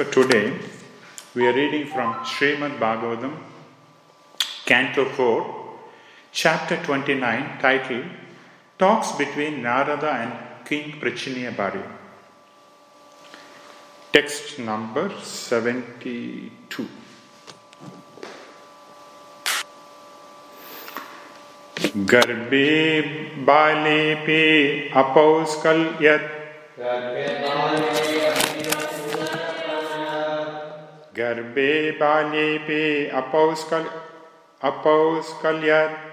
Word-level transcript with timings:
So 0.00 0.04
today 0.10 0.58
we 1.34 1.46
are 1.46 1.52
reading 1.52 1.86
from 1.86 2.14
Srimad 2.24 2.78
Bhagavatam, 2.78 3.36
Canto 4.64 5.04
4, 5.04 5.78
Chapter 6.32 6.82
29, 6.82 7.58
titled 7.60 8.06
Talks 8.78 9.12
between 9.12 9.60
Narada 9.60 10.10
and 10.10 10.64
King 10.64 10.92
Prachinya 10.92 11.54
Bari. 11.54 11.82
Text 14.10 14.58
number 14.58 15.10
72. 15.22 16.88
गर्भे 22.14 22.66
बालेऽपि 23.46 24.42
अपौस्कल्यत् 25.02 26.28
गर्भे 26.80 28.39
बाल्येऽपि 31.90 33.10
अपौस्कल् 33.14 33.84
अपौस्कल्यत्। 34.64 36.10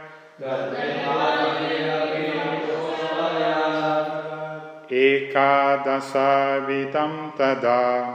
एकादशविधं 4.94 7.30
तदा। 7.30 8.08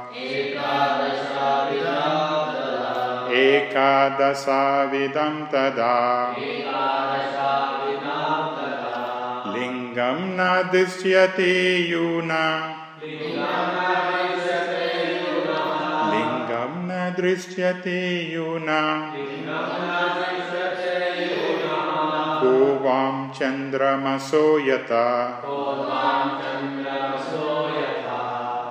एकादशविधं 3.32 5.46
तदा। 5.46 6.34
लिङ्गं 9.46 10.20
न 10.20 10.68
दृश्यते 10.72 11.90
यूना 11.90 12.76
दृश्यते 17.20 18.32
यूना। 18.34 19.12
को 22.42 22.78
वां 22.78 23.30
चन्द्रमसो 23.30 24.58
यथा। 24.58 25.08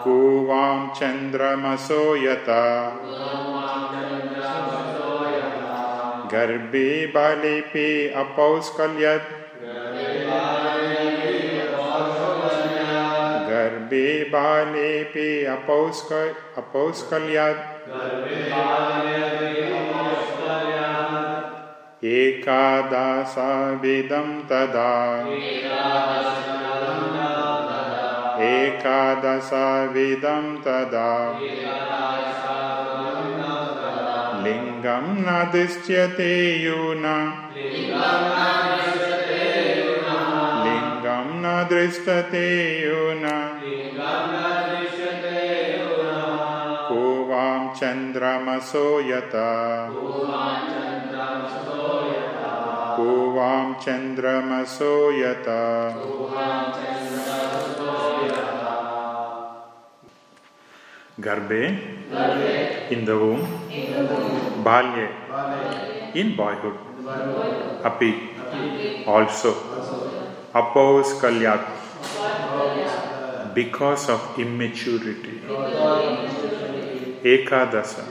को 0.04 0.46
वां 0.48 0.90
चन्द्रमसो 0.96 2.16
यथा। 2.16 2.98
गर्भे 6.34 7.08
बालेऽपि 7.08 8.14
अपौस्कल्यत् 8.16 9.42
गर्भे 13.52 14.24
बालेऽपि 14.24 15.46
अपौस्क 15.46 16.14
अपौस्कल्यत् 16.58 17.71
एकादशविधं 22.04 24.42
तदा। 24.42 25.26
एकादशविधं 28.48 30.58
तदा। 30.58 31.40
लिङ्गं 34.44 35.06
न 35.20 35.50
दृश्यते 35.52 36.34
यूना। 36.64 37.18
लिङ्गं 40.66 41.28
न 41.44 41.46
दृश्यते 41.70 42.48
यूना। 42.84 43.38
चन्द्रमसो 47.81 48.87
यथा 49.11 49.51
को 52.99 53.15
वां 53.37 53.63
चन्द्रमसो 53.87 54.95
यथा 55.21 55.63
गर्भे 61.27 61.63
in 62.91 63.05
the 63.05 63.17
womb, 63.19 63.45
balye, 64.63 65.09
in 66.15 66.37
boyhood, 66.37 66.77
api, 67.85 68.13
also, 69.07 69.53
oppose 70.55 71.15
kalyat, 71.21 71.67
because 73.55 74.09
of 74.09 74.39
immaturity, 74.39 75.41
ekadasa, 77.24 78.04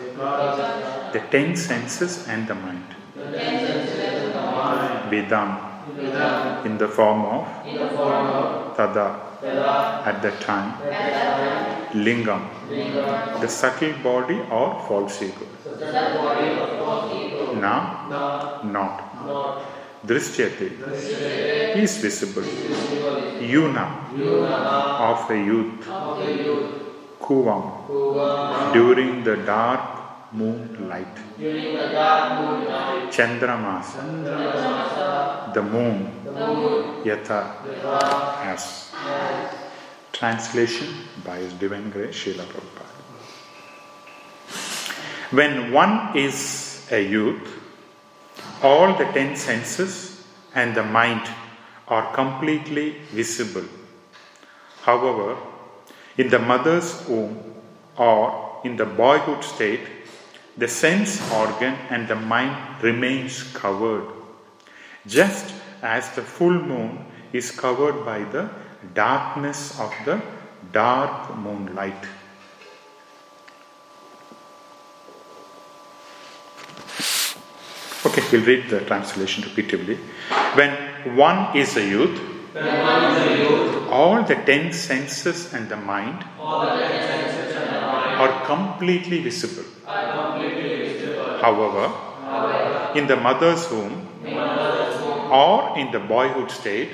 the 1.13 1.21
ten 1.31 1.57
senses 1.57 2.27
and 2.29 2.47
the 2.49 2.55
mind, 2.55 2.95
vidam, 5.11 6.65
in 6.65 6.79
the 6.79 6.89
form 6.89 7.25
of 7.25 7.47
tada, 8.77 9.21
at 10.07 10.21
the 10.23 10.31
time, 10.45 10.75
lingam, 11.93 12.43
the 13.41 13.49
subtle 13.49 13.93
body 14.03 14.41
or 14.51 14.81
false 14.87 15.23
ego. 15.23 15.47
Na, 17.61 18.07
not. 18.63 18.97
Drishyate. 20.07 20.73
Is 21.77 21.99
visible. 21.99 22.43
Yuna, 23.41 23.87
of 25.11 25.31
a 25.31 25.37
youth. 25.37 25.87
Kuvam, 27.21 28.73
during 28.73 29.23
the 29.23 29.37
dark 29.37 30.33
moonlight. 30.33 31.17
Chandramasa, 33.11 34.03
the 35.55 35.63
moon. 35.63 36.13
Yatha, 37.05 37.55
as. 38.45 38.91
Translation 40.13 40.89
by 41.25 41.39
His 41.39 41.53
Divine 41.55 41.91
Grace 41.91 42.15
Srila 42.15 42.45
Prabhupada. 42.45 42.95
When 45.31 45.73
one 45.73 46.15
is 46.15 46.87
a 46.91 47.01
youth, 47.03 47.49
all 48.63 48.95
the 48.99 49.07
ten 49.13 49.37
senses 49.37 50.23
and 50.55 50.75
the 50.75 50.83
mind 50.83 51.23
are 51.89 52.13
completely 52.15 52.97
visible. 53.13 53.65
However, 54.83 55.37
in 56.21 56.29
the 56.29 56.39
mother's 56.39 56.89
womb 57.09 57.35
or 57.97 58.61
in 58.65 58.77
the 58.77 58.85
boyhood 58.85 59.43
state, 59.43 59.81
the 60.59 60.69
sense 60.69 61.19
organ 61.33 61.75
and 61.89 62.09
the 62.09 62.15
mind 62.15 62.55
remains 62.83 63.43
covered, 63.55 64.07
just 65.07 65.55
as 65.81 66.11
the 66.17 66.23
full 66.23 66.53
moon 66.53 67.07
is 67.33 67.51
covered 67.51 68.05
by 68.05 68.19
the 68.35 68.51
darkness 68.93 69.81
of 69.81 69.95
the 70.05 70.21
dark 70.73 71.35
moonlight. 71.39 72.05
Okay, 78.05 78.23
we'll 78.31 78.45
read 78.45 78.69
the 78.69 78.81
translation 78.81 79.45
repeatedly. 79.45 79.97
When 80.55 80.73
one 81.17 81.57
is 81.57 81.77
a 81.79 81.87
youth, 81.87 82.30
all 83.91 84.23
the 84.25 84.35
ten 84.47 84.73
senses 84.73 85.53
and 85.55 85.69
the 85.69 85.77
mind 85.77 86.25
are 88.23 88.45
completely 88.47 89.21
visible. 89.21 89.65
However, 91.41 91.93
in 92.95 93.07
the 93.07 93.17
mother's 93.17 93.71
womb 93.71 94.09
or 95.31 95.79
in 95.79 95.91
the 95.93 96.01
boyhood 96.01 96.51
state, 96.51 96.91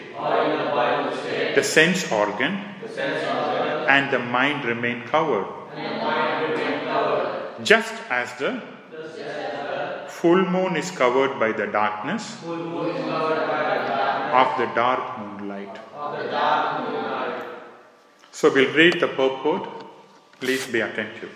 the 1.55 1.63
sense 1.63 2.13
organ 2.13 2.59
and 3.89 4.11
the 4.13 4.19
mind 4.19 4.65
remain 4.65 5.03
covered. 5.05 5.47
Just 7.63 7.95
as 8.11 8.35
the 8.39 8.61
full 10.09 10.45
moon 10.45 10.77
is 10.77 10.91
covered 10.91 11.39
by 11.39 11.53
the 11.53 11.67
darkness 11.67 12.37
of 14.43 14.49
the 14.59 14.67
dark 14.75 15.19
moonlight. 15.19 15.36
So 18.33 18.53
we'll 18.53 18.75
read 18.75 19.01
the 19.01 19.09
purport. 19.09 19.69
Please 20.41 20.67
be 20.67 20.81
attentive. 20.81 21.35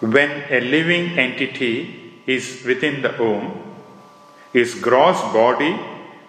When 0.00 0.30
a 0.50 0.60
living 0.60 1.18
entity 1.18 2.22
is 2.26 2.62
within 2.66 3.00
the 3.00 3.14
womb, 3.18 3.62
his 4.52 4.74
gross 4.74 5.20
body, 5.32 5.80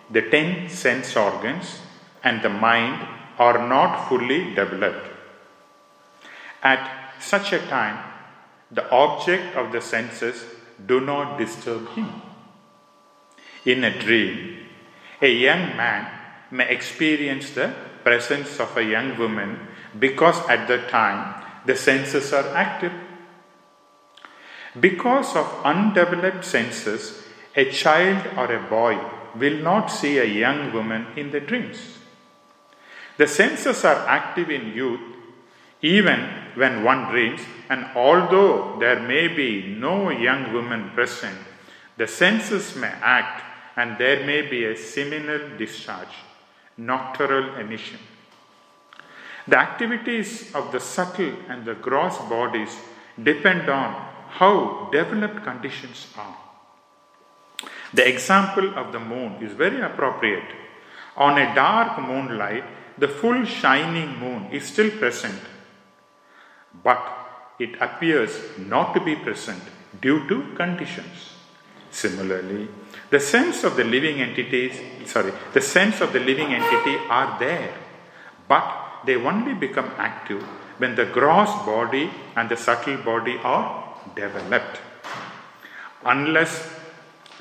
the 0.09 0.21
ten 0.21 0.69
sense 0.69 1.15
organs, 1.17 1.81
and 2.23 2.41
the 2.41 2.49
mind 2.49 3.05
are 3.37 3.67
not 3.67 4.07
fully 4.07 4.55
developed. 4.55 5.07
At 6.63 7.13
such 7.19 7.51
a 7.51 7.59
time, 7.67 8.03
the 8.71 8.89
object 8.89 9.55
of 9.55 9.71
the 9.71 9.81
senses 9.81 10.45
do 10.85 11.01
not 11.01 11.37
disturb 11.37 11.89
him. 11.89 12.09
In 13.67 13.83
a 13.83 13.91
dream, 13.99 14.63
a 15.21 15.27
young 15.27 15.75
man 15.75 16.07
may 16.51 16.69
experience 16.69 17.49
the 17.51 17.73
presence 18.01 18.61
of 18.61 18.77
a 18.77 18.83
young 18.83 19.17
woman 19.17 19.59
because 19.99 20.39
at 20.47 20.69
the 20.69 20.77
time 20.87 21.43
the 21.65 21.75
senses 21.75 22.31
are 22.31 22.47
active. 22.55 22.93
Because 24.79 25.35
of 25.35 25.65
undeveloped 25.65 26.45
senses, 26.45 27.23
a 27.57 27.69
child 27.69 28.25
or 28.37 28.49
a 28.55 28.63
boy 28.69 28.95
will 29.35 29.57
not 29.57 29.87
see 29.87 30.17
a 30.17 30.23
young 30.43 30.71
woman 30.71 31.07
in 31.17 31.31
the 31.31 31.41
dreams. 31.41 31.97
The 33.17 33.27
senses 33.27 33.83
are 33.83 34.07
active 34.07 34.49
in 34.49 34.73
youth 34.73 35.01
even 35.81 36.21
when 36.55 36.85
one 36.85 37.11
dreams, 37.11 37.41
and 37.69 37.85
although 37.95 38.77
there 38.79 39.01
may 39.01 39.27
be 39.27 39.75
no 39.77 40.09
young 40.09 40.53
woman 40.53 40.91
present, 40.95 41.37
the 41.97 42.07
senses 42.07 42.73
may 42.77 42.93
act 43.01 43.43
and 43.77 43.97
there 43.97 44.25
may 44.25 44.41
be 44.41 44.65
a 44.65 44.75
seminal 44.75 45.55
discharge, 45.57 46.15
nocturnal 46.75 47.55
emission. 47.55 47.99
The 49.47 49.57
activities 49.57 50.53
of 50.53 50.71
the 50.71 50.79
subtle 50.79 51.33
and 51.47 51.63
the 51.63 51.75
gross 51.75 52.17
bodies 52.29 52.75
depend 53.21 53.69
on 53.69 53.93
how 54.29 54.89
developed 54.91 55.43
conditions 55.43 56.07
are. 56.17 56.37
The 57.93 58.07
example 58.07 58.77
of 58.77 58.91
the 58.91 58.99
moon 58.99 59.41
is 59.41 59.53
very 59.53 59.81
appropriate. 59.81 60.49
On 61.15 61.37
a 61.37 61.55
dark 61.55 62.01
moonlight, 62.01 62.63
the 62.97 63.07
full 63.07 63.45
shining 63.45 64.17
moon 64.19 64.49
is 64.51 64.65
still 64.65 64.89
present, 64.89 65.39
but 66.83 67.01
it 67.59 67.79
appears 67.79 68.37
not 68.57 68.93
to 68.95 68.99
be 68.99 69.15
present 69.15 69.61
due 70.01 70.27
to 70.27 70.55
conditions. 70.55 71.33
Similarly, 71.89 72.67
the 73.09 73.19
sense 73.19 73.63
of 73.63 73.75
the 73.77 73.83
living 73.83 74.21
entities, 74.21 74.79
sorry, 75.09 75.31
the 75.53 75.61
sense 75.61 76.01
of 76.01 76.11
the 76.11 76.19
living 76.19 76.53
entity 76.53 76.97
are 77.09 77.39
there, 77.39 77.73
but 78.47 78.65
they 79.05 79.15
only 79.15 79.53
become 79.53 79.89
active 79.97 80.43
when 80.77 80.95
the 80.95 81.05
gross 81.05 81.49
body 81.65 82.09
and 82.35 82.49
the 82.49 82.57
subtle 82.57 82.97
body 82.97 83.37
are 83.43 83.95
developed. 84.15 84.79
Unless 86.05 86.69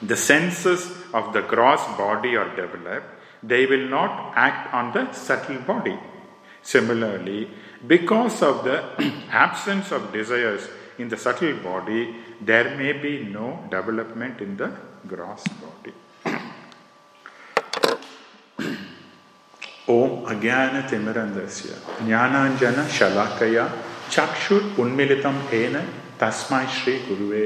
the 0.03 0.17
senses 0.17 0.91
of 1.13 1.33
the 1.33 1.43
gross 1.43 1.81
body 1.99 2.37
are 2.37 2.55
developed, 2.55 3.07
they 3.43 3.67
will 3.67 3.89
not 3.89 4.33
act 4.35 4.73
on 4.73 4.93
the 4.93 5.13
subtle 5.13 5.59
body. 5.59 5.99
Similarly, 6.63 7.49
because 7.87 8.43
of 8.43 8.65
the 8.65 8.85
absence 9.31 9.93
of 9.93 10.13
desires 10.13 10.69
in 10.99 11.09
the 11.09 11.17
subtle 11.17 11.57
body, 11.59 12.17
there 12.41 12.77
may 12.77 12.93
be 12.93 13.25
no 13.25 13.67
development 13.71 14.41
in 14.41 14.57
the 14.57 14.73
gross 15.07 15.45
body. 15.63 15.95
ओम 19.89 20.25
अज्ञान 20.31 20.81
तिमिरंदस्य 20.91 21.75
ज्ञानांजन 22.07 22.87
शलाकया 22.95 23.67
चक्षुर 24.11 24.63
उन्मिलितम 24.83 25.37
तेन 25.51 25.77
तस्मै 26.21 26.65
श्री 26.77 26.95
गुरुवे 27.09 27.43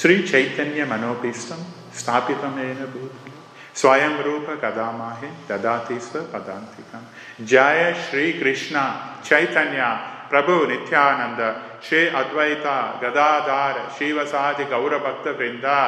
श्री 0.00 0.18
चैतन्य 0.28 0.84
मनोपीष्टम 0.90 1.64
स्थापितम 2.00 2.58
येन 2.58 2.84
भूतले 2.92 3.32
स्वयं 3.80 4.16
रूप 4.26 4.46
कदामाहे 4.62 5.30
ददाति 5.48 5.98
स्व 6.06 6.22
पदांतिकम 6.34 7.44
जय 7.52 7.92
श्री 8.04 8.32
कृष्ण 8.32 8.84
चैतन्य 9.28 9.88
प्रभु 10.30 10.54
नित्यानंद 10.70 11.42
श्री 11.88 12.06
अद्वैता 12.22 12.76
गदाधार 13.02 13.82
शिवसादि 13.98 14.64
गौरभक्त 14.74 15.26
वृंदा 15.38 15.80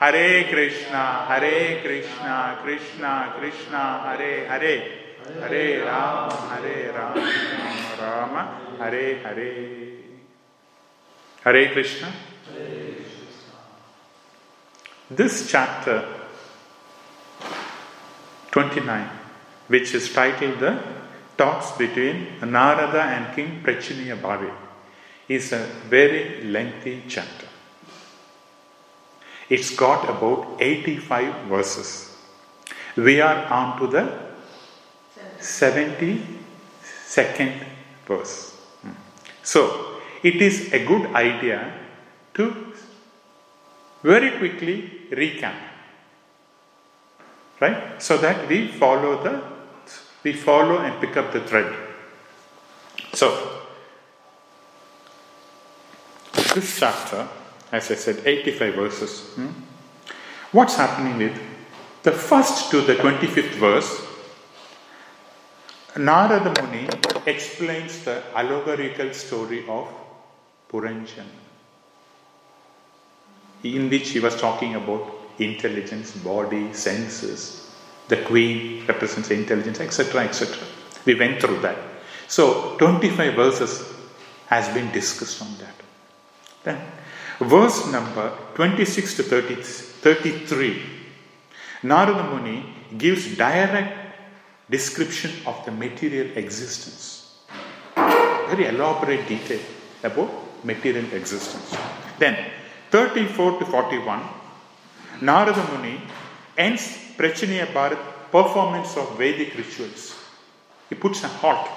Hare 0.00 0.42
Krishna 0.50 1.02
Hare 1.28 1.82
Krishna 1.82 2.36
Krishna 2.64 3.12
Krishna 3.36 3.82
Hare 4.06 4.32
Hare, 4.50 4.74
Hare 5.42 5.64
Ram 5.84 6.30
Hare 6.50 6.82
Ram 6.96 7.14
Rama 8.00 8.42
Hare 8.80 9.22
Hare 9.24 9.52
Hare 11.44 11.72
Krishna. 11.72 12.12
This 15.08 15.48
chapter 15.50 16.04
29, 18.50 19.08
which 19.68 19.94
is 19.94 20.12
titled 20.12 20.58
The 20.58 20.78
Talks 21.38 21.70
Between 21.78 22.26
Narada 22.42 23.02
and 23.02 23.34
King 23.34 23.62
Prachinabarhi, 23.62 24.52
is 25.28 25.52
a 25.52 25.64
very 25.88 26.42
lengthy 26.44 27.04
chapter. 27.08 27.45
It's 29.48 29.76
got 29.76 30.08
about 30.08 30.56
85 30.60 31.46
verses. 31.46 32.16
We 32.96 33.20
are 33.20 33.46
on 33.46 33.78
to 33.80 33.86
the 33.86 34.12
72nd 35.38 37.64
verse. 38.06 38.56
Hmm. 38.82 38.90
So, 39.42 40.00
it 40.22 40.42
is 40.42 40.72
a 40.72 40.84
good 40.84 41.14
idea 41.14 41.72
to 42.34 42.72
very 44.02 44.32
quickly 44.38 44.90
recap. 45.10 45.54
Right? 47.60 48.02
So 48.02 48.18
that 48.18 48.48
we 48.48 48.68
follow 48.68 49.22
the 49.22 49.56
we 50.26 50.32
follow 50.32 50.78
and 50.78 51.00
pick 51.00 51.16
up 51.16 51.32
the 51.32 51.40
thread. 51.40 51.72
So 53.12 53.62
this 56.54 56.80
chapter, 56.80 57.28
as 57.72 57.90
I 57.90 57.94
said, 57.94 58.22
85 58.24 58.74
verses. 58.74 59.20
Hmm? 59.34 59.48
What's 60.52 60.76
happening 60.76 61.18
with 61.18 61.40
the 62.02 62.12
first 62.12 62.70
to 62.70 62.80
the 62.80 62.94
25th 62.94 63.54
verse 63.54 64.06
Narada 65.98 66.52
Muni 66.60 66.88
explains 67.24 68.04
the 68.04 68.22
allegorical 68.34 69.14
story 69.14 69.64
of 69.66 69.88
Puranjan, 70.68 71.26
in 73.62 73.88
which 73.88 74.10
he 74.10 74.20
was 74.20 74.36
talking 74.36 74.74
about 74.74 75.10
intelligence, 75.38 76.12
body, 76.12 76.72
senses. 76.74 77.70
The 78.08 78.18
queen 78.18 78.84
represents 78.86 79.30
intelligence, 79.30 79.80
etc., 79.80 80.24
etc. 80.24 80.58
We 81.06 81.14
went 81.14 81.40
through 81.40 81.60
that. 81.60 81.78
So, 82.28 82.76
25 82.76 83.34
verses 83.34 83.94
has 84.48 84.68
been 84.74 84.92
discussed 84.92 85.40
on 85.40 85.48
that. 85.58 85.74
Then, 86.62 86.80
verse 87.40 87.90
number 87.92 88.32
26 88.54 89.16
to 89.16 89.22
30, 89.22 89.54
33, 89.56 90.82
Narada 91.82 92.30
Muni 92.30 92.64
gives 92.96 93.36
direct 93.36 93.96
description 94.70 95.30
of 95.46 95.64
the 95.64 95.70
material 95.70 96.36
existence. 96.36 97.36
Very 97.94 98.66
elaborate 98.66 99.26
detail 99.28 99.60
about 100.02 100.30
material 100.64 101.04
existence. 101.12 101.76
Then, 102.18 102.50
34 102.90 103.58
to 103.58 103.66
41, 103.66 104.22
Narada 105.20 105.66
Muni 105.72 106.00
ends 106.56 106.98
Prachinabarhi 107.16 107.98
performance 108.30 108.96
of 108.96 109.16
Vedic 109.16 109.56
rituals. 109.56 110.14
He 110.88 110.94
puts 110.94 111.22
a 111.24 111.28
halt. 111.28 111.68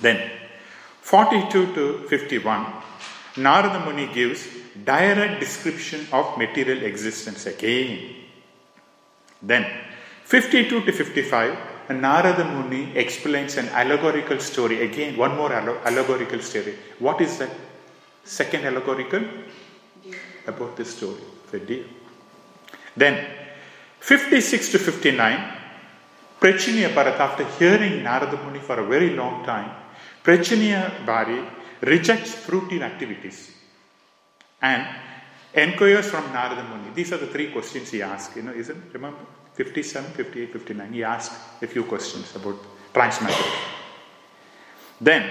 Then, 0.00 0.30
42 1.00 1.74
to 1.74 2.08
51, 2.08 2.66
Narada 3.36 3.84
Muni 3.84 4.12
gives 4.12 4.46
direct 4.84 5.40
description 5.40 6.06
of 6.12 6.38
material 6.38 6.82
existence 6.84 7.46
again. 7.46 8.14
Then, 9.42 9.66
52 10.24 10.84
to 10.84 10.92
55, 10.92 11.58
Narada 11.90 12.44
Muni 12.44 12.96
explains 12.96 13.56
an 13.56 13.68
allegorical 13.68 14.38
story. 14.40 14.82
Again, 14.82 15.16
one 15.16 15.36
more 15.36 15.52
allegorical 15.52 16.40
story. 16.40 16.76
What 16.98 17.20
is 17.20 17.38
that 17.38 17.50
second 18.24 18.64
allegorical? 18.64 19.20
Deer. 20.02 20.14
About 20.46 20.76
this 20.76 20.96
story, 20.96 21.20
the 21.50 21.58
deer. 21.58 21.84
Then, 22.96 23.26
56 24.00 24.70
to 24.72 24.78
59, 24.78 25.52
Prachinabarhi, 26.40 27.18
after 27.18 27.44
hearing 27.58 28.02
Narada 28.02 28.36
Muni 28.44 28.60
for 28.60 28.78
a 28.78 28.86
very 28.86 29.10
long 29.10 29.44
time, 29.44 29.70
Prachinabarhi 30.22 31.46
rejects 31.80 32.34
fruitive 32.34 32.82
activities 32.82 33.52
and 34.60 34.86
inquires 35.52 36.10
from 36.10 36.32
Narada 36.32 36.64
Muni. 36.64 36.94
These 36.94 37.12
are 37.12 37.18
the 37.18 37.26
three 37.26 37.50
questions 37.50 37.90
he 37.90 38.02
asks, 38.02 38.34
you 38.36 38.42
know, 38.42 38.52
isn't 38.52 38.92
remember? 38.92 39.20
57, 39.54 40.12
58, 40.12 40.52
59, 40.52 40.92
he 40.92 41.04
asked 41.04 41.32
a 41.62 41.66
few 41.66 41.84
questions 41.84 42.34
about 42.34 42.56
transmigration. 42.92 43.52
Then, 45.00 45.30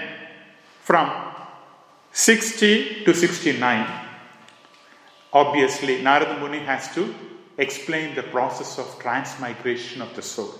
from 0.82 1.10
60 2.12 3.04
to 3.04 3.14
69, 3.14 4.08
obviously, 5.32 6.00
Narada 6.00 6.38
Muni 6.38 6.60
has 6.60 6.94
to 6.94 7.14
explain 7.58 8.14
the 8.14 8.22
process 8.22 8.78
of 8.78 8.98
transmigration 8.98 10.00
of 10.00 10.14
the 10.14 10.22
soul. 10.22 10.54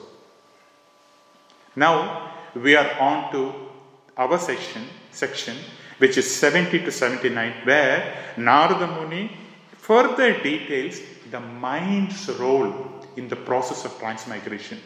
Now 1.77 2.35
we 2.55 2.77
are 2.77 2.99
on 3.01 3.33
to 3.33 3.53
our 4.17 4.39
section, 4.39 4.85
section 5.15 5.57
which 5.99 6.19
is 6.19 6.35
70 6.37 6.81
to 6.81 6.91
79, 6.91 7.55
where 7.65 8.35
Narada 8.37 8.87
Muni 8.87 9.31
further 9.77 10.43
details 10.43 11.01
the 11.31 11.41
mind's 11.41 12.29
role 12.31 12.73
in 13.17 13.29
the 13.29 13.37
process 13.37 13.85
of 13.85 13.99
transmigration. 13.99 14.79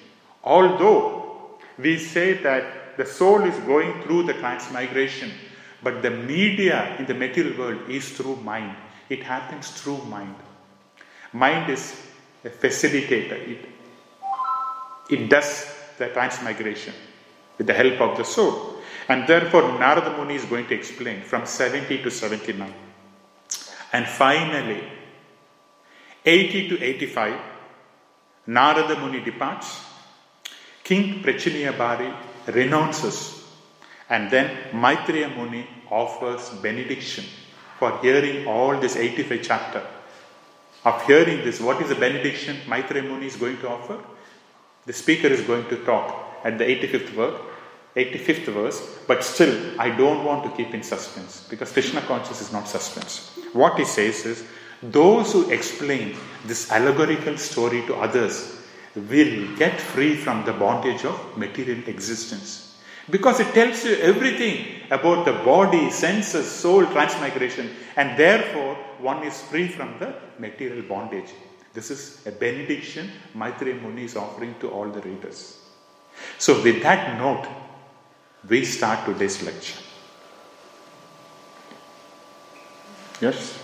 Although 0.44 1.58
we 1.78 1.98
say 1.98 2.34
that 2.34 2.96
the 2.96 3.06
soul 3.06 3.42
is 3.42 3.56
going 3.60 4.02
through 4.02 4.24
the 4.24 4.34
transmigration, 4.34 5.30
but 5.82 6.02
the 6.02 6.10
media 6.10 6.96
in 6.98 7.06
the 7.06 7.14
material 7.14 7.56
world 7.58 7.88
is 7.88 8.10
through 8.10 8.36
mind. 8.36 8.76
It 9.08 9.22
happens 9.22 9.70
through 9.70 9.98
mind. 10.04 10.34
Mind 11.32 11.70
is 11.70 11.94
a 12.44 12.50
facilitator. 12.50 13.38
It, 13.48 13.68
it 15.10 15.30
does 15.30 15.74
the 15.96 16.08
transmigration 16.08 16.94
with 17.56 17.66
the 17.66 17.74
help 17.74 18.00
of 18.00 18.18
the 18.18 18.24
soul. 18.24 18.77
And 19.08 19.26
therefore, 19.26 19.62
Narada 19.78 20.14
Muni 20.16 20.34
is 20.34 20.44
going 20.44 20.66
to 20.66 20.74
explain 20.74 21.22
from 21.22 21.46
70 21.46 22.02
to 22.02 22.10
79. 22.10 22.72
And 23.92 24.06
finally, 24.06 24.84
80 26.24 26.68
to 26.68 26.82
85, 26.82 27.40
Narada 28.46 29.00
Muni 29.00 29.24
departs. 29.24 29.80
King 30.84 31.22
Barhi 31.22 32.14
renounces. 32.48 33.44
And 34.10 34.30
then 34.30 34.56
Maitreya 34.74 35.28
Muni 35.34 35.66
offers 35.90 36.50
benediction 36.60 37.24
for 37.78 37.98
hearing 37.98 38.46
all 38.46 38.78
this 38.78 38.96
85 38.96 39.42
chapter. 39.42 39.86
Of 40.84 41.04
hearing 41.06 41.38
this, 41.44 41.60
what 41.60 41.80
is 41.80 41.88
the 41.88 41.94
benediction 41.94 42.58
Maitreya 42.68 43.02
Muni 43.02 43.26
is 43.26 43.36
going 43.36 43.58
to 43.58 43.68
offer? 43.70 44.02
The 44.84 44.92
speaker 44.92 45.28
is 45.28 45.40
going 45.42 45.66
to 45.70 45.76
talk 45.84 46.44
at 46.44 46.58
the 46.58 46.64
85th 46.64 47.08
verse 47.08 47.47
85th 47.98 48.52
verse, 48.52 48.98
but 49.06 49.24
still 49.24 49.54
I 49.80 49.90
don't 49.90 50.24
want 50.24 50.44
to 50.44 50.50
keep 50.56 50.74
in 50.74 50.82
suspense 50.82 51.46
because 51.50 51.72
Krishna 51.72 52.00
consciousness 52.02 52.42
is 52.42 52.52
not 52.52 52.68
suspense. 52.68 53.38
What 53.52 53.78
he 53.78 53.84
says 53.84 54.24
is, 54.24 54.44
those 54.82 55.32
who 55.32 55.50
explain 55.50 56.16
this 56.46 56.70
allegorical 56.70 57.36
story 57.36 57.82
to 57.86 57.96
others 57.96 58.56
will 58.94 59.56
get 59.56 59.80
free 59.80 60.14
from 60.16 60.44
the 60.44 60.52
bondage 60.52 61.04
of 61.04 61.36
material 61.36 61.82
existence. 61.88 62.76
Because 63.10 63.40
it 63.40 63.52
tells 63.54 63.84
you 63.84 63.96
everything 63.96 64.82
about 64.90 65.24
the 65.24 65.32
body, 65.32 65.90
senses, 65.90 66.50
soul 66.50 66.84
transmigration, 66.86 67.70
and 67.96 68.18
therefore 68.18 68.74
one 68.98 69.24
is 69.24 69.40
free 69.42 69.66
from 69.66 69.98
the 69.98 70.14
material 70.38 70.82
bondage. 70.82 71.30
This 71.72 71.90
is 71.90 72.26
a 72.26 72.32
benediction 72.32 73.10
Maitreya 73.34 73.80
Muni 73.80 74.04
is 74.04 74.16
offering 74.16 74.54
to 74.60 74.68
all 74.68 74.88
the 74.88 75.00
readers. 75.00 75.58
So, 76.38 76.62
with 76.62 76.82
that 76.82 77.18
note, 77.18 77.46
we 78.48 78.64
start 78.64 79.04
today's 79.04 79.42
lecture. 79.42 79.78
Yes? 83.20 83.58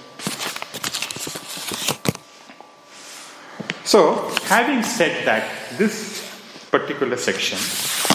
So, 3.85 4.29
having 4.45 4.83
said 4.83 5.25
that, 5.27 5.79
this 5.79 6.69
particular 6.71 7.17
section, 7.17 7.59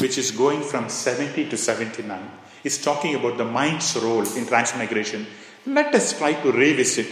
which 0.02 0.18
is 0.18 0.32
going 0.32 0.62
from 0.62 0.90
70 0.90 1.50
to 1.50 1.58
79, 1.58 2.32
is 2.64 2.82
talking 2.84 3.16
about 3.16 3.38
the 3.38 3.46
mind's 3.46 3.96
role 3.96 4.28
in 4.36 4.46
transmigration. 4.46 5.26
Let 5.66 5.96
us 5.96 6.18
try 6.18 6.34
to 6.34 6.52
revisit 6.52 7.08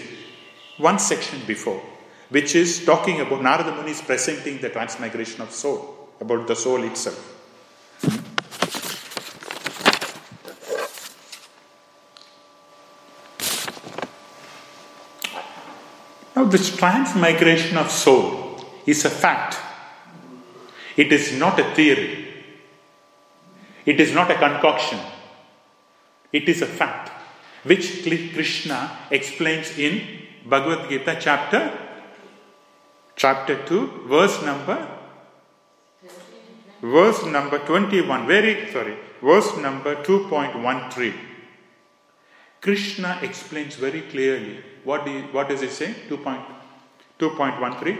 one 0.77 0.99
section 0.99 1.39
before, 1.47 1.81
which 2.29 2.55
is 2.55 2.83
talking 2.85 3.21
about 3.21 3.41
Narada 3.41 3.73
Muni 3.73 3.91
is 3.91 4.01
presenting 4.01 4.59
the 4.59 4.69
transmigration 4.69 5.41
of 5.41 5.51
soul, 5.51 6.09
about 6.19 6.47
the 6.47 6.55
soul 6.55 6.83
itself. 6.83 7.36
Now, 16.37 16.43
this 16.45 16.75
transmigration 16.77 17.77
of 17.77 17.89
soul 17.89 18.63
is 18.85 19.03
a 19.05 19.09
fact. 19.09 19.57
It 20.95 21.11
is 21.11 21.33
not 21.33 21.59
a 21.59 21.63
theory. 21.73 22.27
It 23.87 23.99
is 23.99 24.13
not 24.13 24.29
a 24.29 24.35
concoction. 24.35 24.99
It 26.31 26.47
is 26.47 26.61
a 26.61 26.67
fact, 26.67 27.09
which 27.63 28.03
Krishna 28.03 28.99
explains 29.09 29.79
in 29.79 30.27
Bhagavad 30.45 30.87
Gita 30.89 31.17
chapter 31.19 31.71
chapter 33.15 33.55
2 33.65 34.05
verse 34.05 34.39
number 34.43 34.77
verse 36.83 37.25
number 37.25 37.57
21 37.57 38.27
very 38.27 38.71
sorry 38.71 38.95
verse 39.23 39.57
number 39.57 39.95
2.13 40.03 41.13
krishna 42.61 43.17
explains 43.23 43.75
very 43.75 44.01
clearly 44.01 44.63
what, 44.86 45.04
do 45.04 45.10
you, 45.10 45.22
what 45.32 45.48
does 45.48 45.62
it 45.62 45.70
say? 45.70 45.94
2.13. 46.08 47.96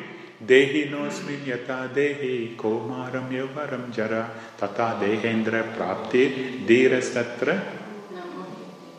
देहिनोऽस्मिन् 0.51 1.49
यथा 1.49 1.75
देहे 1.97 2.33
कौमारं 2.61 3.33
यौवरं 3.35 3.91
जरा 3.97 4.23
तथा 4.63 4.87
देहेन्द्र 5.01 5.61
प्राप्ते 5.77 6.23
धीरस्तत्र 6.69 7.55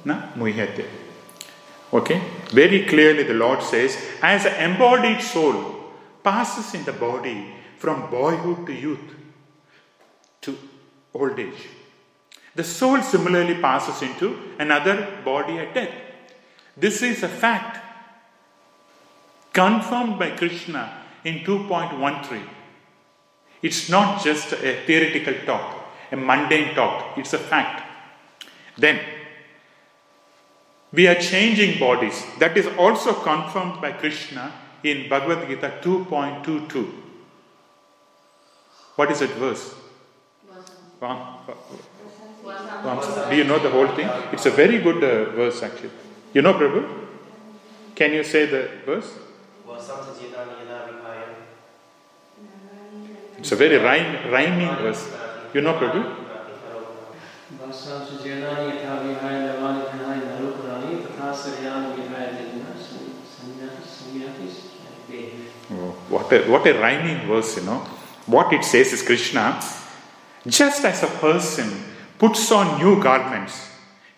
न 0.07 0.21
मुह्यते 0.37 0.85
Okay? 1.93 2.19
Very 2.51 2.85
clearly, 2.85 3.21
the 3.21 3.35
Lord 3.35 3.61
says, 3.61 3.95
as 4.19 4.45
an 4.47 4.71
embodied 4.71 5.21
soul 5.21 5.91
passes 6.23 6.73
in 6.73 6.83
the 6.85 6.93
body 6.93 7.53
from 7.77 8.09
boyhood 8.09 8.65
to 8.65 8.73
youth 8.73 9.13
to 10.41 10.57
old 11.13 11.39
age, 11.39 11.67
the 12.55 12.63
soul 12.63 12.99
similarly 13.03 13.61
passes 13.61 14.01
into 14.01 14.35
another 14.57 14.95
body 15.23 15.59
at 15.59 15.75
death. 15.75 15.93
This 16.78 17.02
is 17.02 17.22
a 17.24 17.28
fact 17.28 17.84
confirmed 19.52 20.18
by 20.18 20.30
Krishna 20.30 21.02
in 21.24 21.40
2.13. 21.40 22.42
It's 23.62 23.88
not 23.88 24.22
just 24.22 24.52
a 24.52 24.84
theoretical 24.86 25.34
talk, 25.44 25.88
a 26.12 26.16
mundane 26.16 26.76
talk, 26.76 27.18
it's 27.18 27.32
a 27.32 27.38
fact. 27.38 27.82
Then, 28.76 29.00
we 30.92 31.08
are 31.08 31.16
changing 31.16 31.80
bodies. 31.80 32.24
That 32.38 32.56
is 32.56 32.68
also 32.78 33.12
confirmed 33.12 33.80
by 33.82 33.92
Krishna 33.92 34.52
in 34.84 35.08
Bhagavad 35.08 35.48
Gita 35.48 35.80
2.22. 35.82 36.92
What 38.94 39.10
is 39.10 39.18
that 39.18 39.30
verse? 39.30 39.74
Do 43.30 43.36
you 43.36 43.44
know 43.44 43.58
the 43.58 43.70
whole 43.70 43.88
thing? 43.88 44.08
It's 44.32 44.46
a 44.46 44.50
very 44.50 44.78
good 44.78 45.02
uh, 45.02 45.30
verse 45.32 45.62
actually. 45.62 45.90
You 46.34 46.42
know, 46.42 46.54
Prabhu? 46.54 47.06
Can 47.94 48.12
you 48.12 48.22
say 48.24 48.46
the 48.46 48.68
verse? 48.84 49.12
It's 53.38 53.52
a 53.52 53.56
very 53.56 53.76
rhyme, 53.76 54.30
rhyming 54.30 54.76
verse. 54.82 55.08
You 55.54 55.60
know, 55.62 55.74
Prabhu? 55.74 56.02
Oh, 65.70 65.92
what 66.08 66.32
a, 66.32 66.50
what 66.50 66.66
a 66.66 66.72
rhyming 66.78 67.26
verse, 67.26 67.56
you 67.56 67.64
know. 67.64 67.78
What 68.26 68.52
it 68.52 68.64
says 68.64 68.92
is 68.92 69.02
Krishna, 69.02 69.60
just 70.46 70.84
as 70.84 71.02
a 71.02 71.06
person 71.06 71.70
puts 72.18 72.50
on 72.52 72.78
new 72.78 73.02
garments, 73.02 73.70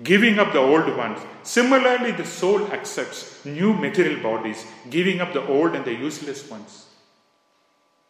giving 0.02 0.38
up 0.38 0.52
the 0.52 0.59
old 0.59 0.97
ones, 0.97 1.21
Similarly, 1.42 2.12
the 2.12 2.25
soul 2.25 2.71
accepts 2.71 3.45
new 3.45 3.73
material 3.73 4.23
bodies, 4.23 4.64
giving 4.90 5.21
up 5.21 5.33
the 5.33 5.47
old 5.47 5.75
and 5.75 5.85
the 5.85 5.95
useless 5.95 6.49
ones. 6.50 6.87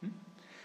Hmm? 0.00 0.10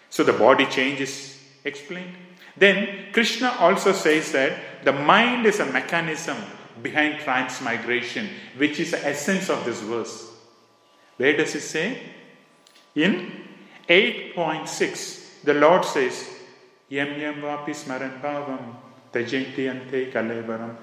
So 0.10 0.24
the 0.24 0.34
body 0.34 0.65
change 0.65 1.00
is 1.00 1.39
explained. 1.63 2.15
Then 2.58 3.12
Krishna 3.13 3.55
also 3.60 3.91
says 3.91 4.32
that 4.32 4.84
the 4.84 4.94
mind 4.94 5.46
is 5.46 5.60
a 5.60 5.65
mechanism 5.65 6.38
behind 6.82 7.20
transmigration, 7.20 8.29
which 8.58 8.79
is 8.79 8.91
the 8.91 9.05
essence 9.05 9.50
of 9.50 9.63
this 9.63 9.82
verse. 9.82 10.32
Where 11.17 11.38
does 11.38 11.53
it 11.55 11.62
say? 11.62 12.00
In 12.96 13.32
8.6, 13.88 15.44
the 15.44 15.53
Lord 15.53 15.86
says, 15.86 16.32
Yam 16.89 17.20
yam 17.20 17.36
vapi 17.41 17.72
smaran 17.72 18.22
bhavam 18.22 18.75
tajanti 19.12 19.70
ante 19.70 20.12
kalevaram 20.12 20.75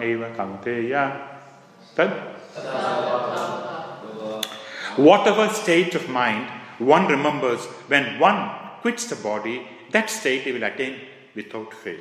eva 0.00 0.30
kanteya. 0.36 1.04
Tad. 1.94 2.10
Whatever 4.96 5.48
state 5.52 5.94
of 5.94 6.08
mind 6.08 6.48
one 6.78 7.06
remembers 7.06 7.64
when 7.88 8.18
one 8.18 8.50
quits 8.80 9.06
the 9.06 9.16
body, 9.16 9.66
that 9.90 10.10
state 10.10 10.42
he 10.42 10.52
will 10.52 10.64
attain 10.64 11.00
without 11.34 11.72
fail. 11.72 12.00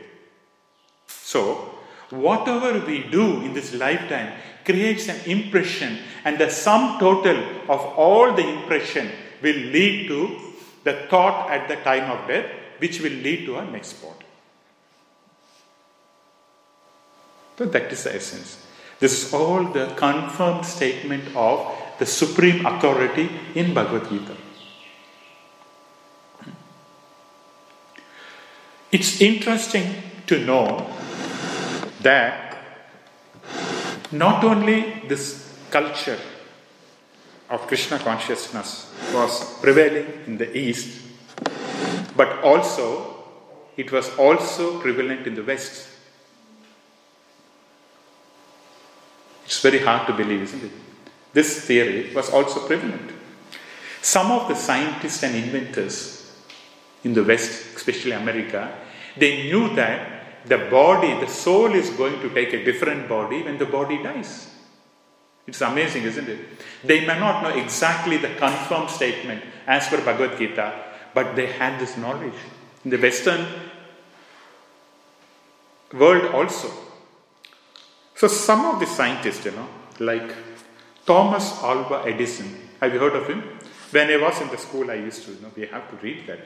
So, 1.08 1.76
whatever 2.10 2.86
we 2.86 3.04
do 3.04 3.42
in 3.42 3.54
this 3.54 3.74
lifetime 3.74 4.34
creates 4.66 5.08
an 5.10 5.20
impression, 5.30 6.00
and 6.26 6.38
the 6.38 6.50
sum 6.50 7.00
total 7.00 7.38
of 7.70 7.82
all 7.98 8.34
the 8.34 8.48
impression 8.48 9.10
will 9.42 9.56
lead 9.56 10.08
to 10.08 10.38
the 10.84 10.94
thought 11.10 11.50
at 11.50 11.68
the 11.68 11.76
time 11.78 12.10
of 12.10 12.28
death, 12.28 12.50
which 12.80 13.00
will 13.02 13.12
lead 13.12 13.46
to 13.46 13.58
our 13.58 13.66
next 13.66 13.94
body. 13.94 14.23
So 17.58 17.66
that 17.66 17.92
is 17.92 18.04
the 18.04 18.16
essence. 18.16 18.66
This 19.00 19.26
is 19.26 19.34
all 19.34 19.64
the 19.66 19.94
confirmed 19.96 20.66
statement 20.66 21.36
of 21.36 21.72
the 22.00 22.06
supreme 22.06 22.66
authority 22.66 23.30
in 23.54 23.74
Bhagavad 23.74 24.10
Gita. 24.10 24.36
It's 28.92 29.22
interesting 29.22 30.04
to 30.28 30.46
know 30.46 30.90
that 32.02 32.58
not 34.12 34.44
only 34.44 35.02
this 35.08 35.58
culture 35.72 36.20
of 37.50 37.68
Krishna 37.68 38.00
consciousness 38.00 38.94
was 39.14 39.60
prevailing 39.60 40.08
in 40.28 40.38
the 40.38 40.56
East, 40.56 41.02
but 42.16 42.44
also 42.44 43.26
it 43.76 43.92
was 43.92 44.10
also 44.18 44.80
prevalent 44.80 45.26
in 45.26 45.34
the 45.36 45.44
West. 45.44 45.90
It's 49.46 49.62
very 49.62 49.80
hard 49.80 50.08
to 50.08 50.14
believe, 50.14 50.42
isn't 50.42 50.64
it? 50.64 50.72
This 51.34 51.66
theory 51.66 52.14
was 52.14 52.30
also 52.30 52.66
prevalent. 52.66 53.12
Some 54.02 54.32
of 54.32 54.48
the 54.48 54.56
scientists 54.56 55.24
and 55.24 55.36
inventors 55.36 56.32
in 57.04 57.14
the 57.14 57.24
West, 57.24 57.76
especially 57.76 58.12
America, 58.12 58.78
they 59.18 59.44
knew 59.44 59.74
that 59.76 60.46
the 60.46 60.58
body, 60.58 61.20
the 61.20 61.28
soul 61.28 61.74
is 61.74 61.90
going 61.92 62.20
to 62.22 62.30
take 62.30 62.54
a 62.54 62.64
different 62.64 63.08
body 63.08 63.44
when 63.44 63.58
the 63.58 63.66
body 63.66 64.02
dies. 64.02 64.50
It's 65.46 65.62
amazing, 65.62 66.04
isn't 66.04 66.28
it? 66.28 66.40
They 66.84 67.06
may 67.06 67.20
not 67.20 67.44
know 67.44 67.50
exactly 67.50 68.18
the 68.18 68.30
confirmed 68.36 68.90
statement 68.90 69.44
as 69.68 69.88
per 69.88 69.98
Bhagavad 70.04 70.38
Gita, 70.38 70.74
but 71.14 71.36
they 71.36 71.48
had 71.48 71.80
this 71.80 71.98
knowledge. 71.98 72.34
In 72.84 72.92
the 72.92 72.98
Western 72.98 73.46
world 75.94 76.34
also. 76.34 76.72
So 78.16 78.28
some 78.28 78.66
of 78.66 78.80
the 78.80 78.86
scientists, 78.86 79.46
you 79.46 79.52
know, 79.52 79.68
like 80.00 80.34
Thomas 81.06 81.62
Alva 81.62 82.04
Edison, 82.06 82.70
have 82.80 82.94
you 82.94 83.00
heard 83.00 83.16
of 83.16 83.28
him? 83.28 83.44
When 83.92 84.10
I 84.10 84.18
was 84.18 84.42
in 84.42 84.50
the 84.50 84.58
school, 84.58 84.90
I 84.90 84.96
used 84.96 85.24
to, 85.26 85.32
you 85.32 85.42
know, 85.42 85.52
we 85.56 85.66
have 85.68 85.90
to 85.90 85.96
read 85.98 86.26
that. 86.28 86.40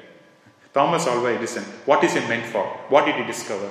Thomas 0.74 1.08
Alva 1.08 1.36
Edison, 1.36 1.64
what 1.86 2.04
is 2.04 2.14
he 2.14 2.20
meant 2.22 2.46
for? 2.46 2.64
What 2.90 3.06
did 3.06 3.16
he 3.16 3.24
discover? 3.24 3.70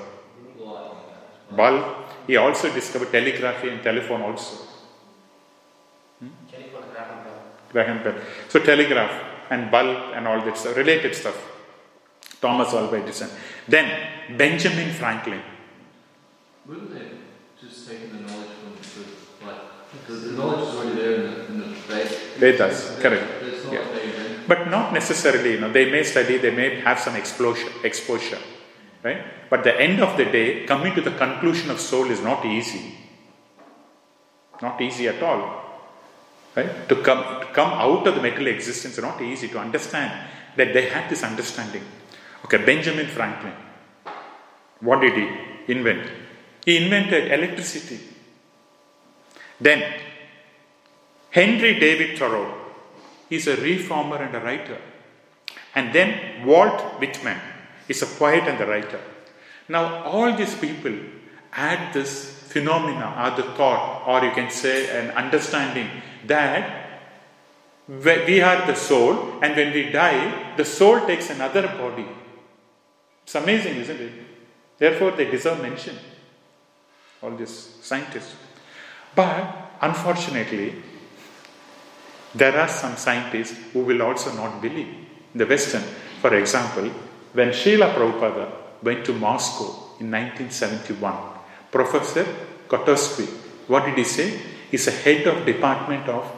Bulb. 1.51 1.85
He 2.27 2.37
also 2.37 2.73
discovered 2.73 3.13
telegraphy 3.13 3.69
and 3.69 3.83
telephone 3.83 4.23
also. 4.23 4.57
Hmm? 6.19 6.29
Graham 7.71 8.03
Bell. 8.03 8.15
So 8.49 8.61
telegraph 8.61 9.23
and 9.51 9.71
bulb 9.71 10.15
and 10.15 10.27
all 10.27 10.41
that 10.45 10.57
stuff, 10.57 10.77
related 10.77 11.15
stuff. 11.15 11.37
Thomas 12.41 12.73
Alva 12.73 12.97
Edison. 12.97 13.31
Then 13.69 14.37
Benjamin 14.37 14.91
Franklin. 14.93 15.43
Just 17.87 18.01
taking 18.01 18.17
the 18.17 18.23
knowledge 18.27 18.49
from 18.49 18.73
the 18.75 19.47
like 19.47 19.61
because 19.93 20.25
the 20.25 20.33
knowledge 20.33 20.69
is 20.69 20.75
already 20.75 20.95
there 20.97 21.15
in 21.15 21.23
the, 21.23 21.47
in 21.47 21.59
the 21.61 21.67
Vedas. 21.67 22.37
Vedas, 22.39 22.99
correct. 23.01 23.43
It's 23.43 23.65
not 23.65 23.73
Yeah. 23.73 23.81
what. 23.81 24.49
But 24.49 24.71
not 24.71 24.93
necessarily, 24.93 25.53
you 25.53 25.61
know, 25.61 25.73
they 25.73 25.91
may 25.91 26.05
study, 26.05 26.39
they 26.39 26.53
may 26.53 26.81
have 26.81 27.01
some 27.01 27.17
exposure, 27.17 27.69
exposure, 27.83 28.39
right? 29.03 29.51
But 29.51 29.65
the 29.65 29.75
end 29.81 30.01
of 30.01 30.17
the 30.17 30.25
day, 30.25 30.65
coming 30.67 30.95
to 30.95 31.01
the 31.01 31.11
conclusion 31.11 31.71
of 31.71 31.81
soul 31.81 32.11
is 32.11 32.21
not 32.21 32.45
easy. 32.45 32.95
Not 34.63 34.81
easy 34.81 35.09
at 35.09 35.23
all. 35.23 35.65
Right? 36.55 36.89
To 36.89 36.97
come, 37.03 37.41
to 37.41 37.47
come 37.53 37.73
out 37.73 38.07
of 38.07 38.15
the 38.15 38.23
material 38.23 38.55
existence 38.55 38.97
is 38.97 39.03
not 39.03 39.21
easy 39.21 39.49
to 39.49 39.59
understand 39.59 40.13
that 40.57 40.73
they 40.73 40.89
had 40.89 41.11
this 41.11 41.23
understanding. 41.23 41.83
Okay, 42.45 42.65
Benjamin 42.65 43.09
Franklin. 43.09 43.53
What 44.81 45.01
did 45.01 45.15
he 45.15 45.29
invent? 45.73 46.26
He 46.67 46.77
invented 46.77 47.33
electricity. 47.33 47.99
Then, 49.59 50.01
Henry 51.31 51.81
David 51.81 52.19
Thoreau, 52.19 52.67
He's 53.29 53.47
a 53.47 53.57
reformer 53.57 54.17
and 54.17 54.35
a 54.35 54.41
writer. 54.41 54.81
And 55.75 55.93
then 55.93 56.47
Walt 56.47 56.81
Whitman 57.01 57.41
is 57.89 58.03
a 58.03 58.07
poet 58.07 58.45
and 58.45 58.61
a 58.61 58.67
writer. 58.67 59.01
Now, 59.69 60.05
all 60.05 60.37
these 60.37 60.55
people 60.55 60.95
add 61.53 61.93
this 61.93 62.31
phenomena 62.49 63.15
or 63.23 63.43
the 63.43 63.49
thought, 63.55 64.05
or 64.07 64.25
you 64.25 64.33
can 64.33 64.51
say 64.51 64.77
an 64.99 65.11
understanding 65.11 65.91
that 66.27 67.01
we 67.89 68.41
are 68.41 68.67
the 68.67 68.75
soul, 68.75 69.39
and 69.43 69.55
when 69.55 69.73
we 69.73 69.91
die, 69.91 70.55
the 70.57 70.65
soul 70.65 71.07
takes 71.07 71.31
another 71.31 71.69
body. 71.69 72.07
It's 73.25 73.35
amazing, 73.35 73.77
isn't 73.77 74.01
it? 74.01 74.13
Therefore, 74.79 75.13
they 75.13 75.31
deserve 75.31 75.63
mention, 75.63 75.97
all 77.23 77.31
these 77.37 77.77
scientists. 77.83 78.35
But 79.15 79.73
unfortunately, 79.81 80.75
there 82.35 82.59
are 82.61 82.69
some 82.69 82.97
scientists 82.97 83.57
who 83.73 83.81
will 83.81 84.03
also 84.03 84.33
not 84.35 84.61
believe. 84.61 84.95
The 85.35 85.47
Western, 85.47 85.83
for 86.21 86.35
example, 86.35 86.91
when 87.33 87.49
Srila 87.49 87.95
Prabhupada 87.95 88.51
went 88.83 89.05
to 89.07 89.13
Moscow 89.13 89.65
in 90.01 90.11
1971, 90.11 91.15
Professor 91.71 92.25
Kotovsky, 92.69 93.27
what 93.69 93.85
did 93.87 93.97
he 93.97 94.05
say? 94.05 94.39
He's 94.71 94.87
a 94.87 94.91
head 94.91 95.27
of 95.27 95.47
Department 95.47 96.09
of 96.09 96.31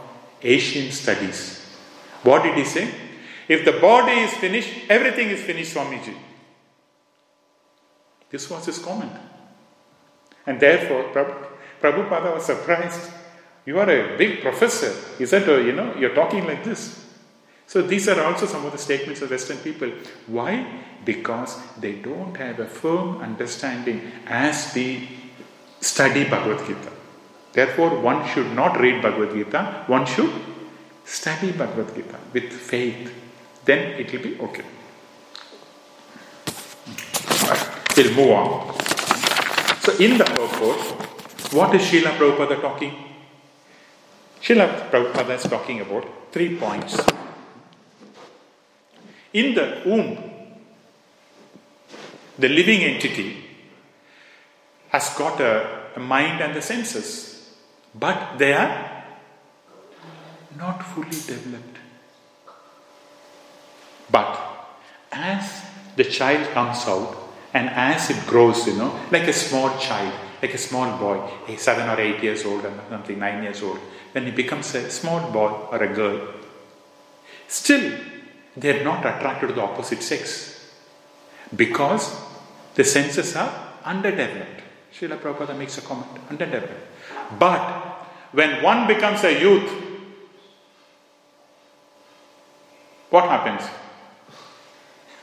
Asian 0.43 0.91
Studies. 0.93 1.64
What 2.23 2.43
did 2.43 2.55
he 2.57 2.64
say? 2.64 2.93
If 3.49 3.64
the 3.64 3.81
body 3.81 4.12
is 4.12 4.33
finished, 4.35 4.71
everything 4.88 5.31
is 5.31 5.43
finished, 5.43 5.75
Swamiji. 5.75 6.14
This 8.31 8.49
was 8.51 8.67
his 8.67 8.79
comment. 8.79 9.12
And 10.48 10.58
therefore, 10.58 11.04
Prabhu- 11.12 11.46
Prabhupada 11.78 12.34
was 12.34 12.46
surprised. 12.46 13.11
You 13.66 13.78
are 13.78 13.90
a 13.90 14.16
big 14.16 14.40
professor. 14.40 14.94
Is 15.22 15.30
that, 15.32 15.46
a, 15.46 15.62
you 15.62 15.72
know, 15.72 15.94
you're 15.94 16.14
talking 16.14 16.46
like 16.46 16.64
this. 16.64 17.04
So 17.66 17.82
these 17.82 18.08
are 18.08 18.18
also 18.24 18.46
some 18.46 18.64
of 18.64 18.72
the 18.72 18.78
statements 18.78 19.20
of 19.20 19.30
Western 19.30 19.58
people. 19.58 19.90
Why? 20.26 20.66
Because 21.04 21.58
they 21.78 21.96
don't 21.96 22.34
have 22.38 22.61
a 22.61 22.66
firm 22.66 23.18
understanding 23.18 24.11
as 24.26 24.72
we 24.74 25.11
study 25.82 26.24
Bhagavad 26.24 26.66
Gita. 26.66 26.92
Therefore, 27.52 28.00
one 28.00 28.26
should 28.28 28.50
not 28.52 28.80
read 28.80 29.02
Bhagavad 29.02 29.34
Gita, 29.34 29.84
one 29.87 30.06
should 30.06 30.32
study 31.04 31.52
Bhagavad 31.52 31.94
Gita 31.94 32.18
with 32.32 32.50
faith. 32.50 33.12
Then 33.66 34.00
it 34.00 34.11
will 34.12 34.22
be 34.22 34.40
okay. 34.40 34.64
Right, 37.46 37.96
We'll 37.96 38.14
move 38.14 38.30
on. 38.30 38.88
So, 39.88 39.96
in 40.05 40.18
the 40.18 40.24
purport, 40.24 40.81
what 41.55 41.74
is 41.74 41.81
Srila 41.81 42.18
Prabhupada 42.18 42.61
talking? 42.61 42.92
Srila 44.38 44.90
Prabhupada 44.90 45.35
is 45.37 45.44
talking 45.44 45.81
about 45.81 46.05
three 46.31 46.59
points. 46.59 47.01
In 49.33 49.55
the 49.55 49.81
womb, 49.87 50.18
the 52.38 52.51
living 52.51 52.83
entity 52.83 53.42
has 54.90 55.09
got 55.16 55.40
a, 55.40 55.94
a 55.96 56.01
mind 56.01 56.42
and 56.42 56.55
the 56.55 56.61
senses, 56.61 57.55
but 57.94 58.37
they 58.37 58.53
are 58.53 59.05
not 60.59 60.83
fully 60.83 61.09
developed. 61.09 61.79
But 64.11 64.38
as 65.12 65.62
the 65.96 66.05
child 66.05 66.46
comes 66.51 66.87
out 66.87 67.28
and 67.59 67.71
as 67.71 68.09
it 68.11 68.25
grows, 68.25 68.68
you 68.68 68.75
know, 68.75 68.97
like 69.11 69.27
a 69.27 69.33
small 69.33 69.77
child, 69.79 70.14
like 70.40 70.55
a 70.55 70.59
small 70.59 70.97
boy, 70.97 71.18
eh, 71.49 71.57
seven 71.57 71.88
or 71.88 72.01
eight 72.01 72.23
years 72.23 72.44
old 72.44 72.64
or 72.64 72.73
something, 72.88 73.18
nine 73.18 73.42
years 73.42 73.62
old, 73.64 73.79
when 74.12 74.27
he 74.27 74.31
becomes 74.31 74.73
a 74.77 74.88
small 74.88 75.33
boy 75.33 75.51
or 75.73 75.83
a 75.83 75.92
girl, 75.92 76.35
still 77.49 77.99
they 78.57 78.79
are 78.79 78.85
not 78.85 79.01
attracted 79.01 79.49
to 79.49 79.55
the 79.55 79.61
opposite 79.61 80.03
sex 80.05 80.71
because 81.57 82.14
the 82.77 82.85
senses 82.85 83.35
are 83.35 83.53
underdeveloped. 83.85 84.62
Srila 84.94 85.18
Prabhupada 85.18 85.59
makes 85.59 85.79
a 85.79 85.81
comment, 85.81 86.12
underdeveloped. 86.31 86.87
But 87.40 87.61
when 88.31 88.62
one 88.62 88.87
becomes 88.87 89.25
a 89.25 89.33
youth, 89.40 89.68
what 93.11 93.25
happens? 93.25 93.68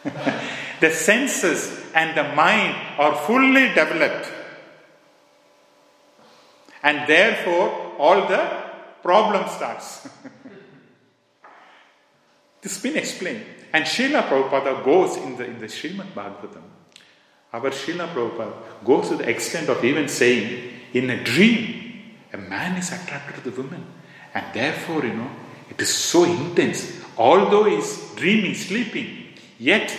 the 0.82 0.92
senses 0.92 1.85
and 1.96 2.16
the 2.16 2.36
mind 2.36 2.76
are 3.00 3.16
fully 3.16 3.70
developed. 3.70 4.32
And 6.84 7.08
therefore, 7.08 7.96
all 7.98 8.28
the 8.28 8.64
problem 9.02 9.50
starts. 9.50 10.04
this 12.62 12.74
has 12.74 12.84
been 12.84 12.98
explained. 12.98 13.46
And 13.74 13.86
Srila 13.86 14.28
Prabhupada 14.28 14.84
goes 14.84 15.18
in 15.18 15.38
the, 15.38 15.46
in 15.46 15.60
the 15.60 15.68
Srimad 15.68 16.14
Bhagavatam. 16.14 16.62
Our 17.54 17.72
Srila 17.72 18.14
Prabhupada 18.14 18.54
goes 18.84 19.10
to 19.10 19.16
the 19.16 19.30
extent 19.30 19.70
of 19.70 19.84
even 19.84 20.10
saying, 20.10 20.74
in 20.94 21.10
a 21.10 21.24
dream, 21.24 22.04
a 22.34 22.38
man 22.38 22.78
is 22.78 22.92
attracted 22.92 23.44
to 23.44 23.50
the 23.50 23.62
woman. 23.62 23.86
And 24.34 24.46
therefore, 24.54 25.06
you 25.06 25.14
know, 25.14 25.32
it 25.70 25.82
is 25.82 25.94
so 25.94 26.26
intense. 26.26 27.02
Although 27.18 27.64
he 27.64 27.76
is 27.76 28.12
dreaming, 28.16 28.54
sleeping, 28.54 29.28
yet 29.58 29.98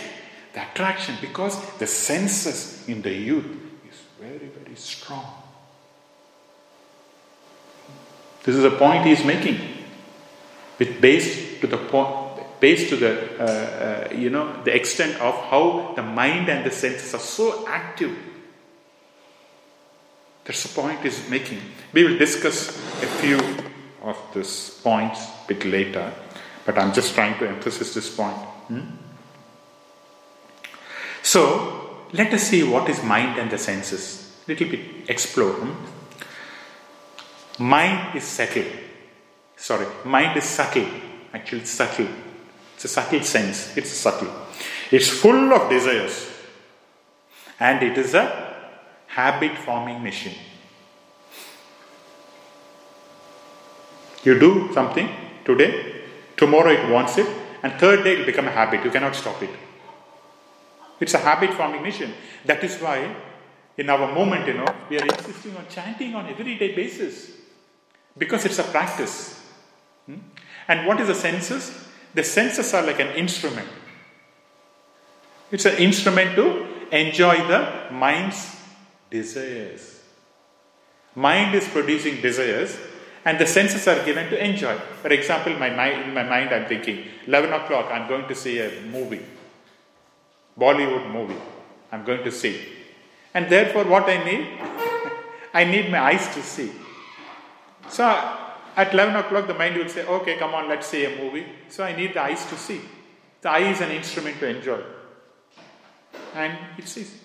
the 0.57 0.63
attraction, 0.71 1.15
because 1.21 1.55
the 1.77 1.85
senses 1.85 2.83
in 2.89 3.03
the 3.03 3.13
youth 3.13 3.45
is 3.87 3.99
very, 4.19 4.49
very 4.59 4.75
strong. 4.75 5.23
This 8.43 8.55
is 8.55 8.63
a 8.63 8.71
point 8.71 9.05
he 9.05 9.11
is 9.11 9.23
making, 9.23 9.59
with 10.79 10.99
based 10.99 11.61
to 11.61 11.67
the 11.67 11.77
point, 11.77 12.41
based 12.59 12.89
to 12.89 12.95
the 12.95 13.39
uh, 13.39 13.43
uh, 13.43 14.15
you 14.15 14.31
know 14.31 14.63
the 14.63 14.73
extent 14.73 15.21
of 15.21 15.35
how 15.51 15.93
the 15.95 16.01
mind 16.01 16.49
and 16.49 16.65
the 16.65 16.71
senses 16.71 17.13
are 17.13 17.19
so 17.19 17.67
active. 17.67 18.17
That's 20.43 20.63
the 20.63 20.81
point 20.81 21.01
he's 21.01 21.29
making. 21.29 21.61
We 21.93 22.03
will 22.03 22.17
discuss 22.17 22.69
a 23.03 23.07
few 23.21 23.37
of 24.01 24.17
these 24.33 24.79
points 24.81 25.19
a 25.23 25.47
bit 25.49 25.65
later, 25.65 26.11
but 26.65 26.79
I'm 26.79 26.93
just 26.93 27.13
trying 27.13 27.37
to 27.37 27.47
emphasize 27.47 27.93
this 27.93 28.09
point. 28.15 28.37
Hmm? 28.69 29.06
So 31.23 32.05
let 32.13 32.33
us 32.33 32.43
see 32.43 32.63
what 32.63 32.89
is 32.89 33.03
mind 33.03 33.37
and 33.37 33.51
the 33.51 33.57
senses. 33.57 34.41
Little 34.47 34.69
bit 34.69 35.09
explore. 35.09 35.51
Hmm? 35.51 35.73
Mind 37.63 38.15
is 38.15 38.23
subtle. 38.23 38.65
Sorry, 39.55 39.87
mind 40.05 40.37
is 40.37 40.43
subtle. 40.43 40.85
Actually, 41.33 41.61
it's 41.61 41.71
subtle. 41.71 42.07
It's 42.75 42.85
a 42.85 42.87
subtle 42.87 43.21
sense. 43.23 43.75
It's 43.75 43.89
subtle. 43.89 44.31
It's 44.91 45.09
full 45.09 45.51
of 45.53 45.69
desires. 45.69 46.29
And 47.59 47.81
it 47.83 47.97
is 47.97 48.13
a 48.13 48.55
habit 49.07 49.57
forming 49.57 50.03
machine. 50.03 50.37
You 54.23 54.39
do 54.39 54.71
something 54.73 55.09
today, 55.45 56.03
tomorrow 56.35 56.69
it 56.69 56.91
wants 56.91 57.17
it, 57.17 57.27
and 57.63 57.73
third 57.73 58.03
day 58.03 58.13
it 58.13 58.19
will 58.19 58.25
become 58.25 58.47
a 58.47 58.51
habit. 58.51 58.83
You 58.83 58.91
cannot 58.91 59.15
stop 59.15 59.41
it. 59.41 59.49
It's 60.99 61.13
a 61.13 61.19
habit 61.19 61.53
forming 61.53 61.83
mission. 61.83 62.13
That 62.45 62.63
is 62.63 62.77
why 62.79 63.15
in 63.77 63.89
our 63.89 64.11
moment, 64.11 64.47
you 64.47 64.53
know, 64.53 64.65
we 64.89 64.99
are 64.99 65.05
insisting 65.05 65.55
on 65.55 65.65
chanting 65.69 66.15
on 66.15 66.27
everyday 66.27 66.75
basis 66.75 67.31
because 68.17 68.45
it's 68.45 68.59
a 68.59 68.63
practice. 68.63 69.39
Hmm? 70.05 70.17
And 70.67 70.87
what 70.87 70.99
is 70.99 71.07
the 71.07 71.15
senses? 71.15 71.87
The 72.13 72.23
senses 72.23 72.73
are 72.73 72.83
like 72.83 72.99
an 72.99 73.15
instrument. 73.15 73.67
It's 75.51 75.65
an 75.65 75.77
instrument 75.77 76.35
to 76.35 76.67
enjoy 76.91 77.37
the 77.47 77.87
mind's 77.91 78.55
desires. 79.09 80.01
Mind 81.15 81.55
is 81.55 81.67
producing 81.67 82.21
desires, 82.21 82.77
and 83.25 83.39
the 83.39 83.47
senses 83.47 83.87
are 83.87 84.03
given 84.05 84.29
to 84.29 84.43
enjoy. 84.43 84.77
For 85.01 85.09
example, 85.09 85.53
my 85.53 85.69
mind, 85.69 86.03
in 86.03 86.13
my 86.13 86.23
mind, 86.23 86.49
I'm 86.53 86.65
thinking, 86.65 87.05
11 87.25 87.53
o'clock, 87.53 87.89
I'm 87.91 88.07
going 88.07 88.27
to 88.27 88.35
see 88.35 88.59
a 88.59 88.81
movie, 88.81 89.25
Bollywood 90.57 91.11
movie. 91.11 91.39
I'm 91.91 92.03
going 92.03 92.23
to 92.23 92.31
see. 92.31 92.61
And 93.33 93.49
therefore, 93.49 93.85
what 93.85 94.09
I 94.09 94.23
need? 94.23 94.47
I 95.53 95.63
need 95.63 95.91
my 95.91 95.99
eyes 95.99 96.33
to 96.33 96.41
see. 96.41 96.71
So 97.89 98.03
at 98.75 98.93
11 98.93 99.15
o'clock, 99.15 99.47
the 99.47 99.53
mind 99.53 99.77
will 99.77 99.89
say, 99.89 100.05
okay, 100.05 100.37
come 100.37 100.53
on, 100.53 100.67
let's 100.67 100.87
see 100.87 101.05
a 101.05 101.21
movie. 101.21 101.45
So 101.69 101.83
I 101.83 101.95
need 101.95 102.13
the 102.13 102.21
eyes 102.21 102.45
to 102.47 102.55
see. 102.55 102.81
The 103.41 103.49
eye 103.49 103.71
is 103.71 103.81
an 103.81 103.91
instrument 103.91 104.39
to 104.39 104.47
enjoy. 104.47 104.81
And 106.35 106.57
it 106.77 106.87
sees. 106.87 107.19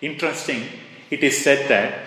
Interesting, 0.00 0.68
it 1.10 1.22
is 1.22 1.42
said 1.42 1.68
that 1.68 2.06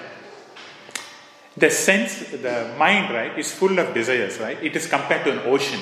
the 1.55 1.71
sense, 1.71 2.19
the 2.29 2.75
mind, 2.77 3.11
right, 3.13 3.37
is 3.37 3.51
full 3.51 3.79
of 3.79 3.93
desires, 3.93 4.39
right? 4.39 4.61
It 4.63 4.75
is 4.75 4.85
compared 4.85 5.23
to 5.25 5.31
an 5.31 5.39
ocean. 5.51 5.79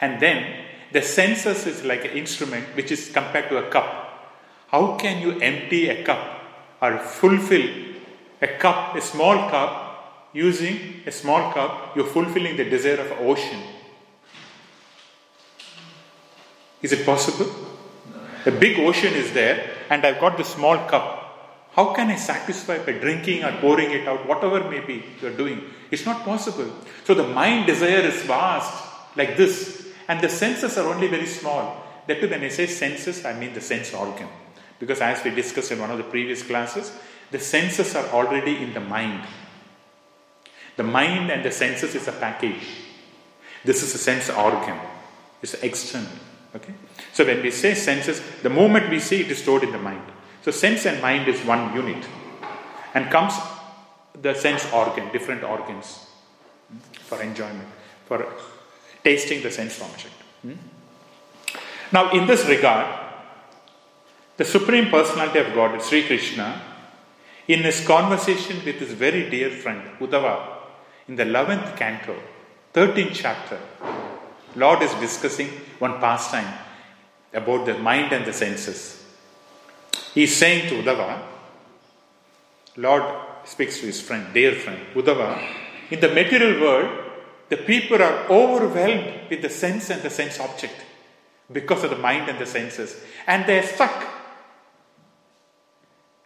And 0.00 0.22
then 0.22 0.66
the 0.92 1.02
senses 1.02 1.66
is 1.66 1.84
like 1.84 2.04
an 2.04 2.12
instrument 2.12 2.66
which 2.76 2.90
is 2.90 3.10
compared 3.12 3.48
to 3.48 3.58
a 3.58 3.70
cup. 3.70 3.86
How 4.68 4.96
can 4.96 5.20
you 5.20 5.38
empty 5.40 5.88
a 5.88 6.04
cup 6.04 6.42
or 6.80 6.98
fulfill 6.98 7.68
a 8.42 8.46
cup, 8.46 8.96
a 8.96 9.00
small 9.00 9.50
cup, 9.50 9.90
using 10.32 11.02
a 11.06 11.12
small 11.12 11.52
cup, 11.52 11.96
you're 11.96 12.06
fulfilling 12.06 12.56
the 12.56 12.64
desire 12.64 13.00
of 13.00 13.12
ocean. 13.20 13.60
Is 16.82 16.92
it 16.92 17.04
possible? 17.04 17.50
A 18.46 18.50
big 18.50 18.78
ocean 18.78 19.12
is 19.12 19.32
there, 19.32 19.70
and 19.90 20.04
I've 20.06 20.20
got 20.20 20.38
the 20.38 20.44
small 20.44 20.78
cup. 20.88 21.16
How 21.72 21.92
can 21.92 22.08
I 22.08 22.16
satisfy 22.16 22.78
by 22.78 22.92
drinking 22.92 23.44
or 23.44 23.52
pouring 23.60 23.90
it 23.90 24.08
out, 24.08 24.26
whatever 24.26 24.68
may 24.68 24.80
be 24.80 25.04
you're 25.20 25.36
doing? 25.36 25.62
It's 25.90 26.06
not 26.06 26.24
possible. 26.24 26.72
So 27.04 27.14
the 27.14 27.26
mind 27.26 27.66
desire 27.66 28.00
is 28.00 28.22
vast, 28.22 29.16
like 29.16 29.36
this, 29.36 29.89
and 30.10 30.20
the 30.20 30.28
senses 30.28 30.76
are 30.76 30.92
only 30.92 31.06
very 31.06 31.26
small. 31.26 31.86
That 32.08 32.20
too, 32.20 32.28
when 32.28 32.42
I 32.42 32.48
say 32.48 32.66
senses, 32.66 33.24
I 33.24 33.32
mean 33.32 33.54
the 33.54 33.60
sense 33.60 33.94
organ. 33.94 34.26
Because 34.80 35.00
as 35.00 35.22
we 35.22 35.30
discussed 35.30 35.70
in 35.70 35.78
one 35.78 35.92
of 35.92 35.98
the 35.98 36.02
previous 36.02 36.42
classes, 36.42 36.90
the 37.30 37.38
senses 37.38 37.94
are 37.94 38.06
already 38.06 38.56
in 38.56 38.74
the 38.74 38.80
mind. 38.80 39.24
The 40.76 40.82
mind 40.82 41.30
and 41.30 41.44
the 41.44 41.52
senses 41.52 41.94
is 41.94 42.08
a 42.08 42.12
package. 42.12 42.66
This 43.64 43.84
is 43.84 43.94
a 43.94 43.98
sense 43.98 44.28
organ. 44.30 44.80
It's 45.42 45.54
external. 45.54 46.10
Okay? 46.56 46.74
So 47.12 47.24
when 47.24 47.40
we 47.40 47.52
say 47.52 47.74
senses, 47.74 48.20
the 48.42 48.50
moment 48.50 48.90
we 48.90 48.98
see 48.98 49.20
it 49.20 49.30
is 49.30 49.38
stored 49.38 49.62
in 49.62 49.70
the 49.70 49.78
mind. 49.78 50.02
So 50.42 50.50
sense 50.50 50.86
and 50.86 51.00
mind 51.00 51.28
is 51.28 51.40
one 51.44 51.72
unit. 51.72 52.04
And 52.94 53.12
comes 53.12 53.34
the 54.20 54.34
sense 54.34 54.66
organ, 54.72 55.12
different 55.12 55.44
organs 55.44 56.08
for 57.06 57.22
enjoyment, 57.22 57.68
for 58.06 58.26
tasting 59.02 59.42
the 59.42 59.50
sense 59.50 59.80
object. 59.80 60.14
Hmm? 60.42 60.54
Now, 61.92 62.10
in 62.12 62.26
this 62.26 62.46
regard, 62.46 62.86
the 64.36 64.44
Supreme 64.44 64.88
Personality 64.90 65.40
of 65.40 65.54
God, 65.54 65.82
Sri 65.82 66.02
Krishna, 66.06 66.62
in 67.48 67.60
his 67.60 67.84
conversation 67.84 68.64
with 68.64 68.76
his 68.76 68.92
very 68.92 69.28
dear 69.28 69.50
friend 69.50 69.82
Uddhava, 69.98 70.58
in 71.08 71.16
the 71.16 71.24
11th 71.24 71.76
canto, 71.76 72.16
13th 72.74 73.10
chapter, 73.12 73.58
Lord 74.54 74.82
is 74.82 74.92
discussing 74.94 75.48
one 75.78 75.98
pastime 76.00 76.52
about 77.32 77.66
the 77.66 77.74
mind 77.74 78.12
and 78.12 78.24
the 78.24 78.32
senses. 78.32 79.04
He 80.14 80.24
is 80.24 80.36
saying 80.36 80.68
to 80.68 80.82
Uddhava, 80.82 81.22
Lord 82.76 83.02
speaks 83.44 83.80
to 83.80 83.86
his 83.86 84.00
friend, 84.00 84.32
dear 84.32 84.54
friend, 84.54 84.80
Uddhava, 84.94 85.42
in 85.90 86.00
the 86.00 86.08
material 86.08 86.60
world, 86.60 87.09
the 87.50 87.56
people 87.56 88.00
are 88.00 88.26
overwhelmed 88.30 89.28
with 89.28 89.42
the 89.42 89.50
sense 89.50 89.90
and 89.90 90.00
the 90.02 90.08
sense 90.08 90.38
object 90.40 90.74
because 91.52 91.82
of 91.82 91.90
the 91.90 91.98
mind 91.98 92.28
and 92.28 92.38
the 92.38 92.46
senses. 92.46 92.96
And 93.26 93.44
they 93.44 93.58
are 93.58 93.66
stuck 93.66 94.06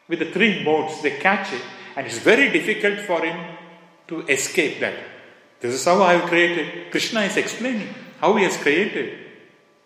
with 0.06 0.18
the 0.18 0.30
three 0.30 0.62
modes. 0.62 1.00
They 1.02 1.16
catch 1.18 1.52
it, 1.52 1.62
and 1.96 2.06
it's 2.06 2.18
very 2.18 2.50
difficult 2.50 3.00
for 3.06 3.24
him 3.24 3.56
to 4.08 4.20
escape 4.28 4.80
that. 4.80 4.94
This 5.60 5.72
is 5.74 5.84
how 5.84 6.02
I 6.02 6.12
have 6.14 6.28
created. 6.28 6.90
Krishna 6.90 7.22
is 7.22 7.38
explaining 7.38 7.88
how 8.20 8.36
he 8.36 8.44
has 8.44 8.58
created. 8.58 9.18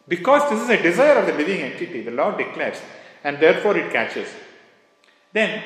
Because 0.09 0.51
this 0.51 0.61
is 0.63 0.71
a 0.71 0.83
desire 0.83 1.19
of 1.21 1.27
the 1.27 1.35
living 1.35 1.61
entity, 1.61 2.03
the 2.03 2.11
Lord 2.11 2.37
declares, 2.37 2.81
and 3.23 3.39
therefore 3.39 3.77
it 3.77 3.93
catches. 3.93 4.29
Then 5.33 5.63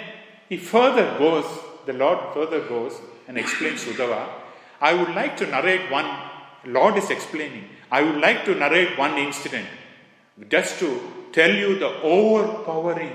he 0.51 0.59
further 0.59 1.17
goes, 1.19 1.47
the 1.87 1.95
Lord 1.95 2.35
further 2.35 2.61
goes 2.69 3.01
and 3.27 3.39
explains 3.39 3.85
Uddhava. 3.85 4.42
I 4.83 4.95
would 4.95 5.15
like 5.15 5.37
to 5.37 5.47
narrate 5.47 5.91
one, 5.93 6.11
Lord 6.67 6.97
is 6.97 7.09
explaining, 7.09 7.69
I 7.91 8.03
would 8.03 8.21
like 8.21 8.45
to 8.47 8.55
narrate 8.57 8.99
one 8.99 9.17
incident 9.17 9.69
just 10.49 10.81
to 10.81 11.29
tell 11.31 11.55
you 11.55 11.79
the 11.79 12.03
overpowering, 12.03 13.13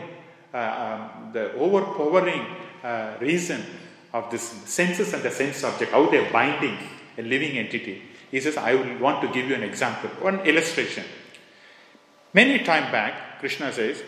uh, 0.54 0.58
um, 0.58 1.34
the 1.34 1.52
overpowering 1.54 2.46
uh, 2.84 3.18
reason 3.20 3.62
of 4.14 4.32
this 4.32 4.44
senses 4.44 5.14
and 5.14 5.22
the 5.22 5.32
sense 5.32 5.64
object, 5.66 5.92
how 5.92 6.10
they're 6.10 6.32
binding 6.32 6.78
a 7.18 7.22
living 7.22 7.58
entity. 7.58 8.02
He 8.32 8.40
says, 8.40 8.56
I 8.56 8.74
will 8.74 8.98
want 9.00 9.22
to 9.22 9.28
give 9.28 9.50
you 9.50 9.56
an 9.56 9.64
example, 9.64 10.10
one 10.22 10.40
illustration. 10.42 11.04
Many 12.34 12.60
time 12.60 12.92
back, 12.94 13.40
Krishna 13.40 13.74
says, 13.74 14.04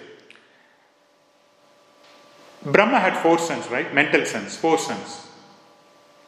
Brahma 2.63 2.99
had 2.99 3.17
four 3.17 3.37
sons, 3.37 3.67
right? 3.69 3.93
Mental 3.93 4.25
sons, 4.25 4.55
four 4.55 4.77
sons, 4.77 5.27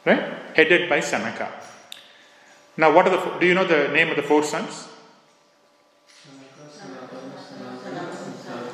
right? 0.04 0.54
Headed 0.54 0.88
by 0.88 1.00
Sanaka. 1.00 1.48
Now, 2.76 2.94
what 2.94 3.06
are 3.06 3.10
the? 3.10 3.38
Do 3.38 3.46
you 3.46 3.54
know 3.54 3.66
the 3.66 3.88
name 3.88 4.10
of 4.10 4.16
the 4.16 4.22
four 4.22 4.42
sons? 4.42 4.88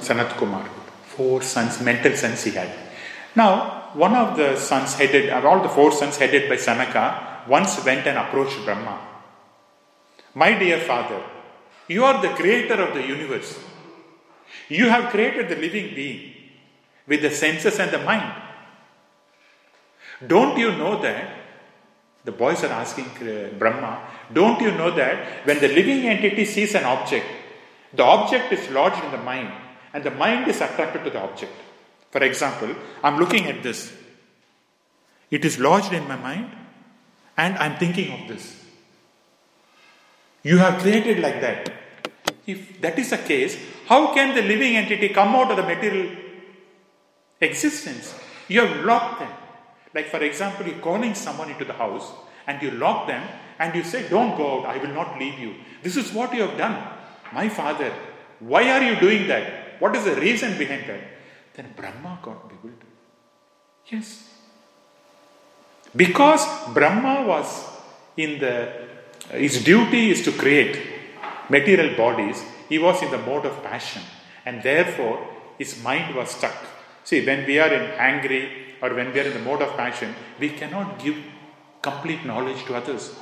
Sanat 0.01 0.37
Kumar. 0.37 0.65
Four 1.05 1.43
sons, 1.43 1.81
mental 1.83 2.15
sons 2.17 2.45
he 2.45 2.53
had. 2.53 2.71
Now, 3.35 3.91
one 3.95 4.15
of 4.15 4.37
the 4.37 4.57
sons 4.57 4.95
headed, 4.95 5.31
or 5.31 5.47
all 5.47 5.63
the 5.63 5.69
four 5.69 5.93
sons 5.93 6.17
headed 6.17 6.49
by 6.49 6.57
Sanaka, 6.57 7.49
once 7.49 7.85
went 7.85 8.07
and 8.07 8.19
approached 8.19 8.65
Brahma. 8.65 9.01
My 10.35 10.59
dear 10.59 10.81
father, 10.81 11.23
you 11.89 12.05
are 12.05 12.23
the 12.23 12.29
creator 12.29 12.75
of 12.75 12.95
the 12.95 13.03
universe. 13.03 13.59
You 14.69 14.89
have 14.89 15.11
created 15.11 15.49
the 15.49 15.57
living 15.57 15.95
being 15.95 16.35
with 17.07 17.23
the 17.23 17.31
senses 17.31 17.79
and 17.79 17.91
the 17.91 17.99
mind. 17.99 18.48
Don't 20.27 20.59
you 20.59 20.73
know 20.73 21.01
that? 21.03 21.35
The 22.25 22.33
boys 22.33 22.63
are 22.65 22.73
asking 22.73 23.07
uh, 23.07 23.51
Brahma, 23.59 24.07
don't 24.33 24.61
you 24.61 24.73
know 24.73 24.91
that 24.95 25.47
when 25.47 25.61
the 25.61 25.69
living 25.69 26.07
entity 26.07 26.45
sees 26.45 26.75
an 26.75 26.85
object, 26.85 27.27
the 27.95 28.05
object 28.05 28.53
is 28.53 28.69
lodged 28.71 29.03
in 29.03 29.11
the 29.13 29.19
mind 29.19 29.51
and 29.95 30.05
the 30.05 30.11
mind 30.11 30.49
is 30.49 30.61
attracted 30.61 31.05
to 31.05 31.11
the 31.11 31.21
object? 31.21 31.53
For 32.11 32.23
example, 32.23 32.75
I'm 33.03 33.19
looking 33.19 33.47
at 33.47 33.63
this. 33.63 33.93
It 35.31 35.45
is 35.45 35.59
lodged 35.59 35.93
in 35.93 36.07
my 36.09 36.17
mind 36.17 36.51
and 37.37 37.57
I'm 37.57 37.77
thinking 37.79 38.13
of 38.13 38.29
this. 38.29 38.65
You 40.43 40.59
have 40.59 40.81
created 40.81 41.21
like 41.21 41.41
that. 41.41 41.73
If 42.47 42.81
that 42.81 42.99
is 42.99 43.11
the 43.11 43.19
case, 43.19 43.59
how 43.87 44.15
can 44.15 44.35
the 44.35 44.43
living 44.43 44.77
entity 44.77 45.11
come 45.11 45.35
out 45.35 45.51
of 45.51 45.57
the 45.57 45.63
material 45.63 46.15
existence? 47.41 48.15
You 48.49 48.67
have 48.67 48.85
locked 48.85 49.21
them. 49.21 49.33
Like, 49.95 50.09
for 50.09 50.23
example, 50.23 50.67
you're 50.67 50.79
calling 50.79 51.15
someone 51.15 51.51
into 51.51 51.65
the 51.65 51.73
house 51.73 52.13
and 52.47 52.63
you 52.63 52.71
lock 52.73 53.07
them 53.07 53.27
and 53.59 53.75
you 53.75 53.83
say, 53.83 54.09
Don't 54.09 54.37
go 54.37 54.61
out, 54.61 54.67
I 54.67 54.79
will 54.79 54.95
not 54.95 55.19
leave 55.19 55.39
you. 55.39 55.55
This 55.83 55.97
is 55.97 56.13
what 56.13 56.33
you 56.35 56.43
have 56.43 56.59
done. 56.59 56.77
My 57.33 57.49
father, 57.49 57.93
why 58.41 58.71
are 58.71 58.83
you 58.83 59.01
doing 59.01 59.27
that? 59.29 59.81
What 59.81 59.95
is 59.97 60.05
the 60.05 60.17
reason 60.17 60.59
behind 60.59 60.89
that? 60.89 61.01
Then 61.55 61.73
Brahma 61.77 62.21
got 62.23 62.49
bewildered. 62.49 62.87
Yes. 63.87 64.29
Because 65.95 66.45
Brahma 66.73 67.27
was 67.27 67.65
in 68.17 68.39
the, 68.39 68.69
uh, 69.33 69.37
his 69.37 69.65
duty 69.65 70.11
is 70.11 70.23
to 70.23 70.33
create 70.33 70.79
material 71.49 71.97
bodies, 71.97 72.43
he 72.69 72.79
was 72.79 73.03
in 73.03 73.11
the 73.11 73.19
mode 73.19 73.47
of 73.47 73.63
passion 73.63 74.03
and 74.45 74.63
therefore 74.63 75.27
his 75.59 75.83
mind 75.83 76.15
was 76.15 76.31
stuck. 76.31 76.55
See, 77.05 77.25
when 77.25 77.47
we 77.47 77.59
are 77.59 77.73
in 77.73 77.91
angry 77.99 78.68
or 78.83 78.95
when 78.95 79.13
we 79.13 79.21
are 79.21 79.25
in 79.25 79.35
the 79.35 79.41
mode 79.41 79.63
of 79.63 79.77
passion, 79.77 80.15
we 80.39 80.51
cannot 80.51 80.99
give 80.99 81.17
complete 81.83 82.25
knowledge 82.25 82.65
to 82.65 82.75
others. 82.75 83.15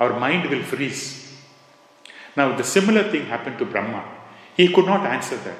Our 0.00 0.18
mind 0.18 0.50
will 0.50 0.62
freeze. 0.62 1.34
Now, 2.36 2.56
the 2.56 2.64
similar 2.64 3.10
thing 3.10 3.26
happened 3.26 3.58
to 3.58 3.64
Brahma. 3.64 4.04
He 4.56 4.72
could 4.72 4.86
not 4.86 5.06
answer 5.06 5.36
that. 5.36 5.58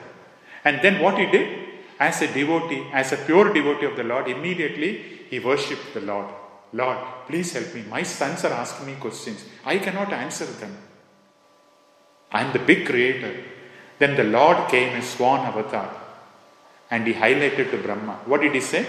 And 0.64 0.80
then 0.82 1.02
what 1.02 1.18
he 1.18 1.26
did? 1.26 1.58
As 1.98 2.20
a 2.22 2.32
devotee, 2.32 2.86
as 2.92 3.12
a 3.12 3.16
pure 3.16 3.52
devotee 3.52 3.86
of 3.86 3.96
the 3.96 4.04
Lord, 4.04 4.28
immediately 4.28 5.20
he 5.30 5.38
worshipped 5.38 5.94
the 5.94 6.00
Lord. 6.00 6.26
Lord, 6.72 6.98
please 7.26 7.52
help 7.52 7.74
me. 7.74 7.82
My 7.88 8.02
sons 8.02 8.44
are 8.44 8.52
asking 8.52 8.86
me 8.86 8.94
questions. 8.94 9.44
I 9.64 9.78
cannot 9.78 10.12
answer 10.12 10.46
them. 10.46 10.76
I 12.32 12.42
am 12.42 12.52
the 12.52 12.58
big 12.58 12.86
creator. 12.86 13.44
Then 13.98 14.16
the 14.16 14.24
Lord 14.24 14.68
came 14.68 14.96
as 14.96 15.08
Swan 15.08 15.40
Avatar 15.40 15.94
and 16.90 17.06
he 17.06 17.12
highlighted 17.12 17.70
to 17.70 17.76
Brahma. 17.76 18.20
What 18.24 18.40
did 18.40 18.54
he 18.54 18.60
say? 18.60 18.86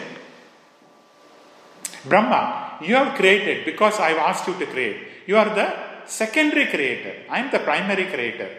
Brahma, 2.06 2.78
you 2.82 2.96
have 2.96 3.16
created 3.16 3.66
because 3.66 4.00
I 4.00 4.10
have 4.10 4.18
asked 4.18 4.48
you 4.48 4.58
to 4.60 4.66
create. 4.66 4.98
You 5.26 5.38
are 5.38 5.54
the 5.54 5.74
secondary 6.06 6.68
creator. 6.68 7.24
I 7.30 7.40
am 7.40 7.52
the 7.52 7.60
primary 7.60 8.06
creator. 8.06 8.50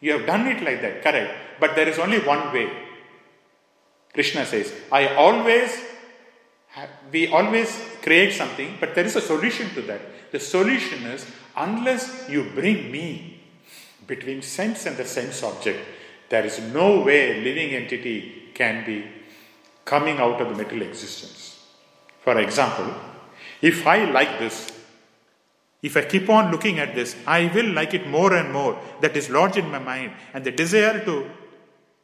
You 0.00 0.12
have 0.12 0.26
done 0.26 0.46
it 0.46 0.62
like 0.62 0.80
that, 0.82 1.02
correct. 1.02 1.34
But 1.58 1.74
there 1.74 1.88
is 1.88 1.98
only 1.98 2.20
one 2.20 2.52
way. 2.52 2.70
Krishna 4.14 4.46
says, 4.46 4.72
I 4.90 5.14
always, 5.14 5.76
have, 6.68 6.90
we 7.12 7.28
always 7.28 7.80
create 8.02 8.32
something, 8.32 8.76
but 8.80 8.94
there 8.94 9.04
is 9.04 9.16
a 9.16 9.20
solution 9.20 9.68
to 9.70 9.82
that. 9.82 10.00
The 10.32 10.40
solution 10.40 11.04
is, 11.04 11.26
unless 11.56 12.28
you 12.28 12.44
bring 12.54 12.90
me 12.92 13.40
between 14.06 14.42
sense 14.42 14.86
and 14.86 14.96
the 14.96 15.04
sense 15.04 15.42
object, 15.42 15.80
there 16.28 16.44
is 16.44 16.60
no 16.60 17.00
way 17.00 17.42
living 17.42 17.70
entity 17.70 18.50
can 18.54 18.84
be 18.84 19.04
coming 19.84 20.18
out 20.18 20.40
of 20.40 20.48
the 20.48 20.62
material 20.62 20.88
existence. 20.88 21.37
For 22.28 22.38
example, 22.40 22.92
if 23.62 23.86
I 23.86 24.04
like 24.04 24.38
this, 24.38 24.70
if 25.80 25.96
I 25.96 26.02
keep 26.04 26.28
on 26.28 26.50
looking 26.50 26.78
at 26.78 26.94
this, 26.94 27.16
I 27.26 27.50
will 27.54 27.72
like 27.72 27.94
it 27.94 28.06
more 28.06 28.34
and 28.34 28.52
more. 28.52 28.78
That 29.00 29.16
is 29.16 29.30
lodged 29.30 29.56
in 29.56 29.70
my 29.70 29.78
mind. 29.78 30.12
And 30.34 30.44
the 30.44 30.50
desire 30.50 31.02
to 31.06 31.30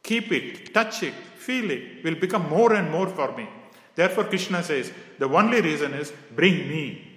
keep 0.01 0.31
it, 0.31 0.73
touch 0.73 1.03
it, 1.03 1.13
feel 1.13 1.69
it 1.69 2.03
will 2.03 2.15
become 2.15 2.49
more 2.49 2.73
and 2.73 2.89
more 2.89 3.05
for 3.05 3.37
me. 3.37 3.47
Therefore, 3.93 4.23
Krishna 4.23 4.63
says 4.63 4.91
the 5.19 5.29
only 5.29 5.61
reason 5.61 5.93
is 5.93 6.11
bring 6.35 6.67
me 6.69 7.07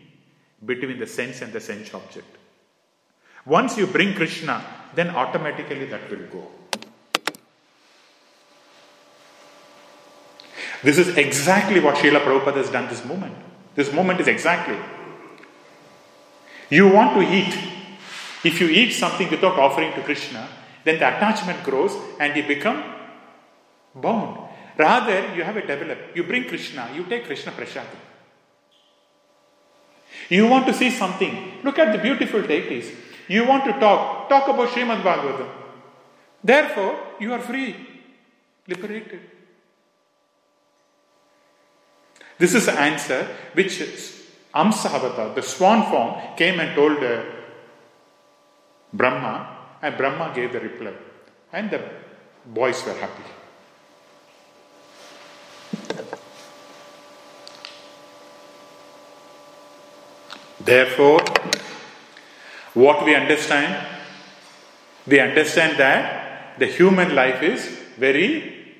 between 0.66 0.98
the 0.98 1.06
sense 1.06 1.40
and 1.40 1.50
the 1.50 1.60
sense 1.60 1.94
object. 1.94 2.36
Once 3.46 3.78
you 3.78 3.86
bring 3.86 4.12
Krishna, 4.12 4.62
then 4.94 5.08
automatically 5.08 5.86
that 5.86 6.10
will 6.10 6.26
go. 6.26 6.57
This 10.82 10.98
is 10.98 11.16
exactly 11.16 11.80
what 11.80 11.96
Srila 11.96 12.20
Prabhupada 12.20 12.56
has 12.56 12.70
done 12.70 12.88
this 12.88 13.04
moment. 13.04 13.34
This 13.74 13.92
moment 13.92 14.20
is 14.20 14.28
exactly. 14.28 14.76
You 16.70 16.88
want 16.88 17.14
to 17.14 17.22
eat. 17.22 17.56
If 18.44 18.60
you 18.60 18.68
eat 18.68 18.92
something 18.92 19.28
without 19.30 19.58
offering 19.58 19.92
to 19.94 20.02
Krishna, 20.02 20.48
then 20.84 20.98
the 20.98 21.08
attachment 21.08 21.62
grows 21.64 21.96
and 22.20 22.36
you 22.36 22.46
become 22.46 22.84
bound. 23.94 24.48
Rather, 24.76 25.34
you 25.34 25.42
have 25.42 25.56
a 25.56 25.66
develop. 25.66 25.98
You 26.14 26.22
bring 26.22 26.44
Krishna, 26.44 26.88
you 26.94 27.04
take 27.04 27.24
Krishna 27.26 27.50
Prashadam. 27.52 27.98
You 30.28 30.46
want 30.46 30.66
to 30.66 30.74
see 30.74 30.90
something. 30.90 31.54
Look 31.64 31.78
at 31.78 31.92
the 31.92 31.98
beautiful 31.98 32.42
deities. 32.42 32.92
You 33.26 33.44
want 33.44 33.64
to 33.64 33.72
talk. 33.80 34.28
Talk 34.28 34.48
about 34.48 34.68
Srimad 34.68 35.02
Bhagavatam. 35.02 35.48
Therefore, 36.42 36.98
you 37.18 37.32
are 37.32 37.40
free, 37.40 37.74
liberated. 38.66 39.20
This 42.38 42.54
is 42.54 42.66
the 42.66 42.78
answer 42.78 43.26
which 43.54 43.80
Hamsa 44.54 45.34
the 45.34 45.42
swan 45.42 45.90
form, 45.90 46.36
came 46.36 46.60
and 46.60 46.74
told 46.74 47.02
uh, 47.02 47.22
Brahma, 48.92 49.56
and 49.82 49.96
Brahma 49.96 50.32
gave 50.34 50.52
the 50.52 50.60
reply. 50.60 50.92
And 51.52 51.70
the 51.70 51.82
boys 52.46 52.84
were 52.84 52.94
happy. 52.94 53.24
Therefore, 60.60 61.20
what 62.74 63.04
we 63.04 63.14
understand, 63.14 63.86
we 65.06 65.20
understand 65.20 65.78
that 65.78 66.58
the 66.58 66.66
human 66.66 67.14
life 67.14 67.42
is 67.42 67.66
very 67.96 68.74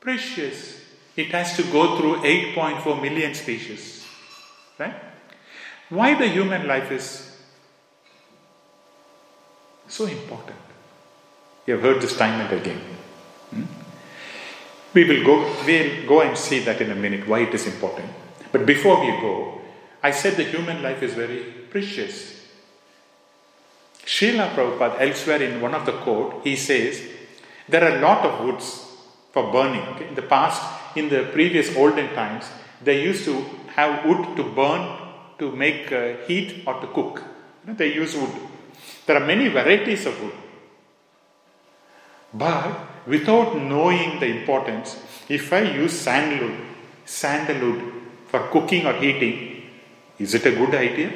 precious. 0.00 0.85
It 1.16 1.32
has 1.32 1.56
to 1.56 1.62
go 1.64 1.96
through 1.98 2.16
8.4 2.16 3.00
million 3.00 3.34
species. 3.34 4.06
Right? 4.78 4.94
Why 5.88 6.14
the 6.14 6.28
human 6.28 6.66
life 6.66 6.90
is 6.92 7.38
so 9.88 10.06
important? 10.06 10.58
You 11.66 11.74
have 11.74 11.82
heard 11.82 12.02
this 12.02 12.16
time 12.16 12.40
and 12.40 12.52
again. 12.52 12.80
Hmm? 13.50 13.62
We 14.92 15.04
will 15.04 15.24
go, 15.24 15.54
we'll 15.64 16.06
go 16.06 16.20
and 16.20 16.36
see 16.36 16.60
that 16.60 16.80
in 16.80 16.90
a 16.90 16.94
minute, 16.94 17.26
why 17.26 17.40
it 17.40 17.54
is 17.54 17.66
important. 17.66 18.10
But 18.52 18.66
before 18.66 19.00
we 19.00 19.10
go, 19.20 19.60
I 20.02 20.10
said 20.10 20.36
the 20.36 20.44
human 20.44 20.82
life 20.82 21.02
is 21.02 21.14
very 21.14 21.42
precious. 21.70 22.46
Srila 24.04 24.54
Prabhupada, 24.54 25.00
elsewhere 25.00 25.42
in 25.42 25.60
one 25.60 25.74
of 25.74 25.84
the 25.84 25.92
quote, 25.92 26.42
he 26.44 26.56
says, 26.56 27.02
there 27.68 27.84
are 27.84 27.98
a 27.98 28.00
lot 28.00 28.24
of 28.24 28.44
woods 28.44 28.86
for 29.32 29.50
burning. 29.50 29.82
Okay? 29.82 30.08
In 30.08 30.14
the 30.14 30.22
past, 30.22 30.62
in 30.96 31.08
the 31.08 31.24
previous 31.32 31.74
olden 31.76 32.14
times, 32.14 32.46
they 32.82 33.02
used 33.02 33.24
to 33.24 33.44
have 33.74 34.04
wood 34.04 34.36
to 34.36 34.42
burn 34.42 34.82
to 35.38 35.52
make 35.52 35.92
uh, 35.92 36.16
heat 36.26 36.62
or 36.66 36.80
to 36.80 36.86
cook. 36.88 37.22
You 37.62 37.72
know, 37.72 37.74
they 37.74 37.94
use 37.94 38.14
wood. 38.14 38.30
There 39.06 39.16
are 39.16 39.26
many 39.26 39.48
varieties 39.48 40.06
of 40.06 40.20
wood. 40.22 40.32
But 42.32 43.06
without 43.06 43.56
knowing 43.56 44.20
the 44.20 44.26
importance, 44.26 44.96
if 45.28 45.52
I 45.52 45.60
use 45.60 45.92
sandalwood, 45.92 46.58
sandalwood 47.04 47.92
for 48.28 48.40
cooking 48.48 48.86
or 48.86 48.94
heating, 48.94 49.62
is 50.18 50.34
it 50.34 50.46
a 50.46 50.50
good 50.50 50.74
idea? 50.74 51.12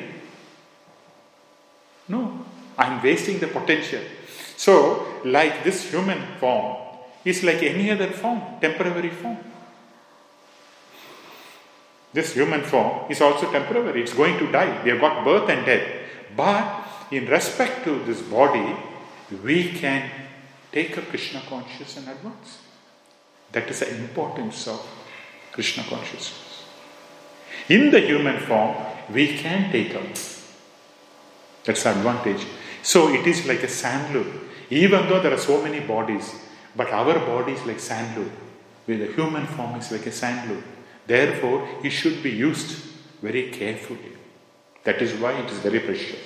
No, 2.09 2.45
I'm 2.77 3.03
wasting 3.03 3.39
the 3.39 3.47
potential. 3.49 4.03
So, 4.57 5.21
like 5.25 5.65
this 5.65 5.91
human 5.91 6.21
form 6.39 6.77
is 7.25 7.43
like 7.43 7.63
any 7.63 7.91
other 7.91 8.09
form, 8.09 8.41
temporary 8.61 9.11
form. 9.11 9.39
This 12.13 12.35
human 12.35 12.63
form 12.63 13.11
is 13.11 13.21
also 13.21 13.51
temporary, 13.51 14.03
it's 14.03 14.15
going 14.15 14.39
to 14.39 14.51
die. 14.51 14.83
We 14.83 14.91
have 14.91 15.01
got 15.01 15.25
birth 15.25 15.49
and 15.49 15.65
death. 15.65 15.87
But 16.37 16.87
in 17.11 17.27
respect 17.27 17.85
to 17.85 18.03
this 18.05 18.21
body, 18.23 18.77
we 19.45 19.73
can 19.73 20.11
take 20.73 20.97
a 20.97 21.03
Krishna 21.03 21.43
consciousness 21.49 21.97
and 21.99 22.09
advance. 22.09 22.59
That 23.53 23.69
is 23.69 23.81
the 23.81 23.95
importance 23.95 24.67
of 24.69 24.87
Krishna 25.53 25.85
consciousness. 25.85 26.65
In 27.69 27.91
the 27.91 28.01
human 28.01 28.39
form, 28.41 28.77
we 29.13 29.37
can 29.39 29.71
take 29.71 29.95
up. 29.95 30.03
That's 31.65 31.83
the 31.83 31.91
advantage. 31.91 32.47
So 32.83 33.09
it 33.09 33.27
is 33.27 33.47
like 33.47 33.63
a 33.63 33.69
sand 33.69 34.13
sandalwood. 34.13 34.41
Even 34.71 35.09
though 35.09 35.21
there 35.21 35.35
are 35.35 35.39
so 35.39 35.63
many 35.63 35.81
bodies, 35.81 36.33
But 36.77 36.93
our 36.93 37.19
body 37.19 37.53
is 37.53 37.67
like 37.67 37.81
sand 37.81 38.17
load, 38.17 38.31
where 38.87 38.99
the 38.99 39.13
human 39.13 39.47
form 39.47 39.75
is 39.77 39.91
like 39.91 40.07
a 40.07 40.13
sand 40.13 40.51
load. 40.51 40.63
Therefore, 41.11 41.67
it 41.83 41.91
should 41.91 42.23
be 42.23 42.31
used 42.31 42.71
very 43.21 43.51
carefully. 43.51 44.13
That 44.85 45.03
is 45.03 45.13
why 45.15 45.33
it 45.33 45.51
is 45.51 45.59
very 45.59 45.81
precious. 45.81 46.21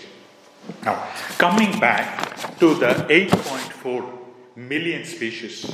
Now, 0.84 1.08
coming 1.38 1.80
back 1.80 2.58
to 2.58 2.74
the 2.74 2.92
8.4 3.08 4.18
million 4.56 5.06
species, 5.06 5.64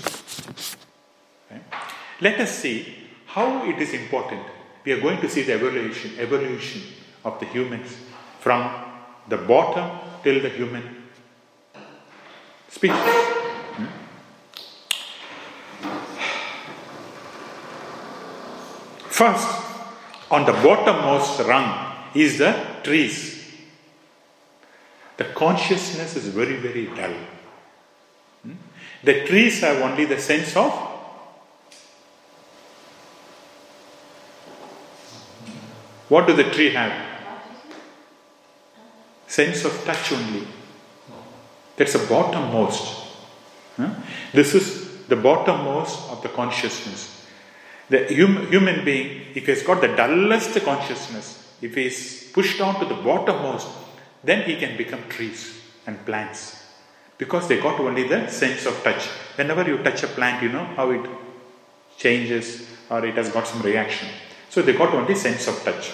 okay, 1.50 1.60
let 2.20 2.38
us 2.38 2.56
see 2.56 2.86
how 3.26 3.68
it 3.68 3.82
is 3.82 3.94
important. 3.94 4.46
We 4.84 4.92
are 4.92 5.00
going 5.00 5.20
to 5.22 5.28
see 5.28 5.42
the 5.42 5.54
evolution, 5.54 6.12
evolution 6.16 6.82
of 7.24 7.40
the 7.40 7.46
humans 7.46 7.96
from 8.38 8.70
the 9.28 9.38
bottom 9.38 9.90
till 10.22 10.40
the 10.40 10.50
human 10.50 11.02
species. 12.68 13.39
First, 19.20 19.48
on 20.30 20.46
the 20.46 20.52
bottommost 20.52 21.46
rung 21.46 21.94
is 22.14 22.38
the 22.38 22.54
trees. 22.82 23.44
The 25.18 25.24
consciousness 25.24 26.16
is 26.16 26.28
very, 26.28 26.56
very 26.56 26.86
dull. 26.86 27.12
Hmm? 28.42 28.52
The 29.04 29.26
trees 29.26 29.60
have 29.60 29.82
only 29.82 30.06
the 30.06 30.18
sense 30.18 30.56
of 30.56 30.72
what 36.08 36.26
do 36.26 36.32
the 36.32 36.44
tree 36.44 36.70
have? 36.70 36.94
Sense 39.26 39.66
of 39.66 39.84
touch 39.84 40.12
only. 40.12 40.46
That's 41.76 41.92
the 41.92 41.98
bottommost. 41.98 43.06
This 44.32 44.54
is 44.54 45.04
the 45.08 45.16
bottommost 45.16 46.10
of 46.10 46.22
the 46.22 46.30
consciousness. 46.30 47.19
The 47.90 48.06
hum- 48.14 48.46
human 48.50 48.84
being, 48.84 49.26
if 49.34 49.46
he 49.46 49.52
has 49.52 49.62
got 49.62 49.80
the 49.80 49.88
dullest 49.88 50.58
consciousness, 50.64 51.56
if 51.60 51.74
he 51.74 51.86
is 51.86 52.30
pushed 52.32 52.58
down 52.58 52.78
to 52.80 52.86
the 52.86 52.94
bottommost, 52.94 53.68
then 54.22 54.48
he 54.48 54.56
can 54.56 54.76
become 54.76 55.02
trees 55.08 55.60
and 55.86 56.04
plants. 56.06 56.56
Because 57.18 57.48
they 57.48 57.60
got 57.60 57.78
only 57.80 58.08
the 58.08 58.28
sense 58.28 58.64
of 58.64 58.82
touch. 58.82 59.06
Whenever 59.36 59.68
you 59.68 59.78
touch 59.82 60.02
a 60.04 60.06
plant, 60.06 60.42
you 60.42 60.48
know 60.48 60.64
how 60.76 60.90
it 60.90 61.04
changes 61.98 62.66
or 62.88 63.04
it 63.04 63.14
has 63.16 63.28
got 63.30 63.46
some 63.46 63.60
reaction. 63.62 64.08
So 64.48 64.62
they 64.62 64.72
got 64.72 64.94
only 64.94 65.14
sense 65.14 65.46
of 65.48 65.62
touch. 65.62 65.92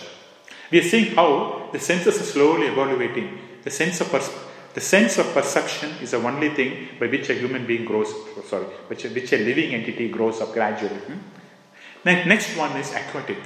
We 0.70 0.80
are 0.80 0.88
seeing 0.88 1.14
how 1.14 1.70
the 1.72 1.78
senses 1.78 2.20
are 2.20 2.24
slowly 2.24 2.66
evaluating. 2.66 3.38
The 3.62 3.70
sense 3.70 4.00
of 4.00 4.11
pers- 4.11 4.30
the 4.74 4.80
sense 4.80 5.18
of 5.18 5.32
perception 5.32 5.90
is 6.02 6.11
the 6.11 6.18
only 6.18 6.50
thing 6.50 6.88
by 7.00 7.06
which 7.06 7.30
a 7.30 7.35
human 7.35 7.66
being 7.66 7.85
grows. 7.85 8.12
Sorry, 8.48 8.64
which 8.88 9.04
a, 9.04 9.09
which 9.09 9.32
a 9.32 9.38
living 9.38 9.74
entity 9.74 10.09
grows 10.09 10.40
up 10.40 10.52
gradually. 10.52 10.94
Hmm? 10.94 11.18
Next 12.04 12.56
one 12.56 12.76
is 12.76 12.92
aquatic, 12.92 13.38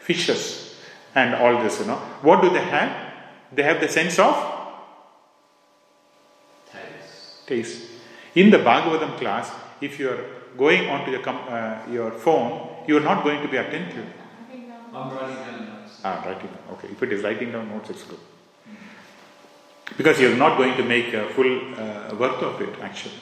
fishes, 0.00 0.76
and 1.14 1.34
all 1.34 1.62
this. 1.62 1.80
You 1.80 1.86
know, 1.86 1.96
what 2.22 2.42
do 2.42 2.50
they 2.50 2.64
have? 2.64 3.12
They 3.52 3.62
have 3.62 3.80
the 3.80 3.88
sense 3.88 4.18
of 4.18 4.34
Taste. 6.72 7.46
taste. 7.46 7.82
In 8.34 8.50
the 8.50 8.58
Bhagavatam 8.58 9.16
class, 9.18 9.50
if 9.80 9.98
you 10.00 10.10
are 10.10 10.24
going 10.58 10.88
onto 10.88 11.10
your 11.10 11.20
com- 11.20 11.46
uh, 11.48 11.78
your 11.90 12.10
phone, 12.10 12.84
you 12.88 12.96
are 12.96 13.00
not 13.00 13.22
going 13.22 13.40
to 13.42 13.48
be 13.48 13.56
attentive. 13.56 14.06
I'm 14.92 15.10
writing 15.10 15.36
down 15.36 15.66
notes. 15.66 16.00
Ah, 16.04 16.22
writing 16.26 16.48
down. 16.48 16.74
Okay, 16.74 16.88
if 16.88 17.02
it 17.02 17.12
is 17.12 17.22
writing 17.22 17.52
down 17.52 17.68
notes, 17.68 17.90
it's 17.90 18.02
good. 18.04 18.18
Because 19.96 20.20
you're 20.20 20.36
not 20.36 20.56
going 20.58 20.76
to 20.76 20.82
make 20.82 21.12
a 21.14 21.28
full 21.30 21.74
uh, 21.74 22.14
work 22.16 22.42
of 22.42 22.60
it, 22.60 22.74
actually. 22.80 23.14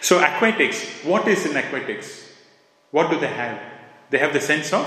So, 0.00 0.20
aquatics, 0.20 1.02
what 1.04 1.26
is 1.26 1.46
in 1.46 1.56
aquatics? 1.56 2.21
What 2.92 3.10
do 3.10 3.18
they 3.18 3.26
have? 3.26 3.60
They 4.10 4.18
have 4.18 4.32
the 4.32 4.40
sense 4.40 4.72
of 4.72 4.86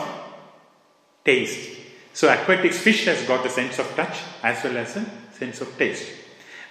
taste. 1.25 1.81
So, 2.13 2.29
aquatics, 2.29 2.79
fish 2.79 3.05
has 3.05 3.21
got 3.27 3.43
the 3.43 3.49
sense 3.49 3.77
of 3.77 3.93
touch 3.95 4.17
as 4.41 4.63
well 4.63 4.77
as 4.77 4.95
a 4.95 5.05
sense 5.33 5.59
of 5.59 5.77
taste. 5.77 6.09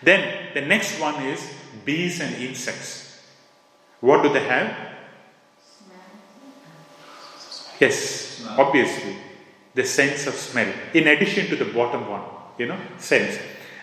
Then, 0.03 0.55
the 0.55 0.63
next 0.63 0.99
one 0.99 1.23
is 1.25 1.47
bees 1.85 2.21
and 2.21 2.35
insects. 2.37 3.21
What 4.01 4.23
do 4.23 4.33
they 4.33 4.45
have? 4.45 4.75
Yes, 7.81 8.39
Smell. 8.39 8.61
obviously, 8.61 9.17
the 9.75 9.85
sense 9.85 10.27
of 10.27 10.35
smell. 10.35 10.73
In 10.95 11.09
addition 11.09 11.47
to 11.49 11.57
the 11.57 11.65
bottom 11.65 12.09
one, 12.09 12.23
you 12.57 12.67
know, 12.67 12.79
sense. 12.99 13.39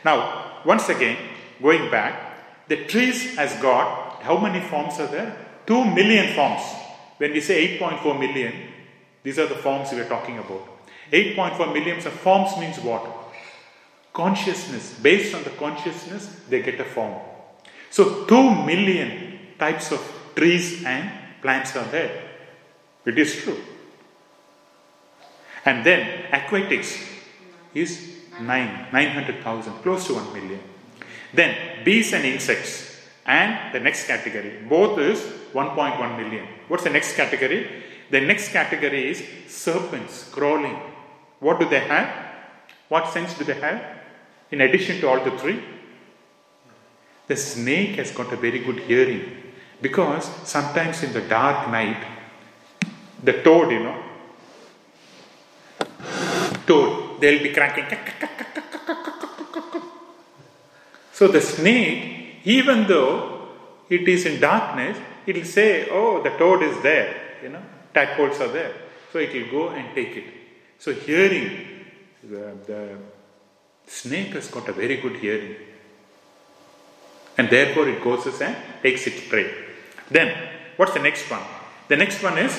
Now, 0.05 0.61
once 0.65 0.87
again, 0.89 1.17
going 1.61 1.91
back, 1.91 2.67
the 2.69 2.85
trees 2.85 3.35
has 3.35 3.53
got 3.61 4.21
how 4.21 4.37
many 4.37 4.61
forms 4.67 4.99
are 4.99 5.07
there? 5.07 5.35
Two 5.67 5.83
million 5.83 6.33
forms. 6.33 6.61
When 7.21 7.33
we 7.33 7.39
say 7.39 7.77
8.4 7.77 8.19
million, 8.19 8.51
these 9.21 9.37
are 9.37 9.45
the 9.45 9.53
forms 9.53 9.91
we 9.91 9.99
are 9.99 10.09
talking 10.09 10.39
about. 10.39 10.67
8.4 11.11 11.71
million 11.71 11.97
of 11.97 12.13
forms 12.13 12.57
means 12.57 12.79
what? 12.79 13.05
Consciousness. 14.11 14.97
Based 14.99 15.35
on 15.35 15.43
the 15.43 15.51
consciousness, 15.51 16.41
they 16.49 16.63
get 16.63 16.79
a 16.79 16.83
form. 16.83 17.13
So, 17.91 18.25
2 18.25 18.65
million 18.65 19.37
types 19.59 19.91
of 19.91 20.01
trees 20.35 20.83
and 20.83 21.11
plants 21.43 21.75
are 21.75 21.85
there. 21.91 22.23
It 23.05 23.19
is 23.19 23.35
true. 23.35 23.59
And 25.63 25.85
then 25.85 26.25
aquatics 26.31 26.97
is 27.75 28.15
9, 28.39 28.87
900,000, 28.91 29.73
close 29.83 30.07
to 30.07 30.15
1 30.15 30.33
million. 30.33 30.59
Then 31.35 31.83
bees 31.85 32.13
and 32.13 32.25
insects. 32.25 32.99
And 33.27 33.75
the 33.75 33.79
next 33.79 34.07
category, 34.07 34.57
both 34.67 34.97
is 34.97 35.40
1.1 35.53 36.17
million. 36.17 36.47
What's 36.67 36.83
the 36.83 36.89
next 36.89 37.15
category? 37.15 37.67
The 38.09 38.21
next 38.21 38.49
category 38.49 39.11
is 39.11 39.23
serpents 39.47 40.29
crawling. 40.29 40.77
What 41.39 41.59
do 41.59 41.69
they 41.69 41.79
have? 41.79 42.09
What 42.89 43.11
sense 43.13 43.33
do 43.37 43.43
they 43.43 43.59
have? 43.59 43.81
In 44.51 44.61
addition 44.61 44.99
to 44.99 45.07
all 45.07 45.23
the 45.23 45.37
three, 45.37 45.63
the 47.27 47.37
snake 47.37 47.95
has 47.95 48.11
got 48.11 48.33
a 48.33 48.35
very 48.35 48.59
good 48.59 48.79
hearing 48.79 49.37
because 49.81 50.25
sometimes 50.43 51.01
in 51.03 51.13
the 51.13 51.21
dark 51.21 51.69
night, 51.69 52.03
the 53.23 53.41
toad, 53.41 53.71
you 53.71 53.79
know, 53.79 54.03
toad, 56.67 57.21
they'll 57.21 57.41
be 57.41 57.53
cracking. 57.53 57.85
So 61.13 61.27
the 61.27 61.39
snake, 61.39 62.39
even 62.45 62.87
though 62.87 63.47
it 63.89 64.07
is 64.07 64.25
in 64.25 64.41
darkness, 64.41 64.97
it 65.25 65.35
will 65.35 65.45
say, 65.45 65.87
Oh, 65.89 66.21
the 66.21 66.29
toad 66.31 66.63
is 66.63 66.81
there, 66.81 67.15
you 67.43 67.49
know, 67.49 67.61
tadpoles 67.93 68.39
are 68.39 68.47
there. 68.47 68.73
So 69.11 69.19
it 69.19 69.33
will 69.33 69.51
go 69.51 69.69
and 69.69 69.93
take 69.93 70.15
it. 70.15 70.25
So 70.79 70.93
hearing, 70.93 71.85
the, 72.23 72.55
the 72.65 72.97
snake 73.85 74.33
has 74.33 74.47
got 74.47 74.67
a 74.69 74.73
very 74.73 74.97
good 74.97 75.17
hearing. 75.17 75.55
And 77.37 77.49
therefore 77.49 77.87
it 77.89 78.03
goes 78.03 78.25
and 78.41 78.55
takes 78.81 79.07
its 79.07 79.27
prey. 79.27 79.51
Then, 80.09 80.49
what's 80.77 80.93
the 80.93 80.99
next 80.99 81.29
one? 81.29 81.41
The 81.87 81.97
next 81.97 82.21
one 82.21 82.37
is 82.37 82.57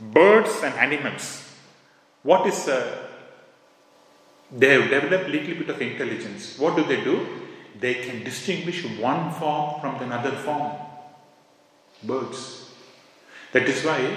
birds 0.00 0.62
and 0.62 0.74
animals. 0.74 1.42
What 2.22 2.46
is 2.46 2.68
uh, 2.68 3.06
they 4.52 4.80
have 4.80 4.90
developed 4.90 5.28
little 5.28 5.54
bit 5.54 5.70
of 5.70 5.80
intelligence. 5.80 6.58
What 6.58 6.76
do 6.76 6.84
they 6.84 7.02
do? 7.02 7.26
They 7.80 7.94
can 7.94 8.24
distinguish 8.24 8.84
one 8.98 9.32
form 9.32 9.80
from 9.80 10.02
another 10.02 10.32
form. 10.32 10.72
Birds. 12.02 12.70
That 13.52 13.64
is 13.64 13.84
why 13.84 14.16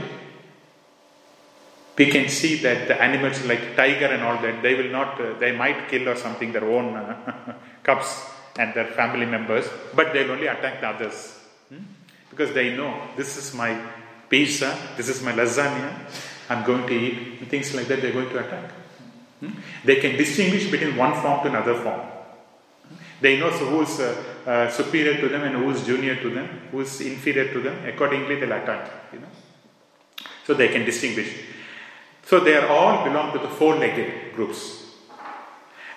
we 1.97 2.05
can 2.05 2.29
see 2.29 2.55
that 2.65 2.87
the 2.87 3.01
animals 3.01 3.43
like 3.45 3.75
tiger 3.75 4.05
and 4.05 4.23
all 4.23 4.41
that, 4.41 4.61
they 4.61 4.73
will 4.73 4.89
not, 4.89 5.19
uh, 5.19 5.37
they 5.37 5.51
might 5.51 5.89
kill 5.89 6.07
or 6.07 6.15
something 6.15 6.53
their 6.53 6.63
own 6.63 6.95
uh, 6.95 7.53
cubs 7.83 8.25
and 8.57 8.73
their 8.73 8.87
family 8.87 9.25
members, 9.25 9.65
but 9.93 10.13
they'll 10.13 10.31
only 10.31 10.47
attack 10.47 10.79
the 10.79 10.87
others. 10.87 11.37
Hmm? 11.67 11.83
Because 12.29 12.53
they 12.53 12.75
know 12.75 12.93
this 13.17 13.35
is 13.35 13.53
my 13.53 13.77
pizza, 14.29 14.77
this 14.95 15.09
is 15.09 15.21
my 15.21 15.33
lasagna, 15.33 15.93
I'm 16.49 16.65
going 16.65 16.87
to 16.87 16.93
eat, 16.93 17.41
and 17.41 17.49
things 17.49 17.75
like 17.75 17.87
that, 17.87 18.01
they're 18.01 18.13
going 18.13 18.29
to 18.29 18.39
attack. 18.45 18.71
Hmm? 19.41 19.51
They 19.83 19.97
can 19.97 20.15
distinguish 20.15 20.71
between 20.71 20.95
one 20.95 21.21
form 21.21 21.41
to 21.43 21.49
another 21.49 21.75
form. 21.75 22.01
They 23.21 23.39
know 23.39 23.49
who 23.49 23.81
is 23.81 23.99
uh, 23.99 24.23
uh, 24.45 24.69
superior 24.69 25.19
to 25.19 25.27
them 25.27 25.43
and 25.43 25.55
who 25.55 25.69
is 25.71 25.85
junior 25.85 26.15
to 26.15 26.29
them, 26.29 26.47
who 26.71 26.81
is 26.81 27.01
inferior 27.01 27.51
to 27.51 27.59
them. 27.61 27.85
Accordingly, 27.85 28.35
they'll 28.39 28.51
attack. 28.51 28.91
You 29.13 29.19
know, 29.19 29.27
so 30.45 30.53
they 30.53 30.69
can 30.69 30.85
distinguish. 30.85 31.33
So 32.25 32.39
they 32.39 32.55
are 32.55 32.67
all 32.67 33.03
belong 33.03 33.33
to 33.33 33.39
the 33.39 33.47
four-legged 33.47 34.35
groups, 34.35 34.85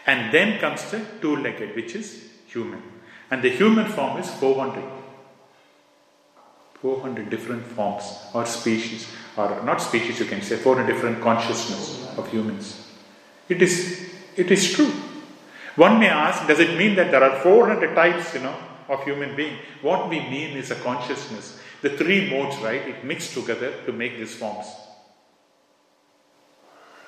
and 0.07 0.33
then 0.33 0.59
comes 0.59 0.91
the 0.91 1.05
two-legged, 1.21 1.77
which 1.77 1.95
is 1.95 2.31
human, 2.47 2.83
and 3.31 3.43
the 3.43 3.51
human 3.51 3.87
form 3.87 4.19
is 4.19 4.31
400. 4.31 4.83
400 6.83 7.31
different 7.31 7.65
forms 7.65 8.05
or 8.35 8.45
species, 8.45 9.07
or 9.37 9.63
not 9.63 9.81
species, 9.81 10.19
you 10.19 10.27
can 10.27 10.43
say 10.43 10.57
400 10.57 10.93
different 10.93 11.21
consciousness 11.21 12.13
of 12.19 12.29
humans. 12.29 12.91
It 13.49 13.63
is, 13.63 14.11
it 14.37 14.51
is 14.51 14.73
true. 14.73 14.93
One 15.77 15.99
may 15.99 16.09
ask, 16.09 16.47
does 16.47 16.61
it 16.61 16.77
mean 16.77 16.95
that 16.97 17.11
there 17.11 17.23
are 17.23 17.41
400 17.41 17.95
types, 17.95 18.35
you 18.35 18.41
know, 18.41 18.57
of 18.89 19.05
human 19.05 19.35
being. 19.35 19.59
What 19.81 20.09
we 20.09 20.21
mean 20.21 20.57
is 20.57 20.71
a 20.71 20.75
consciousness. 20.77 21.59
The 21.81 21.97
three 21.97 22.31
modes, 22.31 22.57
right? 22.59 22.87
It 22.87 23.05
mixed 23.05 23.35
together 23.35 23.73
to 23.87 23.93
make 23.93 24.19
these 24.19 24.35
forms. 24.35 24.67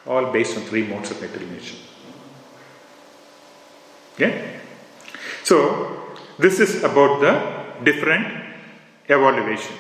All 0.06 0.32
based 0.32 0.56
on 0.56 0.64
three 0.64 0.86
modes 0.86 1.10
of 1.10 1.20
material 1.20 1.50
nature. 1.50 1.76
Okay? 4.14 4.60
So, 5.42 6.16
this 6.38 6.60
is 6.60 6.82
about 6.82 7.20
the 7.20 7.84
different 7.84 8.26
evaluation. 9.06 9.76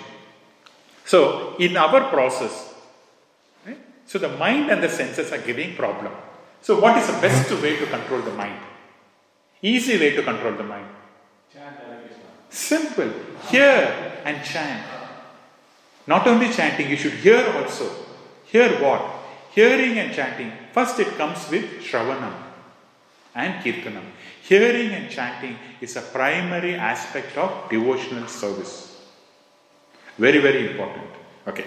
So, 1.04 1.56
in 1.58 1.76
our 1.76 2.08
process, 2.08 2.74
right, 3.66 3.78
so 4.06 4.18
the 4.18 4.30
mind 4.36 4.70
and 4.70 4.82
the 4.82 4.88
senses 4.88 5.32
are 5.32 5.38
giving 5.38 5.74
problem. 5.74 6.12
So, 6.62 6.80
what 6.80 6.96
is 6.96 7.06
the 7.06 7.20
best 7.20 7.50
way 7.62 7.76
to 7.76 7.86
control 7.86 8.22
the 8.22 8.32
mind? 8.32 8.60
Easy 9.62 9.98
way 9.98 10.14
to 10.14 10.22
control 10.22 10.54
the 10.54 10.64
mind. 10.64 10.86
Simple. 12.48 13.10
Hear 13.50 14.20
and 14.24 14.44
chant. 14.44 14.86
Not 16.06 16.26
only 16.26 16.52
chanting, 16.52 16.88
you 16.90 16.96
should 16.96 17.14
hear 17.14 17.44
also. 17.56 17.90
Hear 18.44 18.80
what? 18.80 19.02
Hearing 19.52 19.98
and 19.98 20.14
chanting. 20.14 20.52
First, 20.72 21.00
it 21.00 21.08
comes 21.16 21.50
with 21.50 21.64
Shravanam 21.80 22.34
and 23.34 23.64
Kirtanam. 23.64 24.04
Hearing 24.42 24.90
and 24.92 25.10
chanting 25.10 25.56
is 25.80 25.96
a 25.96 26.02
primary 26.02 26.74
aspect 26.74 27.36
of 27.38 27.70
devotional 27.70 28.28
service. 28.28 29.02
Very, 30.18 30.38
very 30.38 30.70
important. 30.70 31.06
Okay. 31.48 31.66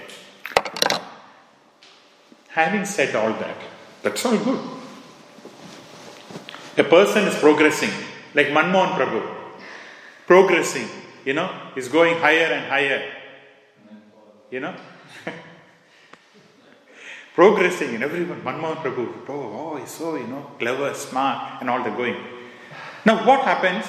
Having 2.50 2.86
said 2.86 3.16
all 3.16 3.34
that, 3.34 3.58
that's 4.02 4.26
all 4.26 4.38
good. 4.38 4.77
A 6.78 6.84
person 6.84 7.28
is 7.28 7.36
progressing, 7.40 7.90
like 8.36 8.48
Manmohan 8.48 8.94
Prabhu, 8.98 9.24
progressing, 10.28 10.88
you 11.26 11.34
know, 11.34 11.50
is 11.76 11.88
going 11.88 12.16
higher 12.18 12.54
and 12.54 12.70
higher, 12.70 13.02
you 14.52 14.60
know. 14.60 14.76
progressing 17.34 17.96
in 17.96 18.04
everyone, 18.04 18.42
Manmohan 18.42 18.76
Prabhu, 18.76 19.12
oh, 19.28 19.74
oh, 19.74 19.78
he's 19.78 19.90
so, 19.90 20.16
you 20.18 20.28
know, 20.28 20.52
clever, 20.60 20.94
smart, 20.94 21.62
and 21.62 21.70
all 21.70 21.84
the 21.84 21.90
going. 21.90 22.16
Now, 23.06 23.26
what 23.26 23.42
happens? 23.42 23.86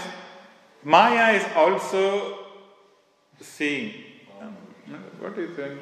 Maya 0.82 1.34
is 1.34 1.44
also 1.54 2.38
seeing. 3.38 3.92
Um, 4.40 4.56
what 5.20 5.36
is 5.36 5.58
it? 5.58 5.78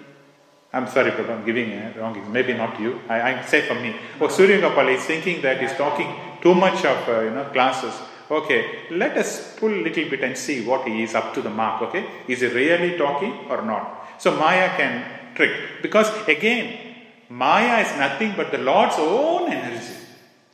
I'm 0.72 0.88
sorry, 0.88 1.12
Prabhu, 1.12 1.30
I'm 1.30 1.44
giving 1.44 1.70
a 1.70 1.94
wrong. 1.96 2.32
Maybe 2.32 2.52
not 2.54 2.80
you. 2.80 3.00
I, 3.08 3.34
I 3.34 3.42
say 3.42 3.62
for 3.62 3.74
me. 3.74 3.94
Oh, 4.20 4.26
Surya 4.26 4.60
Gopal 4.60 4.88
is 4.88 5.04
thinking 5.04 5.40
that 5.42 5.60
he's 5.60 5.72
talking 5.74 6.25
too 6.46 6.54
much 6.54 6.84
of 6.92 7.08
uh, 7.08 7.20
you 7.26 7.32
know 7.36 7.46
classes. 7.56 7.94
Okay, 8.38 8.60
let 9.02 9.16
us 9.22 9.30
pull 9.58 9.72
a 9.80 9.82
little 9.86 10.08
bit 10.12 10.22
and 10.26 10.36
see 10.46 10.58
what 10.68 10.86
he 10.88 11.02
is 11.06 11.14
up 11.20 11.28
to 11.34 11.42
the 11.46 11.54
mark. 11.60 11.82
Okay, 11.86 12.04
is 12.28 12.40
he 12.40 12.48
really 12.62 12.92
talking 13.04 13.32
or 13.52 13.60
not? 13.72 13.82
So 14.22 14.28
Maya 14.42 14.68
can 14.80 14.94
trick 15.34 15.54
because 15.82 16.08
again, 16.36 16.66
Maya 17.28 17.74
is 17.84 17.92
nothing 18.04 18.34
but 18.36 18.50
the 18.56 18.62
Lord's 18.70 18.98
own 18.98 19.52
energy, 19.60 19.98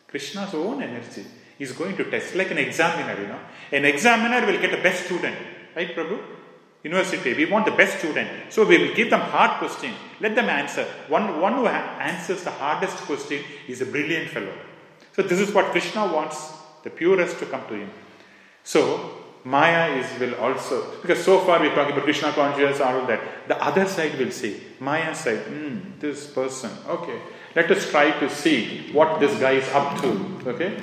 Krishna's 0.09 0.55
own 0.55 0.83
energy. 0.91 1.25
is 1.65 1.73
going 1.81 1.97
to 1.97 2.05
test 2.13 2.35
like 2.41 2.51
an 2.55 2.59
examiner. 2.59 3.15
You 3.23 3.29
know, 3.33 3.41
an 3.79 3.85
examiner 3.85 4.41
will 4.47 4.61
get 4.65 4.73
the 4.77 4.83
best 4.89 5.05
student, 5.07 5.37
right, 5.77 5.95
Prabhu? 5.97 6.19
University, 6.83 7.33
we 7.41 7.45
want 7.53 7.65
the 7.71 7.77
best 7.81 7.99
student. 8.01 8.29
So 8.55 8.67
we 8.71 8.77
will 8.83 8.95
give 9.01 9.11
them 9.11 9.21
hard 9.21 9.53
questions. 9.61 9.95
Let 10.25 10.35
them 10.35 10.49
answer. 10.49 10.85
One, 11.17 11.41
one 11.41 11.55
who 11.59 11.67
answers 11.67 12.43
the 12.43 12.51
hardest 12.51 12.97
question 13.09 13.41
is 13.69 13.81
a 13.81 13.87
brilliant 13.87 14.31
fellow. 14.31 14.55
So 15.15 15.23
this 15.23 15.41
is 15.41 15.53
what 15.55 15.67
Krishna 15.67 16.07
wants 16.07 16.53
the 16.83 16.91
purest 16.91 17.39
to 17.39 17.47
come 17.47 17.67
to 17.69 17.75
him. 17.75 17.91
So 18.65 19.23
Maya 19.45 19.97
is 19.97 20.21
will 20.21 20.35
also 20.37 21.01
because 21.03 21.25
so 21.25 21.41
far 21.41 21.61
we're 21.61 21.75
talking 21.75 21.93
about 21.93 22.05
Krishna 22.05 22.33
consciousness, 22.33 22.81
all 22.81 23.01
of 23.01 23.07
that. 23.09 23.49
The 23.49 23.63
other 23.63 23.87
side 23.87 24.19
will 24.19 24.31
see 24.31 24.61
Maya 24.79 25.15
side. 25.15 25.41
Hmm, 25.41 25.99
this 25.99 26.27
person. 26.31 26.71
Okay, 26.89 27.21
let 27.57 27.71
us 27.71 27.91
try 27.91 28.13
to 28.21 28.31
see 28.31 28.91
what 28.93 29.19
this 29.19 29.39
guy 29.41 29.53
is 29.53 29.69
up 29.71 30.01
to. 30.01 30.39
Okay, 30.47 30.79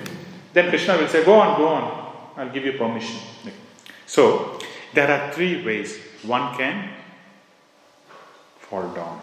then 0.54 0.70
Krishna 0.70 0.98
will 0.98 1.08
say, 1.08 1.24
"Go 1.24 1.40
on, 1.40 1.58
go 1.58 1.68
on. 1.68 2.14
I'll 2.36 2.50
give 2.50 2.66
you 2.66 2.74
permission." 2.74 3.20
So 4.06 4.60
there 4.94 5.10
are 5.10 5.32
three 5.32 5.64
ways 5.64 5.98
one 6.24 6.58
can 6.58 6.90
fall 8.60 8.90
down. 8.90 9.22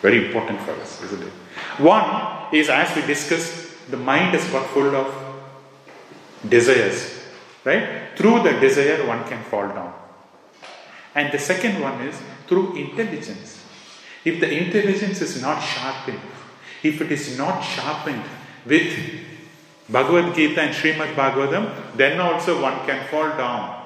Very 0.00 0.26
important 0.26 0.60
for 0.62 0.72
us, 0.72 1.02
isn't 1.02 1.22
it? 1.22 1.32
One 1.78 2.39
is, 2.52 2.68
as 2.68 2.94
we 2.96 3.02
discussed, 3.02 3.90
the 3.90 3.96
mind 3.96 4.34
is 4.34 4.44
full 4.46 4.94
of 4.94 5.14
desires, 6.48 7.24
right? 7.64 8.16
Through 8.16 8.42
the 8.42 8.52
desire, 8.60 9.06
one 9.06 9.24
can 9.24 9.42
fall 9.44 9.68
down. 9.68 9.94
And 11.14 11.32
the 11.32 11.38
second 11.38 11.80
one 11.80 12.00
is 12.02 12.16
through 12.46 12.76
intelligence. 12.76 13.64
If 14.24 14.40
the 14.40 14.50
intelligence 14.50 15.20
is 15.20 15.40
not 15.40 15.60
sharpened, 15.60 16.20
if 16.82 17.00
it 17.00 17.10
is 17.12 17.36
not 17.36 17.60
sharpened 17.62 18.24
with 18.64 18.92
Bhagavad 19.88 20.34
Gita 20.34 20.60
and 20.60 20.74
Srimad 20.74 21.14
Bhagavatam, 21.14 21.96
then 21.96 22.20
also 22.20 22.62
one 22.62 22.86
can 22.86 23.06
fall 23.08 23.28
down. 23.36 23.84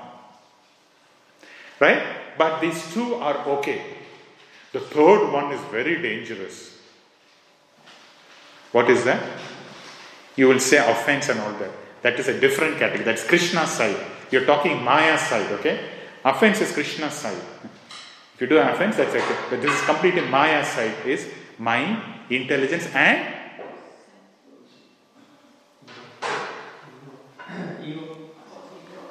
Right? 1.81 2.03
But 2.37 2.61
these 2.61 2.93
two 2.93 3.15
are 3.15 3.39
okay. 3.59 3.83
The 4.73 4.81
third 4.81 5.31
one 5.31 5.53
is 5.53 5.61
very 5.71 6.03
dangerous. 6.03 6.74
What 8.75 8.91
is 8.91 9.05
that? 9.05 9.22
You 10.35 10.49
will 10.49 10.59
say 10.59 10.79
offense 10.79 11.29
and 11.29 11.39
all 11.39 11.53
that. 11.53 11.70
That 12.03 12.18
is 12.18 12.27
a 12.27 12.41
different 12.41 12.77
category. 12.77 13.05
That's 13.05 13.25
Krishna's 13.25 13.70
side. 13.70 13.97
You're 14.33 14.45
talking 14.45 14.83
Maya's 14.83 15.20
side, 15.20 15.53
okay? 15.53 15.79
Offense 16.25 16.61
is 16.61 16.72
Krishna's 16.72 17.14
side. 17.14 17.41
If 18.35 18.41
you 18.41 18.49
do 18.49 18.59
offense, 18.59 18.97
that's 18.97 19.14
okay. 19.14 19.37
But 19.49 19.62
this 19.62 19.70
is 19.70 19.81
completely 19.83 20.22
Maya's 20.22 20.66
side 20.66 20.93
is 21.07 21.31
mind, 21.57 22.03
intelligence, 22.29 22.89
and 22.93 23.43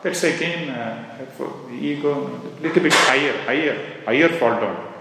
That's 0.01 0.21
again 0.25 0.69
uh, 0.69 1.25
ego, 1.71 2.41
little 2.59 2.83
bit 2.83 2.91
higher, 2.93 3.41
higher, 3.43 4.03
higher 4.03 4.27
fall 4.27 4.59
down. 4.59 4.93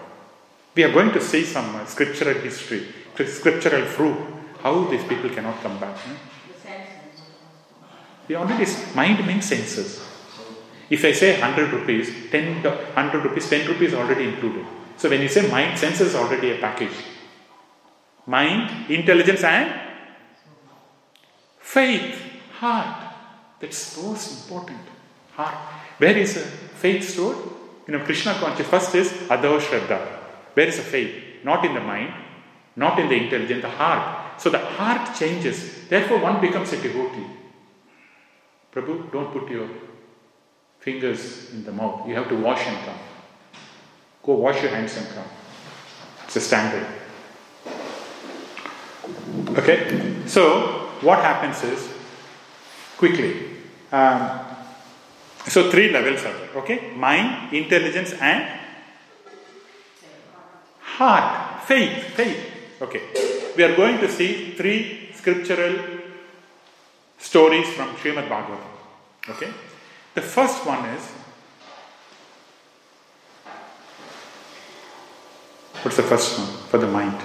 We 0.76 0.84
are 0.84 0.92
going 0.92 1.10
to 1.14 1.20
see 1.20 1.42
some 1.42 1.74
uh, 1.74 1.84
scriptural 1.86 2.38
history, 2.38 2.86
scriptural 3.26 3.84
proof, 3.86 4.16
how 4.62 4.84
these 4.84 5.04
people 5.04 5.30
cannot 5.30 5.60
come 5.62 5.78
back. 5.78 5.96
We 8.28 8.36
already, 8.36 8.64
mind 8.94 9.26
means 9.26 9.46
senses. 9.46 10.00
If 10.88 11.04
I 11.04 11.12
say 11.12 11.40
100 11.40 11.72
rupees, 11.72 12.30
10, 12.30 12.62
100 12.62 13.24
rupees, 13.24 13.48
10 13.48 13.68
rupees 13.68 13.94
already 13.94 14.24
included. 14.24 14.64
So 14.96 15.08
when 15.08 15.20
you 15.20 15.28
say 15.28 15.50
mind, 15.50 15.78
senses 15.78 16.14
already 16.14 16.52
a 16.52 16.58
package. 16.58 16.92
Mind, 18.26 18.90
intelligence, 18.90 19.42
and 19.42 19.72
faith, 21.58 22.20
heart. 22.60 23.14
That's 23.58 24.00
most 24.00 24.42
important. 24.42 24.80
Heart. 25.32 25.54
Where 25.98 26.16
is 26.16 26.34
the 26.34 26.40
faith 26.40 27.08
stored? 27.08 27.38
You 27.86 27.98
know, 27.98 28.04
Krishna 28.04 28.34
consciousness. 28.34 28.68
First 28.68 28.94
is 28.94 29.12
Adau 29.28 29.58
Shraddha. 29.60 29.98
Where 30.54 30.68
is 30.68 30.76
the 30.76 30.82
faith? 30.82 31.42
Not 31.42 31.64
in 31.64 31.74
the 31.74 31.80
mind, 31.80 32.12
not 32.76 32.98
in 32.98 33.08
the 33.08 33.16
intelligence, 33.16 33.62
the 33.62 33.70
heart. 33.70 34.21
So 34.39 34.51
the 34.51 34.59
heart 34.59 35.14
changes. 35.16 35.89
Therefore, 35.89 36.18
one 36.18 36.41
becomes 36.41 36.72
a 36.72 36.83
devotee. 36.83 37.26
Prabhu, 38.72 39.12
don't 39.12 39.33
put 39.33 39.51
your 39.51 39.68
fingers 40.80 41.53
in 41.53 41.64
the 41.64 41.72
mouth. 41.72 42.09
You 42.09 42.14
have 42.14 42.28
to 42.28 42.37
wash 42.37 42.66
and 42.66 42.76
come. 42.85 42.99
Go 44.22 44.35
wash 44.35 44.62
your 44.62 44.70
hands 44.70 44.97
and 44.97 45.07
come. 45.09 45.26
It's 46.24 46.37
a 46.37 46.41
standard. 46.41 46.87
Okay? 49.59 50.14
So, 50.26 50.89
what 51.03 51.18
happens 51.18 51.62
is, 51.64 51.89
quickly, 52.97 53.51
um, 53.91 54.41
so 55.47 55.70
three 55.70 55.91
levels 55.91 56.20
are 56.20 56.33
there, 56.33 56.51
okay? 56.57 56.93
Mind, 56.95 57.53
intelligence, 57.53 58.12
and 58.12 58.61
heart, 60.80 61.64
faith, 61.64 62.05
faith. 62.14 62.51
Okay. 62.83 63.03
We 63.57 63.62
are 63.62 63.76
going 63.76 63.99
to 64.01 64.11
see 64.11 64.55
three 64.57 65.11
scriptural 65.14 65.76
stories 67.16 67.68
from 67.74 67.95
Srimad 67.95 68.28
Bhagavatam. 68.28 68.72
Okay. 69.28 69.53
The 70.14 70.22
first 70.22 70.66
one 70.66 70.85
is 70.87 71.03
what's 75.83 75.97
the 75.97 76.03
first 76.03 76.39
one 76.39 76.49
for 76.70 76.78
the 76.78 76.89
mind? 76.89 77.20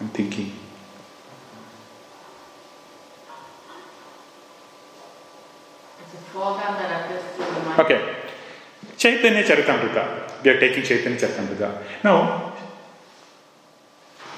I'm 0.00 0.08
thinking. 0.08 0.69
Okay. 7.80 8.16
Chaitanya 8.98 9.42
Charitamrita. 9.42 10.44
We 10.44 10.50
are 10.50 10.60
taking 10.60 10.82
Chaitanya 10.82 11.16
Charitamrita. 11.16 11.82
Now, 12.04 12.52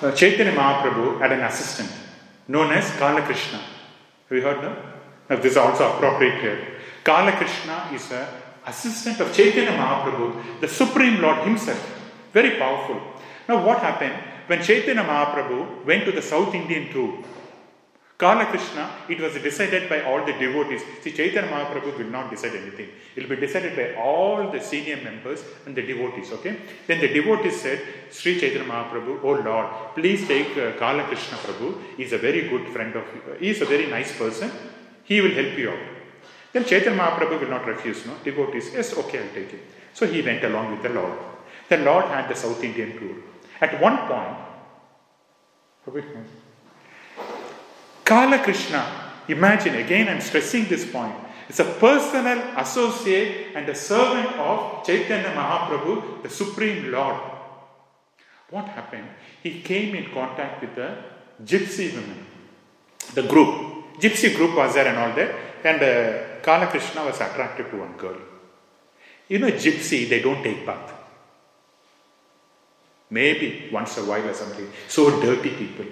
uh, 0.01 0.13
Chaitanya 0.13 0.53
Mahaprabhu 0.53 1.21
had 1.21 1.33
an 1.33 1.41
assistant 1.41 1.91
known 2.47 2.73
as 2.73 2.91
Kala 2.99 3.23
Krishna. 3.23 3.59
Have 3.59 4.39
you 4.39 4.43
heard 4.43 4.63
no? 4.63 4.77
Now, 5.29 5.37
this 5.37 5.53
is 5.53 5.57
also 5.57 5.93
appropriate 5.93 6.41
here. 6.41 6.59
Kala 7.03 7.33
Krishna 7.33 7.91
is 7.93 8.13
a 8.13 8.29
assistant 8.67 9.19
of 9.19 9.35
Chaitanya 9.35 9.73
Mahaprabhu, 9.73 10.61
the 10.61 10.69
Supreme 10.69 11.21
Lord 11.21 11.39
himself. 11.45 11.83
Very 12.33 12.59
powerful. 12.59 13.01
Now, 13.49 13.67
what 13.67 13.79
happened 13.79 14.15
when 14.47 14.63
Chaitanya 14.63 15.03
Mahaprabhu 15.03 15.85
went 15.85 16.05
to 16.05 16.13
the 16.13 16.23
South 16.23 16.55
Indian 16.55 16.93
tour? 16.93 17.19
Kala 18.23 18.47
Krishna, 18.47 18.89
it 19.09 19.19
was 19.21 19.35
decided 19.35 19.89
by 19.89 20.03
all 20.03 20.25
the 20.25 20.33
devotees. 20.35 20.83
See, 21.01 21.11
Chaitanya 21.11 21.51
Mahaprabhu 21.51 21.99
will 21.99 22.13
not 22.17 22.31
decide 22.31 22.55
anything. 22.55 22.91
It 23.17 23.29
will 23.29 23.35
be 23.35 23.41
decided 23.45 23.75
by 23.75 24.01
all 24.01 24.49
the 24.53 24.61
senior 24.61 24.99
members 24.99 25.43
and 25.67 25.75
the 25.75 25.83
devotees, 25.83 26.31
okay? 26.35 26.57
Then 26.87 27.01
the 27.01 27.09
devotees 27.09 27.61
said, 27.61 27.81
Sri 28.13 28.39
Chaitanya 28.39 28.69
Mahaprabhu, 28.69 29.25
oh 29.25 29.33
Lord, 29.49 29.67
please 29.97 30.29
take 30.29 30.57
uh, 30.57 30.79
Kala 30.79 31.03
Krishna 31.09 31.37
Prabhu. 31.39 31.97
He's 31.97 32.13
a 32.13 32.19
very 32.19 32.49
good 32.49 32.69
friend 32.69 32.95
of 32.95 33.05
you. 33.13 33.23
He's 33.41 33.61
a 33.61 33.65
very 33.65 33.87
nice 33.87 34.17
person. 34.17 34.53
He 35.03 35.21
will 35.21 35.35
help 35.35 35.59
you 35.59 35.71
out. 35.71 35.85
Then 36.53 36.65
Chaitanya 36.65 36.97
Mahaprabhu 37.01 37.41
will 37.41 37.51
not 37.51 37.67
refuse, 37.67 38.07
no? 38.07 38.15
Devotees, 38.23 38.71
yes, 38.73 38.97
okay, 38.99 39.19
I'll 39.19 39.35
take 39.35 39.53
it. 39.53 39.63
So 39.95 40.07
he 40.07 40.23
went 40.23 40.45
along 40.45 40.71
with 40.71 40.85
the 40.85 40.91
Lord. 40.91 41.19
The 41.69 41.79
Lord 41.79 42.05
had 42.05 42.29
the 42.29 42.37
South 42.37 42.63
Indian 42.63 42.97
tour. 43.01 43.17
At 43.61 43.81
one 43.81 43.99
point, 44.07 44.39
Kala 48.13 48.41
Krishna, 48.41 48.85
imagine 49.27 49.77
again, 49.77 50.07
I'm 50.07 50.21
stressing 50.21 50.67
this 50.67 50.85
point. 50.85 51.15
It's 51.49 51.61
a 51.61 51.65
personal 51.65 52.39
associate 52.59 53.57
and 53.57 53.67
a 53.67 53.75
servant 53.75 54.37
of 54.37 54.85
Chaitanya 54.85 55.31
Mahaprabhu, 55.31 56.23
the 56.23 56.29
Supreme 56.29 56.93
Lord. 56.93 57.19
What 58.51 58.67
happened? 58.67 59.09
He 59.43 59.63
came 59.63 59.95
in 59.95 60.13
contact 60.13 60.61
with 60.61 60.75
the 60.75 60.95
gypsy 61.43 61.95
women, 61.95 62.27
the 63.15 63.23
group. 63.23 63.99
Gypsy 63.99 64.37
group 64.37 64.59
was 64.59 64.75
there 64.75 64.89
and 64.89 64.99
all 64.99 65.17
that, 65.17 65.35
and 65.65 65.83
uh, 65.83 66.43
Kala 66.43 66.67
Krishna 66.67 67.07
was 67.07 67.19
attracted 67.19 67.71
to 67.71 67.79
one 67.79 67.97
girl. 67.97 68.21
You 69.27 69.39
know, 69.39 69.51
gypsy, 69.53 70.07
they 70.07 70.21
don't 70.21 70.43
take 70.43 70.67
bath. 70.67 70.93
Maybe 73.09 73.71
once 73.73 73.97
a 73.97 74.05
while 74.05 74.29
or 74.29 74.35
something. 74.35 74.71
So 74.87 75.19
dirty 75.19 75.49
people. 75.49 75.87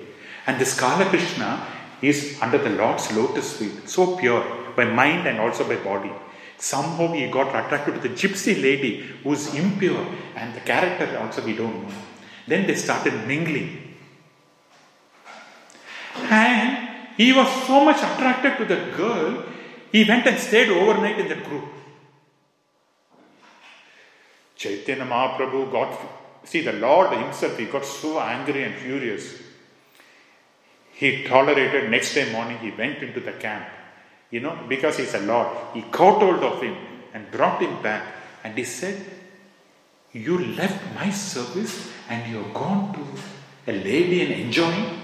And 0.47 0.61
this 0.61 0.79
Kala 0.79 1.07
Krishna 1.07 1.80
is 2.03 2.39
under 2.41 2.59
the 2.59 2.71
Lord's 2.71 3.13
lotus 3.13 3.57
feet, 3.57 3.89
so 3.89 4.17
pure 4.17 4.45
by 4.77 4.85
mind 4.85 5.27
and 5.27 5.39
also 5.39 5.67
by 5.69 5.77
body. 5.77 6.13
Somehow 6.57 7.13
he 7.13 7.27
got 7.31 7.49
attracted 7.49 7.95
to 7.95 8.01
the 8.01 8.15
gypsy 8.15 8.63
lady 8.63 9.01
who's 9.25 9.55
impure, 9.55 10.07
and 10.37 10.55
the 10.55 10.61
character 10.61 11.19
also 11.19 11.45
we 11.45 11.57
don't 11.57 11.83
know. 11.83 11.95
Then 12.47 12.67
they 12.67 12.75
started 12.75 13.27
mingling. 13.27 13.97
And 16.17 16.89
he 17.17 17.33
was 17.33 17.49
so 17.67 17.85
much 17.85 17.97
attracted 17.97 18.59
to 18.59 18.65
the 18.65 18.97
girl, 18.97 19.45
he 19.93 20.05
went 20.05 20.27
and 20.27 20.39
stayed 20.39 20.69
overnight 20.69 21.19
in 21.19 21.29
the 21.29 21.37
group. 21.37 21.65
Chaitanya 24.57 25.05
Mahaprabhu 25.05 25.73
got, 25.73 25.99
see, 26.45 26.61
the 26.61 26.75
Lord 26.75 27.17
himself, 27.17 27.57
he 27.59 27.65
got 27.65 27.85
so 27.85 28.21
angry 28.21 28.65
and 28.65 28.75
furious. 28.75 29.50
He 31.01 31.25
tolerated, 31.25 31.91
next 31.91 32.13
day 32.13 32.31
morning, 32.31 32.59
he 32.59 32.73
went 32.73 32.99
into 32.99 33.21
the 33.21 33.33
camp. 33.33 33.67
You 34.31 34.41
know, 34.41 34.59
because 34.69 34.99
he's 34.99 35.15
a 35.15 35.21
Lord, 35.21 35.49
he 35.73 35.81
caught 35.81 36.21
hold 36.21 36.45
of 36.45 36.61
him 36.61 36.77
and 37.15 37.31
brought 37.31 37.63
him 37.63 37.81
back. 37.83 38.05
And 38.45 38.57
he 38.57 38.65
said, 38.65 39.03
You 40.13 40.37
left 40.39 40.95
my 40.95 41.11
service 41.11 41.91
and 42.11 42.31
you're 42.31 42.53
gone 42.53 42.93
to 42.93 43.73
a 43.73 43.75
lady 43.83 44.21
and 44.21 44.43
enjoying? 44.43 45.01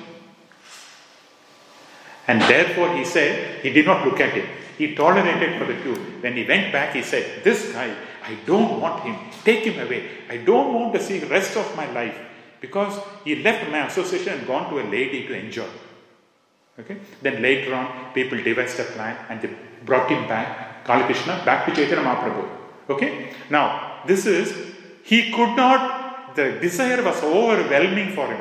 And 2.29 2.43
therefore, 2.43 2.95
he 2.95 3.07
said, 3.07 3.63
he 3.63 3.71
did 3.71 3.87
not 3.87 4.07
look 4.07 4.21
at 4.21 4.37
it. 4.37 4.45
He 4.77 4.95
tolerated 4.95 5.59
for 5.59 5.65
the 5.65 5.81
two. 5.81 5.95
When 6.21 6.37
he 6.37 6.45
went 6.45 6.75
back, 6.75 6.95
he 6.95 7.01
said, 7.01 7.43
This 7.43 7.73
guy, 7.73 7.97
I 8.23 8.35
don't 8.45 8.83
want 8.83 9.03
him. 9.03 9.17
Take 9.45 9.65
him 9.65 9.81
away. 9.81 10.11
I 10.29 10.37
don't 10.37 10.75
want 10.75 10.93
to 10.93 11.03
see 11.03 11.21
the 11.21 11.27
rest 11.29 11.57
of 11.57 11.75
my 11.75 11.91
life 11.93 12.19
because 12.61 13.01
he 13.25 13.37
left 13.37 13.71
my 13.71 13.87
association 13.87 14.35
and 14.35 14.47
gone 14.47 14.69
to 14.69 14.81
a 14.81 14.85
lady 14.91 15.27
to 15.27 15.33
enjoy. 15.33 15.69
Okay? 16.79 16.99
Then 17.23 17.43
later 17.43 17.75
on, 17.75 18.13
people 18.13 18.43
devised 18.43 18.79
a 18.81 18.85
plan 18.85 19.17
and 19.29 19.41
they 19.41 19.51
brought 19.85 20.11
him 20.11 20.29
back, 20.29 20.85
Kala 20.85 21.05
Krishna, 21.05 21.43
back 21.45 21.67
to 21.67 21.75
Chaitanya 21.75 22.05
Mahaprabhu. 22.05 22.49
Okay? 22.91 23.33
Now, 23.51 24.03
this 24.07 24.27
is, 24.27 24.55
he 25.03 25.31
could 25.33 25.57
not, 25.57 26.35
the 26.37 26.59
desire 26.61 27.03
was 27.03 27.23
overwhelming 27.23 28.15
for 28.15 28.27
him. 28.27 28.41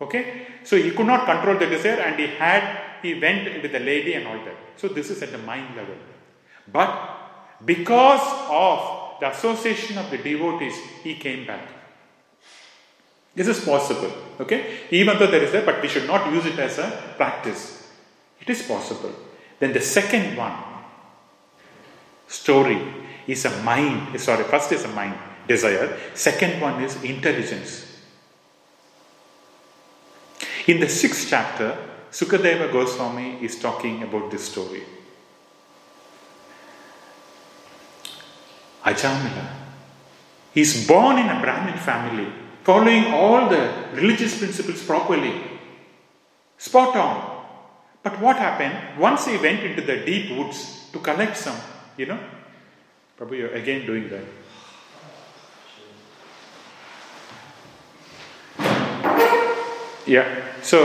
Okay? 0.00 0.46
So 0.64 0.76
he 0.76 0.90
could 0.90 1.06
not 1.06 1.24
control 1.24 1.58
the 1.58 1.66
desire 1.66 2.00
and 2.00 2.20
he 2.20 2.26
had, 2.26 3.02
he 3.02 3.18
went 3.18 3.62
with 3.62 3.72
the 3.72 3.80
lady 3.80 4.14
and 4.14 4.26
all 4.26 4.44
that. 4.44 4.56
So 4.76 4.88
this 4.88 5.10
is 5.10 5.22
at 5.22 5.32
the 5.32 5.38
mind 5.38 5.74
level. 5.76 5.96
But 6.70 6.90
because 7.64 8.20
of 8.50 9.20
the 9.20 9.30
association 9.30 9.98
of 9.98 10.10
the 10.10 10.18
devotees, 10.18 10.76
he 11.02 11.14
came 11.14 11.46
back. 11.46 11.77
This 13.34 13.48
is 13.48 13.64
possible, 13.64 14.12
okay? 14.40 14.78
Even 14.90 15.18
though 15.18 15.28
there 15.28 15.42
is 15.42 15.54
a, 15.54 15.62
but 15.62 15.80
we 15.80 15.88
should 15.88 16.06
not 16.06 16.32
use 16.32 16.46
it 16.46 16.58
as 16.58 16.78
a 16.78 17.14
practice. 17.16 17.88
It 18.40 18.50
is 18.50 18.62
possible. 18.62 19.12
Then 19.58 19.72
the 19.72 19.80
second 19.80 20.36
one, 20.36 20.54
story, 22.26 22.80
is 23.26 23.44
a 23.44 23.62
mind. 23.62 24.14
Eh, 24.14 24.18
sorry, 24.18 24.44
first 24.44 24.72
is 24.72 24.84
a 24.84 24.88
mind, 24.88 25.18
desire. 25.46 25.96
Second 26.14 26.60
one 26.60 26.82
is 26.82 27.02
intelligence. 27.04 27.84
In 30.66 30.80
the 30.80 30.88
sixth 30.88 31.28
chapter, 31.28 31.76
Sukadeva 32.10 32.70
Goswami 32.72 33.38
is 33.42 33.58
talking 33.58 34.02
about 34.02 34.30
this 34.30 34.50
story. 34.50 34.82
Ajamila. 38.84 39.46
He's 40.54 40.86
born 40.86 41.18
in 41.18 41.28
a 41.28 41.40
Brahmin 41.40 41.78
family, 41.78 42.32
following 42.68 43.06
all 43.14 43.48
the 43.48 43.62
religious 43.94 44.36
principles 44.36 44.82
properly. 44.84 45.32
Spot 46.58 46.94
on. 46.96 47.16
But 48.02 48.20
what 48.20 48.36
happened? 48.36 49.00
Once 49.00 49.24
he 49.24 49.38
went 49.38 49.60
into 49.60 49.80
the 49.80 49.96
deep 50.04 50.36
woods 50.36 50.58
to 50.92 50.98
collect 50.98 51.34
some, 51.38 51.56
you 51.96 52.04
know, 52.04 52.18
Prabhu, 53.18 53.38
you're 53.38 53.54
again 53.54 53.86
doing 53.86 54.10
that. 54.10 54.26
Yeah. 60.06 60.28
So 60.60 60.78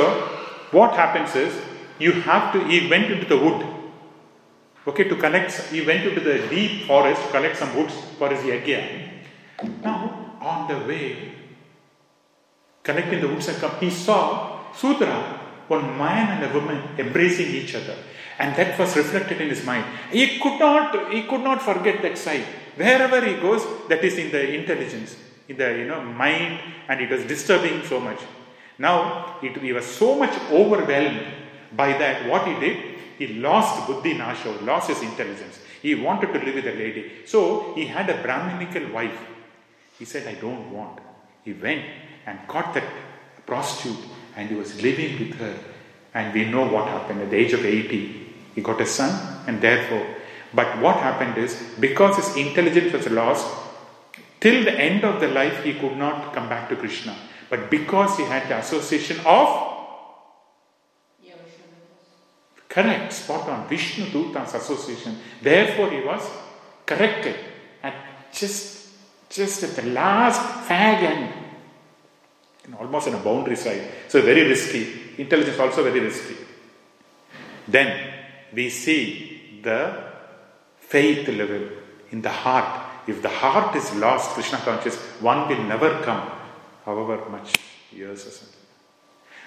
what 0.72 0.96
happens 0.96 1.36
is 1.36 1.54
you 2.00 2.14
have 2.14 2.54
to 2.54 2.64
he 2.64 2.90
went 2.90 3.12
into 3.12 3.28
the 3.28 3.38
wood. 3.38 3.60
Okay, 4.88 5.04
to 5.04 5.18
collect 5.18 5.52
he 5.76 5.86
went 5.86 6.06
into 6.08 6.22
the 6.22 6.48
deep 6.48 6.88
forest 6.88 7.22
to 7.24 7.30
collect 7.30 7.58
some 7.58 7.76
woods 7.76 7.94
for 8.18 8.30
his 8.30 8.40
yagya. 8.40 8.82
Now 9.82 10.38
on 10.40 10.68
the 10.70 10.80
way, 10.88 11.43
collecting 12.84 13.22
the 13.22 13.28
woods 13.28 13.48
and 13.48 13.58
come, 13.58 13.76
he 13.80 13.90
saw 13.90 14.72
Sudra, 14.74 15.40
one 15.68 15.98
man 15.98 16.42
and 16.42 16.52
a 16.52 16.54
woman 16.54 16.82
embracing 16.98 17.48
each 17.48 17.74
other. 17.76 17.96
And 18.40 18.56
that 18.56 18.78
was 18.78 18.96
reflected 18.98 19.40
in 19.42 19.50
his 19.50 19.66
mind. 19.66 19.86
He 20.12 20.40
could 20.40 20.60
not 20.60 21.12
he 21.12 21.24
could 21.24 21.42
not 21.42 21.62
forget 21.62 22.02
that 22.02 22.18
sight. 22.18 22.46
Wherever 22.76 23.24
he 23.24 23.36
goes, 23.36 23.64
that 23.88 24.04
is 24.04 24.18
in 24.18 24.32
the 24.32 24.56
intelligence, 24.56 25.16
in 25.48 25.58
the 25.58 25.78
you 25.78 25.86
know 25.86 26.02
mind, 26.04 26.60
and 26.90 27.00
it 27.00 27.10
was 27.10 27.24
disturbing 27.26 27.84
so 27.86 28.00
much. 28.00 28.20
Now, 28.80 29.38
it, 29.42 29.56
he 29.58 29.72
was 29.72 29.86
so 29.86 30.16
much 30.16 30.36
overwhelmed 30.52 31.22
by 31.76 31.90
that. 31.98 32.28
What 32.28 32.48
he 32.48 32.60
did, 32.60 32.78
he 33.20 33.28
lost 33.36 33.88
buddhi 33.88 34.16
nasho, 34.16 34.66
lost 34.66 34.90
his 34.90 35.02
intelligence. 35.04 35.60
He 35.82 35.94
wanted 35.96 36.34
to 36.34 36.40
live 36.40 36.56
with 36.56 36.66
a 36.66 36.72
lady. 36.72 37.12
So, 37.26 37.74
he 37.76 37.86
had 37.86 38.10
a 38.10 38.22
Brahminical 38.24 38.92
wife. 38.92 39.20
He 40.00 40.06
said, 40.06 40.28
I 40.28 40.40
don't 40.40 40.72
want. 40.72 41.00
He 41.44 41.54
went 41.54 41.86
and 42.26 42.40
caught 42.48 42.74
that 42.74 42.84
prostitute 43.46 43.98
and 44.36 44.50
he 44.50 44.56
was 44.56 44.82
living 44.82 45.20
with 45.20 45.38
her. 45.40 45.56
And 46.14 46.34
we 46.34 46.46
know 46.46 46.68
what 46.68 46.88
happened. 46.88 47.22
At 47.22 47.30
the 47.32 47.38
age 47.38 47.54
of 47.54 47.66
80, 47.66 48.34
he 48.56 48.62
got 48.62 48.80
a 48.82 48.86
son, 48.86 49.44
and 49.48 49.62
therefore, 49.62 50.06
but 50.54 50.80
what 50.80 50.98
happened 50.98 51.38
is 51.38 51.60
because 51.80 52.18
his 52.18 52.36
intelligence 52.38 52.94
was 52.94 53.10
lost, 53.10 53.48
till 54.40 54.64
the 54.64 54.80
end 54.80 55.04
of 55.04 55.20
the 55.20 55.28
life, 55.28 55.64
he 55.64 55.74
could 55.74 55.98
not 55.98 56.34
come 56.34 56.48
back 56.48 56.70
to 56.70 56.76
Krishna. 56.76 57.16
But 57.50 57.72
because 57.72 58.18
he 58.18 58.24
had 58.24 58.48
the 58.48 58.58
association 58.58 59.20
of 59.26 59.72
correct, 62.70 63.14
spot 63.14 63.48
on, 63.50 63.68
Vishnu 63.70 64.10
Duta's 64.10 64.56
association, 64.56 65.18
therefore 65.42 65.92
he 65.92 66.02
was 66.02 66.28
corrected 66.88 67.36
at 67.84 67.94
just 68.34 68.84
just 69.30 69.64
at 69.64 69.76
the 69.76 69.90
last 69.90 70.40
fag 70.68 71.02
end, 71.02 71.34
and 72.66 72.76
almost 72.76 73.08
on 73.08 73.16
a 73.16 73.20
boundary 73.20 73.56
side. 73.56 73.82
So 74.08 74.22
very 74.22 74.44
risky. 74.48 75.16
Intelligence 75.18 75.60
also 75.60 75.84
very 75.84 76.00
risky. 76.00 76.36
Then 77.68 78.14
we 78.54 78.70
see 78.70 79.60
the 79.62 80.04
faith 80.78 81.28
level 81.28 81.70
in 82.12 82.22
the 82.22 82.30
heart. 82.30 82.82
If 83.08 83.22
the 83.22 83.30
heart 83.30 83.76
is 83.76 83.94
lost, 83.96 84.32
Krishna 84.32 84.60
conscious, 84.60 84.96
one 85.20 85.48
will 85.50 85.64
never 85.64 86.02
come, 86.04 86.30
however 86.86 87.30
much 87.30 87.54
years 87.92 88.26
or 88.28 88.32
something. 88.32 88.60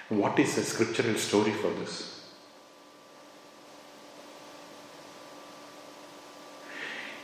What 0.09 0.39
is 0.39 0.55
the 0.55 0.63
scriptural 0.63 1.15
story 1.15 1.51
for 1.51 1.69
this? 1.71 2.13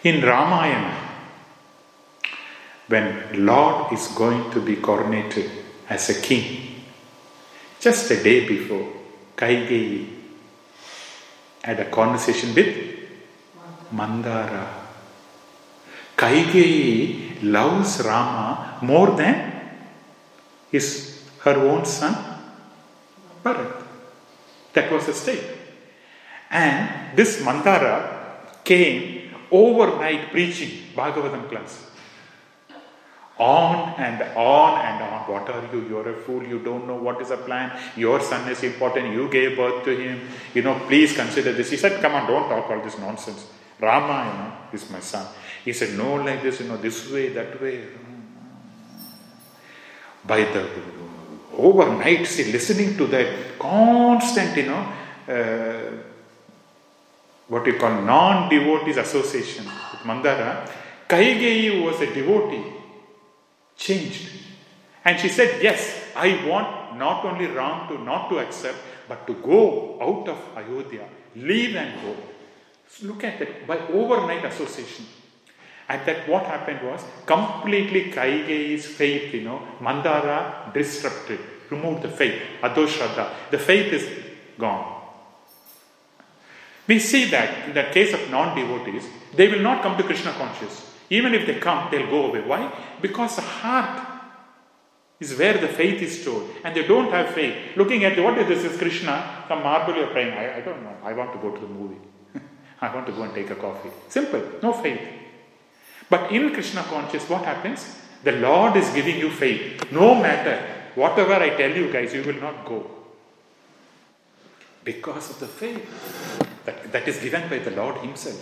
In 0.04 0.22
Ramayana, 0.22 0.98
when 2.88 3.46
Lord 3.46 3.94
is 3.94 4.08
going 4.10 4.52
to 4.52 4.60
be 4.60 4.76
coronated 4.76 5.63
as 5.90 6.10
a 6.10 6.22
king, 6.22 6.84
just 7.80 8.10
a 8.12 8.24
day 8.24 8.48
before, 8.48 8.88
Kaikeyi 9.36 10.08
had 11.62 11.80
a 11.80 11.90
conversation 11.90 12.54
with 12.56 13.00
Manthara. 13.92 14.68
Kaikeyi 16.18 17.44
loves 17.44 18.02
Rama 18.04 18.80
more 18.82 19.12
than 19.12 19.52
his 20.72 21.24
her 21.40 21.58
own 21.58 21.86
son 21.86 22.16
Bharat. 23.44 23.84
That 24.74 24.92
was 24.92 25.06
the 25.06 25.14
state. 25.14 25.44
And 26.50 27.18
this 27.18 27.42
Manthara 27.42 28.64
came 28.64 29.36
overnight 29.52 30.32
preaching 30.32 30.72
Bhagavatam 30.96 31.50
class. 31.50 31.92
On 33.40 33.96
and 33.98 34.22
on 34.38 34.86
and 34.86 35.04
on. 35.04 35.22
What 35.32 35.50
are 35.50 35.68
you? 35.74 35.88
You're 35.90 36.10
a 36.10 36.22
fool. 36.22 36.44
You 36.44 36.60
don't 36.60 36.86
know 36.86 36.96
what 36.96 37.20
is 37.22 37.32
a 37.32 37.38
plan. 37.38 37.78
Your 37.96 38.22
son 38.22 38.48
is 38.50 38.62
important. 38.64 39.12
You 39.12 39.28
gave 39.30 39.58
birth 39.58 39.84
to 39.86 39.96
him. 39.96 40.22
You 40.54 40.62
know, 40.62 40.80
please 40.88 41.16
consider 41.16 41.52
this. 41.52 41.72
He 41.72 41.78
said, 41.78 42.00
Come 42.00 42.14
on, 42.14 42.28
don't 42.28 42.48
talk 42.48 42.70
all 42.70 42.82
this 42.82 42.98
nonsense. 43.00 43.48
Rama, 43.80 44.32
you 44.32 44.38
know, 44.38 44.54
is 44.74 44.90
my 44.92 45.00
son. 45.00 45.26
He 45.66 45.74
said, 45.74 45.98
No, 45.98 46.16
like 46.16 46.44
this, 46.44 46.60
you 46.60 46.68
know, 46.68 46.78
this 46.78 47.10
way, 47.12 47.30
that 47.30 47.60
way. 47.60 47.84
By 50.26 50.44
the 50.44 50.70
overnight, 51.58 52.28
see, 52.28 52.52
listening 52.52 52.96
to 52.98 53.08
that 53.08 53.58
constant, 53.60 54.56
you 54.56 54.68
know, 54.68 54.94
uh, 55.28 55.92
what 57.48 57.66
you 57.66 57.78
call 57.78 58.02
non 58.02 58.50
devotees 58.50 58.98
association 58.98 59.66
with 59.66 60.02
Manthara, 60.06 60.70
Kaikeyi 61.08 61.84
was 61.84 62.00
a 62.02 62.14
devotee, 62.14 62.64
changed. 63.78 64.30
And 65.06 65.20
she 65.20 65.30
said, 65.30 65.62
Yes, 65.62 66.02
I 66.16 66.46
want 66.48 66.98
not 66.98 67.26
only 67.26 67.48
Ram 67.48 67.88
to 67.90 68.02
not 68.04 68.30
to 68.30 68.40
accept, 68.40 68.78
but 69.08 69.28
to 69.28 69.34
go 69.34 69.98
out 70.02 70.28
of 70.30 70.58
Ayodhya, 70.58 71.08
leave 71.36 71.76
and 71.76 72.02
go. 72.02 72.16
So 72.88 73.08
look 73.08 73.24
at 73.24 73.40
that 73.40 73.68
by 73.68 73.80
overnight 73.88 74.46
association. 74.46 75.06
And 75.90 76.06
that 76.06 76.28
what 76.30 76.46
happened 76.46 76.80
was 76.84 77.04
completely 77.26 78.12
Kaikeyi's 78.12 78.86
faith, 78.86 79.34
you 79.34 79.42
know, 79.42 79.68
Manthara 79.82 80.74
disrupted, 80.74 81.40
removed 81.70 82.04
the 82.04 82.10
faith, 82.10 82.42
Adoshraddha. 82.62 83.34
The 83.52 83.60
faith 83.60 83.92
is 83.92 84.10
gone. 84.58 85.02
We 86.88 87.00
see 87.00 87.26
that 87.32 87.68
in 87.68 87.74
the 87.74 87.84
case 87.92 88.14
of 88.14 88.30
non 88.30 88.56
devotees, 88.56 89.08
they 89.36 89.48
will 89.48 89.62
not 89.62 89.82
come 89.82 89.98
to 89.98 90.04
Krishna 90.04 90.32
conscious. 90.34 90.93
Even 91.10 91.34
if 91.34 91.46
they 91.46 91.60
come, 91.60 91.90
they'll 91.92 92.10
go 92.10 92.28
away. 92.28 92.42
Why? 92.42 92.72
Because 93.02 93.36
the 93.36 93.42
heart 93.42 94.08
is 95.20 95.38
where 95.38 95.58
the 95.58 95.68
faith 95.68 96.02
is 96.02 96.22
stored. 96.22 96.46
And 96.64 96.76
they 96.76 96.86
don't 96.86 97.12
have 97.12 97.34
faith. 97.34 97.76
Looking 97.76 98.04
at 98.04 98.18
what 98.20 98.38
is 98.38 98.48
this? 98.48 98.72
Is 98.72 98.78
Krishna? 98.78 99.46
Some 99.48 99.64
marble 99.64 99.96
you're 99.96 100.08
praying. 100.08 100.34
I, 100.34 100.58
I 100.58 100.62
don't 100.62 100.84
know. 100.84 100.96
I 101.04 101.14
want 101.14 101.34
to 101.34 101.40
go 101.40 101.52
to 101.52 101.62
the 101.62 101.68
movie. 101.68 102.02
I 102.82 102.94
want 102.94 103.06
to 103.08 103.14
go 103.14 103.24
and 103.24 103.34
take 103.34 103.50
a 103.50 103.56
coffee. 103.56 103.90
Simple. 104.10 104.42
No 104.62 104.74
faith. 104.74 105.02
But 106.10 106.32
in 106.32 106.54
Krishna 106.54 106.84
conscious, 106.84 107.28
what 107.30 107.44
happens? 107.44 107.96
The 108.24 108.34
Lord 108.34 108.76
is 108.78 108.90
giving 108.92 109.18
you 109.18 109.30
faith. 109.30 109.92
No 109.92 110.16
matter 110.16 110.62
whatever 110.96 111.34
I 111.34 111.50
tell 111.52 111.72
you 111.72 111.92
guys, 111.92 112.14
you 112.14 112.24
will 112.24 112.40
not 112.40 112.66
go. 112.66 112.90
Because 114.84 115.30
of 115.32 115.40
the 115.40 115.48
faith 115.48 116.50
that, 116.66 116.92
that 116.92 117.08
is 117.08 117.18
given 117.20 117.50
by 117.50 117.60
the 117.60 117.72
Lord 117.72 117.98
Himself. 117.98 118.40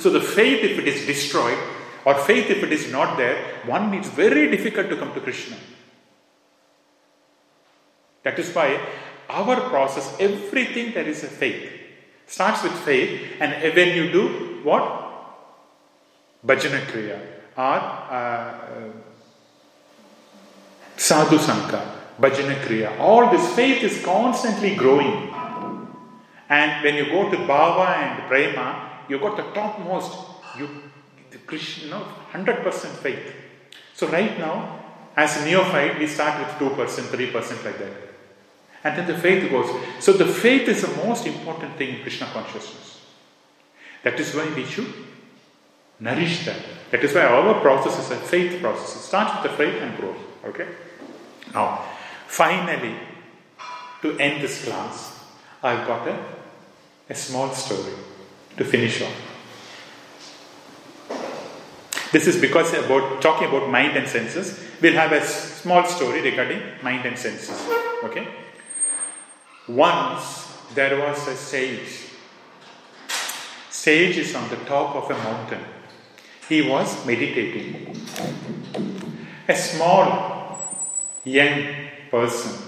So 0.00 0.10
the 0.10 0.20
faith, 0.20 0.64
if 0.64 0.78
it 0.78 0.88
is 0.88 1.06
destroyed, 1.06 1.58
or 2.04 2.14
faith, 2.14 2.50
if 2.50 2.62
it 2.62 2.72
is 2.72 2.90
not 2.90 3.16
there, 3.16 3.36
one 3.66 3.92
it's 3.94 4.08
very 4.08 4.50
difficult 4.50 4.88
to 4.90 4.96
come 4.96 5.12
to 5.14 5.20
Krishna. 5.20 5.56
That 8.22 8.38
is 8.38 8.54
why 8.54 8.80
our 9.28 9.60
process, 9.68 10.14
everything 10.20 10.94
there 10.94 11.06
is 11.06 11.24
a 11.24 11.28
faith. 11.28 11.72
Starts 12.26 12.62
with 12.62 12.72
faith, 12.72 13.40
and 13.40 13.74
when 13.74 13.96
you 13.96 14.10
do 14.10 14.60
what? 14.64 15.02
Bhajana 16.44 16.80
Kriya 16.86 17.36
or 17.56 17.62
uh, 17.62 18.92
Sadhu 20.96 21.38
Sanga, 21.38 22.04
Bhajana 22.20 22.60
Kriya. 22.62 22.98
All 23.00 23.30
this 23.30 23.54
faith 23.54 23.82
is 23.82 24.04
constantly 24.04 24.74
growing. 24.74 25.32
And 26.48 26.84
when 26.84 26.94
you 26.94 27.06
go 27.06 27.30
to 27.30 27.36
Bhava 27.36 27.88
and 27.96 28.28
Prema, 28.28 29.02
you 29.08 29.18
got 29.18 29.36
the 29.36 29.42
topmost, 29.52 30.12
you 30.58 30.68
Krishna, 31.46 31.88
no, 31.90 32.06
100% 32.32 32.64
faith. 32.98 33.34
So 33.94 34.08
right 34.08 34.38
now, 34.38 34.84
as 35.16 35.40
a 35.40 35.44
neophyte, 35.44 35.98
we 35.98 36.06
start 36.06 36.38
with 36.38 36.70
2%, 36.70 36.76
3% 36.76 37.64
like 37.64 37.78
that. 37.78 37.92
And 38.84 38.98
then 38.98 39.06
the 39.06 39.18
faith 39.18 39.50
goes. 39.50 39.70
So 40.00 40.12
the 40.12 40.26
faith 40.26 40.68
is 40.68 40.82
the 40.82 41.04
most 41.04 41.26
important 41.26 41.76
thing 41.76 41.96
in 41.96 42.02
Krishna 42.02 42.26
consciousness. 42.26 43.00
That 44.02 44.20
is 44.20 44.34
why 44.34 44.52
we 44.54 44.64
should 44.64 44.92
nourish 45.98 46.44
that. 46.44 46.60
That 46.90 47.02
is 47.02 47.14
why 47.14 47.22
our 47.22 47.60
process 47.60 47.98
is 47.98 48.10
a 48.10 48.16
faith 48.16 48.60
process. 48.60 48.96
It 48.96 49.00
starts 49.00 49.42
with 49.42 49.50
the 49.50 49.56
faith 49.56 49.82
and 49.82 49.96
grows. 49.96 50.18
Okay? 50.44 50.68
Now, 51.54 51.84
finally, 52.26 52.94
to 54.02 54.18
end 54.18 54.42
this 54.42 54.64
class, 54.64 55.15
I've 55.66 55.86
got 55.86 56.06
a, 56.06 56.16
a 57.10 57.14
small 57.14 57.50
story 57.52 57.92
to 58.56 58.64
finish 58.64 59.02
off. 59.02 59.12
This 62.12 62.28
is 62.28 62.40
because 62.40 62.72
about 62.72 63.20
talking 63.20 63.48
about 63.48 63.68
mind 63.68 63.96
and 63.96 64.08
senses. 64.08 64.60
We'll 64.80 64.94
have 64.94 65.12
a 65.12 65.24
small 65.24 65.84
story 65.84 66.22
regarding 66.22 66.62
mind 66.82 67.04
and 67.04 67.18
senses. 67.18 67.68
Okay? 68.04 68.28
Once 69.68 70.56
there 70.74 70.98
was 71.00 71.26
a 71.28 71.36
sage. 71.36 72.04
Sage 73.68 74.18
is 74.18 74.34
on 74.34 74.48
the 74.48 74.56
top 74.64 74.94
of 74.94 75.10
a 75.10 75.18
mountain. 75.22 75.60
He 76.48 76.62
was 76.62 77.04
meditating. 77.04 77.96
A 79.48 79.56
small 79.56 80.58
young 81.24 81.88
person 82.10 82.65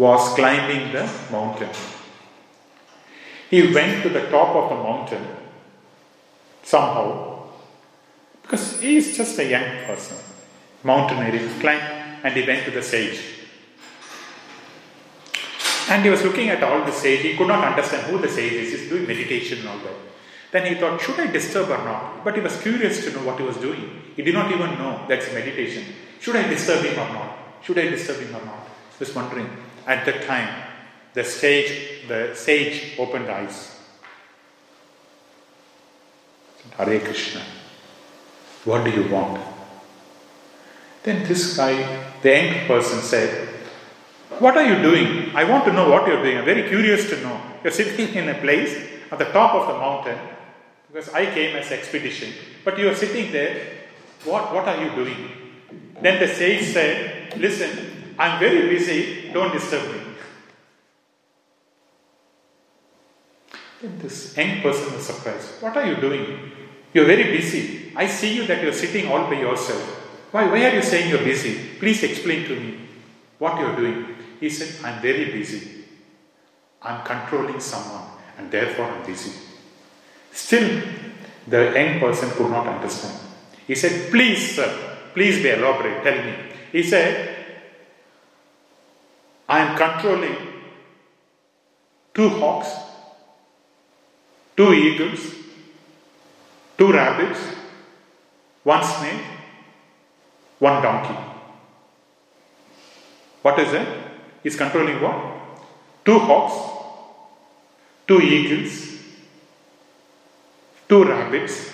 was 0.00 0.34
climbing 0.34 0.92
the 0.92 1.04
mountain. 1.30 1.68
He 3.50 3.60
went 3.74 4.02
to 4.04 4.08
the 4.08 4.30
top 4.30 4.56
of 4.56 4.70
the 4.70 4.82
mountain 4.82 5.26
somehow 6.62 7.42
because 8.40 8.80
he 8.80 8.96
is 8.96 9.14
just 9.16 9.38
a 9.38 9.44
young 9.44 9.68
person. 9.86 10.16
Mountaineering, 10.82 11.46
climbed, 11.60 12.24
and 12.24 12.34
he 12.34 12.46
went 12.46 12.64
to 12.64 12.70
the 12.70 12.82
sage. 12.82 13.20
And 15.90 16.02
he 16.02 16.08
was 16.08 16.22
looking 16.22 16.48
at 16.48 16.62
all 16.62 16.82
the 16.84 16.92
sage. 16.92 17.20
He 17.20 17.36
could 17.36 17.48
not 17.48 17.62
understand 17.62 18.06
who 18.06 18.18
the 18.18 18.28
sage 18.28 18.52
is. 18.52 18.72
He's 18.72 18.88
doing 18.88 19.06
meditation 19.06 19.58
and 19.58 19.68
all 19.68 19.78
that. 19.80 19.98
Then 20.52 20.66
he 20.66 20.80
thought, 20.80 21.00
should 21.02 21.20
I 21.20 21.26
disturb 21.26 21.68
or 21.68 21.84
not? 21.84 22.24
But 22.24 22.36
he 22.36 22.40
was 22.40 22.58
curious 22.62 23.04
to 23.04 23.12
know 23.12 23.24
what 23.26 23.38
he 23.38 23.44
was 23.44 23.58
doing. 23.58 24.02
He 24.16 24.22
did 24.22 24.34
not 24.34 24.50
even 24.50 24.78
know 24.78 25.04
that's 25.08 25.32
meditation. 25.34 25.84
Should 26.20 26.36
I 26.36 26.48
disturb 26.48 26.84
him 26.84 26.94
or 26.94 27.12
not? 27.12 27.38
Should 27.62 27.78
I 27.78 27.88
disturb 27.90 28.20
him 28.20 28.34
or 28.34 28.44
not? 28.46 28.66
He 28.98 29.04
was 29.04 29.14
wondering. 29.14 29.50
At 29.86 30.04
that 30.06 30.26
time, 30.26 30.64
the 31.14 31.24
sage, 31.24 32.06
the 32.08 32.34
sage 32.34 32.98
opened 32.98 33.28
eyes. 33.28 33.76
Hare 36.76 37.00
Krishna. 37.00 37.42
What 38.64 38.84
do 38.84 38.90
you 38.90 39.08
want? 39.08 39.40
Then 41.02 41.26
this 41.26 41.56
guy, 41.56 41.74
the 42.22 42.30
young 42.30 42.66
person 42.66 43.00
said, 43.00 43.48
What 44.38 44.56
are 44.56 44.64
you 44.64 44.82
doing? 44.82 45.34
I 45.34 45.44
want 45.44 45.64
to 45.64 45.72
know 45.72 45.88
what 45.88 46.06
you're 46.06 46.22
doing. 46.22 46.38
I'm 46.38 46.44
very 46.44 46.68
curious 46.68 47.08
to 47.10 47.20
know. 47.22 47.40
You're 47.64 47.72
sitting 47.72 48.14
in 48.20 48.28
a 48.28 48.34
place 48.34 48.76
at 49.10 49.18
the 49.18 49.26
top 49.26 49.54
of 49.54 49.68
the 49.68 49.78
mountain 49.78 50.18
because 50.88 51.08
I 51.10 51.26
came 51.26 51.56
as 51.56 51.70
expedition, 51.70 52.32
but 52.64 52.78
you 52.78 52.88
are 52.88 52.94
sitting 52.94 53.32
there. 53.32 53.66
What, 54.24 54.52
what 54.52 54.68
are 54.68 54.82
you 54.82 54.90
doing? 54.94 55.30
Then 56.00 56.20
the 56.20 56.28
sage 56.28 56.72
said, 56.72 57.38
Listen, 57.38 57.89
I'm 58.20 58.38
very 58.38 58.68
busy, 58.68 59.30
don't 59.32 59.50
disturb 59.50 59.90
me. 59.92 60.00
Then 63.80 63.98
this 63.98 64.36
young 64.36 64.60
person 64.60 64.92
was 64.94 65.06
surprised. 65.06 65.62
What 65.62 65.74
are 65.78 65.86
you 65.86 65.96
doing? 65.96 66.52
You're 66.92 67.06
very 67.06 67.24
busy. 67.34 67.94
I 67.96 68.06
see 68.06 68.34
you 68.36 68.46
that 68.46 68.62
you're 68.62 68.74
sitting 68.74 69.10
all 69.10 69.24
by 69.24 69.40
yourself. 69.40 69.80
Why, 70.32 70.44
why 70.44 70.66
are 70.66 70.74
you 70.74 70.82
saying 70.82 71.08
you're 71.08 71.24
busy? 71.24 71.78
Please 71.78 72.02
explain 72.02 72.46
to 72.46 72.60
me 72.60 72.80
what 73.38 73.58
you're 73.58 73.74
doing. 73.74 74.14
He 74.38 74.50
said, 74.50 74.84
I'm 74.84 75.00
very 75.00 75.32
busy. 75.32 75.86
I'm 76.82 77.02
controlling 77.06 77.58
someone 77.58 78.04
and 78.36 78.50
therefore 78.50 78.84
I'm 78.84 79.06
busy. 79.06 79.32
Still, 80.30 80.82
the 81.48 81.72
young 81.72 82.00
person 82.00 82.30
could 82.32 82.50
not 82.50 82.66
understand. 82.66 83.18
He 83.66 83.74
said, 83.74 84.10
Please, 84.10 84.56
sir, 84.56 84.98
please 85.14 85.42
be 85.42 85.48
elaborate. 85.48 86.02
Tell 86.04 86.22
me. 86.22 86.34
He 86.70 86.82
said, 86.82 87.39
I 89.50 89.58
am 89.58 89.76
controlling 89.76 90.36
two 92.14 92.28
hawks, 92.28 92.68
two 94.56 94.72
eagles, 94.72 95.24
two 96.78 96.92
rabbits, 96.92 97.40
one 98.62 98.84
snake, 98.84 99.24
one 100.60 100.80
donkey. 100.80 101.18
What 103.42 103.58
is 103.58 103.72
it? 103.72 103.88
He's 104.44 104.54
controlling 104.54 105.02
what? 105.02 105.18
Two 106.04 106.20
hawks, 106.20 106.56
two 108.06 108.20
eagles, 108.20 109.00
two 110.88 111.04
rabbits, 111.04 111.72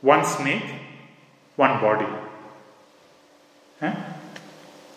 one 0.00 0.24
snake, 0.24 0.68
one 1.54 1.80
body. 1.80 2.06
Huh? 3.78 3.94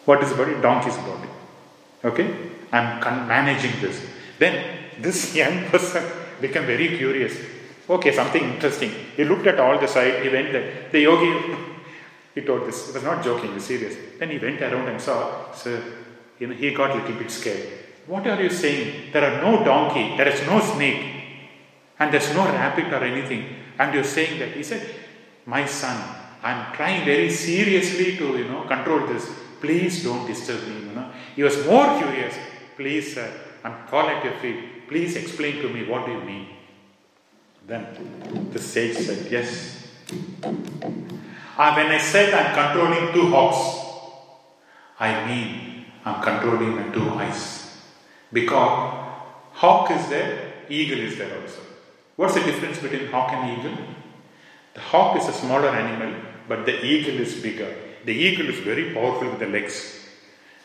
What 0.06 0.24
is 0.24 0.34
body? 0.34 0.60
Donkey's 0.60 0.98
body. 0.98 1.30
Okay? 2.04 2.34
I'm 2.72 3.02
con- 3.02 3.28
managing 3.28 3.80
this. 3.82 4.02
Then 4.38 4.80
this 5.00 5.36
young 5.42 5.66
person 5.66 6.04
became 6.40 6.66
very 6.66 6.98
curious. 6.98 7.38
Okay, 7.90 8.12
something 8.12 8.44
interesting. 8.44 8.92
He 9.16 9.24
looked 9.24 9.48
at 9.48 9.60
all 9.60 9.80
the 9.80 9.88
side, 9.88 10.24
he 10.24 10.30
went 10.30 10.52
there. 10.52 10.90
The 10.92 11.00
yogi, 11.00 11.56
he 12.36 12.42
told 12.42 12.68
this. 12.68 12.88
He 12.88 12.94
was 12.94 13.04
not 13.04 13.24
joking, 13.24 13.50
he 13.50 13.56
was 13.56 13.66
serious. 13.66 13.96
Then 14.20 14.30
he 14.30 14.38
went 14.38 14.62
around 14.62 14.88
and 14.88 15.02
saw, 15.02 15.52
sir, 15.54 15.82
you 16.38 16.48
know, 16.48 16.56
he 16.56 16.74
got 16.74 16.92
a 16.92 16.96
little 16.96 17.16
bit 17.16 17.32
scared. 17.32 17.68
What 18.06 18.26
are 18.28 18.42
you 18.42 18.50
saying? 18.50 19.12
There 19.12 19.24
are 19.24 19.42
no 19.42 19.64
donkey, 19.64 20.16
there 20.18 20.28
is 20.28 20.46
no 20.48 20.60
snake, 20.60 21.20
and 22.00 22.14
there's 22.14 22.34
no 22.34 22.46
rabbit 22.46 22.94
or 22.94 23.04
anything. 23.04 23.56
And 23.78 23.94
you're 23.94 24.04
saying 24.04 24.40
that. 24.40 24.52
He 24.52 24.64
said, 24.64 24.88
My 25.46 25.66
son, 25.66 25.98
I'm 26.42 26.74
trying 26.74 27.06
very 27.06 27.30
seriously 27.30 28.18
to, 28.18 28.38
you 28.38 28.46
know, 28.46 28.64
control 28.64 29.08
this. 29.08 29.30
Please 29.60 30.04
don't 30.04 30.26
disturb 30.26 30.68
me. 30.68 30.76
You 30.76 30.96
know. 30.96 31.12
He 31.36 31.44
was 31.44 31.66
more 31.66 31.98
curious. 31.98 32.36
Please, 32.76 33.14
sir, 33.14 33.32
I'm 33.64 33.88
fall 33.88 34.08
at 34.10 34.24
your 34.24 34.34
feet. 34.36 34.88
Please 34.88 35.16
explain 35.16 35.62
to 35.62 35.70
me 35.70 35.88
what 35.88 36.06
do 36.06 36.14
you 36.14 36.22
mean. 36.22 36.48
Then 37.68 37.86
the 38.52 38.60
sage 38.60 38.96
said, 38.96 39.32
Yes. 39.32 39.88
Uh, 41.58 41.74
when 41.76 41.88
I 41.88 41.98
said 41.98 42.34
I'm 42.34 42.56
controlling 42.56 43.14
two 43.14 43.28
hawks, 43.30 43.86
I 45.00 45.26
mean 45.28 45.86
I'm 46.06 46.22
controlling 46.24 46.76
my 46.76 46.90
two 46.94 47.10
eyes. 47.10 47.78
Because 48.32 49.06
hawk 49.54 49.92
is 49.92 50.08
there, 50.08 50.54
eagle 50.70 51.00
is 51.00 51.18
there 51.18 51.42
also. 51.42 51.62
What's 52.16 52.34
the 52.34 52.42
difference 52.42 52.80
between 52.80 53.08
hawk 53.08 53.32
and 53.34 53.60
eagle? 53.60 53.78
The 54.74 54.82
hawk 54.82 55.18
is 55.18 55.28
a 55.28 55.34
smaller 55.34 55.70
animal, 55.70 56.20
but 56.48 56.66
the 56.66 56.84
eagle 56.84 57.20
is 57.20 57.36
bigger. 57.42 57.76
The 58.06 58.14
eagle 58.14 58.50
is 58.50 58.60
very 58.60 58.94
powerful 58.94 59.30
with 59.30 59.40
the 59.40 59.48
legs. 59.48 60.08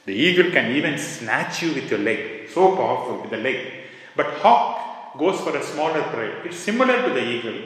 The 0.06 0.14
eagle 0.14 0.50
can 0.50 0.72
even 0.72 0.98
snatch 0.98 1.62
you 1.62 1.74
with 1.74 1.90
your 1.90 2.00
leg, 2.00 2.48
so 2.50 2.76
powerful 2.76 3.22
with 3.22 3.30
the 3.30 3.38
leg. 3.38 3.84
But 4.16 4.26
hawk 4.42 5.18
goes 5.18 5.40
for 5.40 5.56
a 5.56 5.62
smaller 5.62 6.02
prey. 6.02 6.30
It's 6.44 6.58
similar 6.58 7.02
to 7.08 7.14
the 7.14 7.24
eagle, 7.24 7.58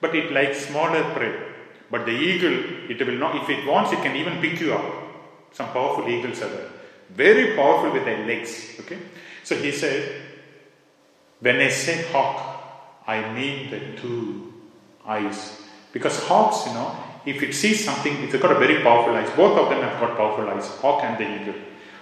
but 0.00 0.14
it 0.14 0.32
likes 0.32 0.66
smaller 0.66 1.02
prey. 1.14 1.34
But 1.90 2.06
the 2.06 2.12
eagle, 2.12 2.90
it 2.90 3.04
will 3.06 3.18
not, 3.18 3.36
if 3.42 3.48
it 3.48 3.66
wants, 3.66 3.92
it 3.92 4.02
can 4.02 4.16
even 4.16 4.40
pick 4.40 4.60
you 4.60 4.74
up. 4.74 4.84
Some 5.52 5.68
powerful 5.68 6.08
eagles 6.08 6.42
are 6.42 6.48
there. 6.48 6.70
Very 7.10 7.54
powerful 7.54 7.92
with 7.92 8.04
their 8.04 8.26
legs. 8.26 8.76
Okay? 8.80 8.98
So 9.44 9.56
he 9.56 9.70
said, 9.70 10.22
when 11.40 11.56
I 11.56 11.68
say 11.68 12.10
hawk, 12.10 13.04
I 13.06 13.32
mean 13.32 13.70
the 13.70 14.00
two 14.00 14.52
eyes. 15.06 15.62
Because 15.92 16.18
hawks, 16.24 16.66
you 16.66 16.74
know, 16.74 16.96
if 17.26 17.42
it 17.42 17.52
sees 17.54 17.84
something, 17.84 18.14
it's 18.22 18.36
got 18.36 18.52
a 18.52 18.58
very 18.58 18.82
powerful 18.82 19.14
eyes. 19.14 19.28
Both 19.30 19.58
of 19.58 19.68
them 19.68 19.82
have 19.82 20.00
got 20.00 20.16
powerful 20.16 20.48
eyes, 20.48 20.68
hawk 20.80 21.02
and 21.02 21.18
the 21.18 21.42
eagle. 21.42 21.60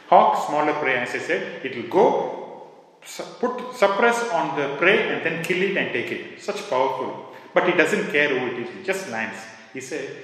Hawk, 0.08 0.46
smaller 0.46 0.74
prey, 0.74 0.98
as 0.98 1.14
I 1.14 1.18
said, 1.18 1.64
it 1.64 1.74
will 1.74 1.88
go, 1.88 2.68
put 3.40 3.74
suppress 3.74 4.30
on 4.30 4.54
the 4.58 4.76
prey 4.76 5.14
and 5.14 5.24
then 5.24 5.42
kill 5.42 5.62
it 5.62 5.76
and 5.78 5.92
take 5.92 6.12
it. 6.12 6.42
Such 6.42 6.68
powerful. 6.68 7.34
But 7.54 7.68
it 7.70 7.76
doesn't 7.76 8.12
care 8.12 8.28
who 8.28 8.46
it 8.48 8.62
is, 8.62 8.68
it 8.76 8.84
just 8.84 9.08
lands. 9.08 9.38
He 9.72 9.80
said, 9.80 10.14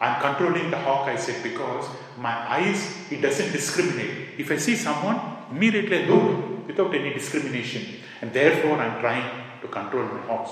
I'm 0.00 0.20
controlling 0.20 0.70
the 0.70 0.78
hawk, 0.78 1.08
I 1.08 1.16
said, 1.16 1.42
because 1.42 1.86
my 2.18 2.34
eyes, 2.50 3.12
it 3.12 3.20
doesn't 3.20 3.52
discriminate. 3.52 4.38
If 4.38 4.50
I 4.50 4.56
see 4.56 4.74
someone, 4.74 5.20
immediately 5.52 6.04
I 6.04 6.06
look 6.06 6.66
without 6.66 6.92
any 6.92 7.14
discrimination. 7.14 8.00
And 8.20 8.32
therefore, 8.32 8.78
I'm 8.78 9.00
trying 9.00 9.60
to 9.60 9.68
control 9.68 10.04
my 10.04 10.20
hawks. 10.22 10.50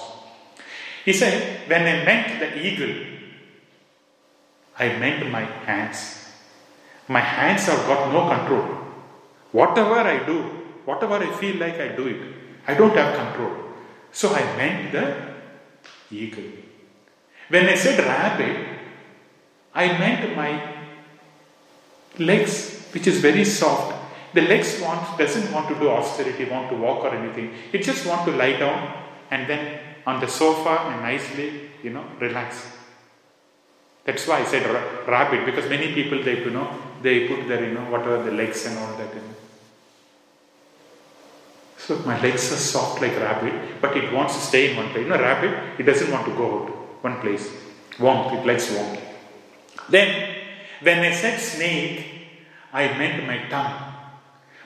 He 1.04 1.12
said, 1.12 1.68
when 1.68 1.82
I 1.82 2.04
meant 2.04 2.38
the 2.38 2.64
eagle, 2.64 3.21
I 4.82 4.98
meant 4.98 5.30
my 5.30 5.44
hands. 5.68 5.98
My 7.06 7.20
hands 7.20 7.66
have 7.66 7.86
got 7.86 8.12
no 8.12 8.20
control. 8.34 8.66
Whatever 9.52 9.98
I 10.14 10.24
do, 10.26 10.38
whatever 10.84 11.14
I 11.26 11.30
feel 11.40 11.56
like 11.56 11.78
I 11.86 11.88
do 11.94 12.08
it, 12.08 12.20
I 12.66 12.74
don't 12.74 12.96
have 12.96 13.14
control. 13.14 13.52
So 14.10 14.34
I 14.34 14.42
meant 14.56 14.92
the 14.92 15.04
eagle. 16.10 16.50
When 17.48 17.68
I 17.68 17.76
said 17.76 17.98
rabbit, 17.98 18.56
I 19.74 19.86
meant 19.86 20.36
my 20.36 20.52
legs, 22.18 22.88
which 22.92 23.06
is 23.06 23.20
very 23.20 23.44
soft. 23.44 23.94
The 24.34 24.42
legs 24.42 24.80
want, 24.80 25.18
doesn't 25.18 25.52
want 25.52 25.68
to 25.68 25.74
do 25.78 25.90
austerity, 25.90 26.46
want 26.46 26.70
to 26.70 26.76
walk 26.76 27.04
or 27.04 27.14
anything. 27.14 27.54
It 27.72 27.82
just 27.82 28.06
want 28.06 28.24
to 28.26 28.32
lie 28.32 28.58
down 28.58 29.04
and 29.30 29.48
then 29.48 29.78
on 30.06 30.20
the 30.20 30.26
sofa 30.26 30.74
and 30.88 31.02
nicely, 31.02 31.70
you 31.82 31.90
know, 31.90 32.04
relax. 32.18 32.71
That's 34.04 34.26
why 34.26 34.40
I 34.40 34.44
said 34.44 34.66
ra- 34.66 35.06
rabbit 35.06 35.46
because 35.46 35.68
many 35.68 35.94
people 35.94 36.22
they 36.22 36.38
you 36.40 36.50
know 36.50 36.68
they 37.02 37.28
put 37.28 37.46
their 37.46 37.64
you 37.64 37.74
know 37.74 37.84
whatever 37.90 38.22
the 38.22 38.32
legs 38.32 38.66
and 38.66 38.78
all 38.78 38.96
that. 38.96 39.14
You 39.14 39.20
know. 39.20 39.34
So 41.78 41.98
my 42.00 42.20
legs 42.20 42.52
are 42.52 42.56
soft 42.56 43.00
like 43.00 43.16
rabbit, 43.16 43.80
but 43.80 43.96
it 43.96 44.12
wants 44.12 44.34
to 44.34 44.40
stay 44.40 44.70
in 44.70 44.76
one 44.76 44.88
place. 44.90 45.04
You 45.04 45.10
know, 45.10 45.18
rabbit 45.18 45.80
it 45.80 45.84
doesn't 45.84 46.10
want 46.10 46.26
to 46.26 46.34
go 46.34 46.46
out 46.58 46.68
one 47.04 47.20
place. 47.20 47.50
Warmth, 47.98 48.32
it 48.32 48.46
likes 48.46 48.70
warmth. 48.72 49.00
Then 49.88 50.36
when 50.80 51.00
I 51.00 51.12
said 51.12 51.38
snake, 51.38 52.06
I 52.72 52.86
meant 52.98 53.26
my 53.26 53.38
tongue. 53.48 53.94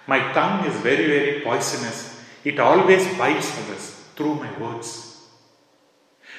My 0.06 0.32
tongue 0.32 0.64
is 0.66 0.76
very 0.80 1.06
very 1.06 1.40
poisonous. 1.40 2.22
It 2.44 2.58
always 2.60 3.04
bites 3.18 3.52
others 3.58 4.04
through 4.14 4.36
my 4.36 4.50
words. 4.58 5.28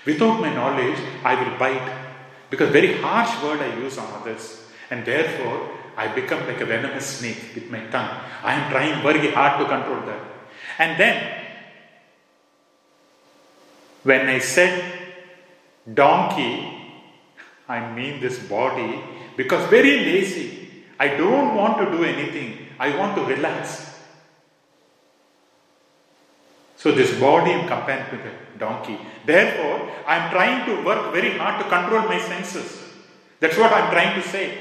Without 0.05 0.39
my 0.39 0.53
knowledge, 0.53 0.97
I 1.23 1.35
will 1.35 1.57
bite 1.59 2.06
because 2.49 2.69
very 2.69 2.93
harsh 3.01 3.43
word 3.43 3.59
I 3.61 3.75
use 3.77 3.97
on 3.97 4.07
others, 4.21 4.63
and 4.89 5.05
therefore 5.05 5.69
I 5.97 6.07
become 6.13 6.45
like 6.47 6.61
a 6.61 6.65
venomous 6.65 7.05
snake 7.05 7.51
with 7.55 7.69
my 7.69 7.81
tongue. 7.87 8.09
I 8.43 8.53
am 8.53 8.71
trying 8.71 9.01
very 9.01 9.31
hard 9.31 9.59
to 9.59 9.65
control 9.65 10.05
that. 10.05 10.21
And 10.77 10.99
then, 10.99 11.43
when 14.03 14.27
I 14.27 14.39
said 14.39 14.83
donkey, 15.91 16.73
I 17.67 17.91
mean 17.91 18.21
this 18.21 18.39
body 18.39 19.01
because 19.35 19.67
very 19.69 20.05
lazy. 20.05 20.85
I 20.99 21.09
don't 21.09 21.55
want 21.55 21.77
to 21.77 21.97
do 21.97 22.03
anything. 22.03 22.69
I 22.79 22.95
want 22.97 23.15
to 23.15 23.23
relax. 23.23 23.86
So 26.87 26.93
this 26.93 27.19
body 27.19 27.51
compared 27.67 28.09
to 28.11 28.15
the 28.15 28.31
donkey. 28.57 28.97
Therefore, 29.25 29.91
I 30.07 30.19
am 30.19 30.31
trying 30.31 30.65
to 30.67 30.85
work 30.85 31.11
very 31.11 31.37
hard 31.37 31.61
to 31.61 31.69
control 31.69 32.03
my 32.07 32.17
senses. 32.17 32.81
That's 33.41 33.57
what 33.57 33.73
I 33.73 33.79
am 33.81 33.91
trying 33.91 34.21
to 34.21 34.25
say. 34.25 34.57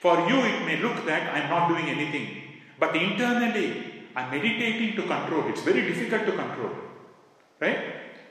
For 0.00 0.16
you, 0.30 0.38
it 0.40 0.64
may 0.64 0.78
look 0.80 1.04
that 1.04 1.34
I 1.34 1.40
am 1.40 1.50
not 1.50 1.68
doing 1.68 1.90
anything, 1.90 2.26
but 2.80 2.96
internally, 2.96 4.06
I 4.16 4.22
am 4.22 4.30
meditating 4.30 4.96
to 4.96 5.02
control. 5.02 5.46
It's 5.48 5.60
very 5.60 5.82
difficult 5.82 6.24
to 6.24 6.32
control, 6.32 6.70
right? 7.60 7.80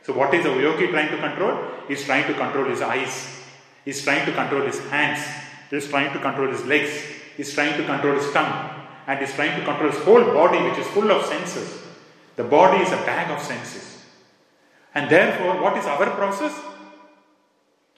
So, 0.01 0.13
what 0.13 0.34
is 0.34 0.43
a 0.47 0.59
yogi 0.59 0.88
trying 0.88 1.11
to 1.11 1.17
control? 1.17 1.53
He's 1.88 2.03
trying 2.03 2.26
to 2.26 2.34
control 2.34 2.65
his 2.65 2.82
eyes. 2.82 3.43
He's 3.86 4.03
trying 4.03 4.26
to 4.26 4.32
control 4.32 4.65
his 4.65 4.80
hands. 4.89 5.22
He's 5.69 5.88
trying 5.88 6.11
to 6.13 6.19
control 6.19 6.49
his 6.49 6.65
legs. 6.65 6.89
He's 7.38 7.53
trying 7.53 7.78
to 7.78 7.86
control 7.86 8.15
his 8.15 8.32
tongue, 8.32 8.88
and 9.05 9.19
he's 9.19 9.36
trying 9.36 9.59
to 9.59 9.63
control 9.63 9.91
his 9.91 10.01
whole 10.01 10.26
body, 10.34 10.57
which 10.67 10.80
is 10.80 10.88
full 10.88 11.11
of 11.11 11.24
senses. 11.28 11.80
The 12.36 12.43
body 12.43 12.84
is 12.84 12.91
a 12.91 12.97
bag 12.97 13.32
of 13.32 13.41
senses. 13.41 14.03
And 14.93 15.09
therefore, 15.09 15.61
what 15.61 15.77
is 15.77 15.86
our 15.86 16.09
process? 16.11 16.53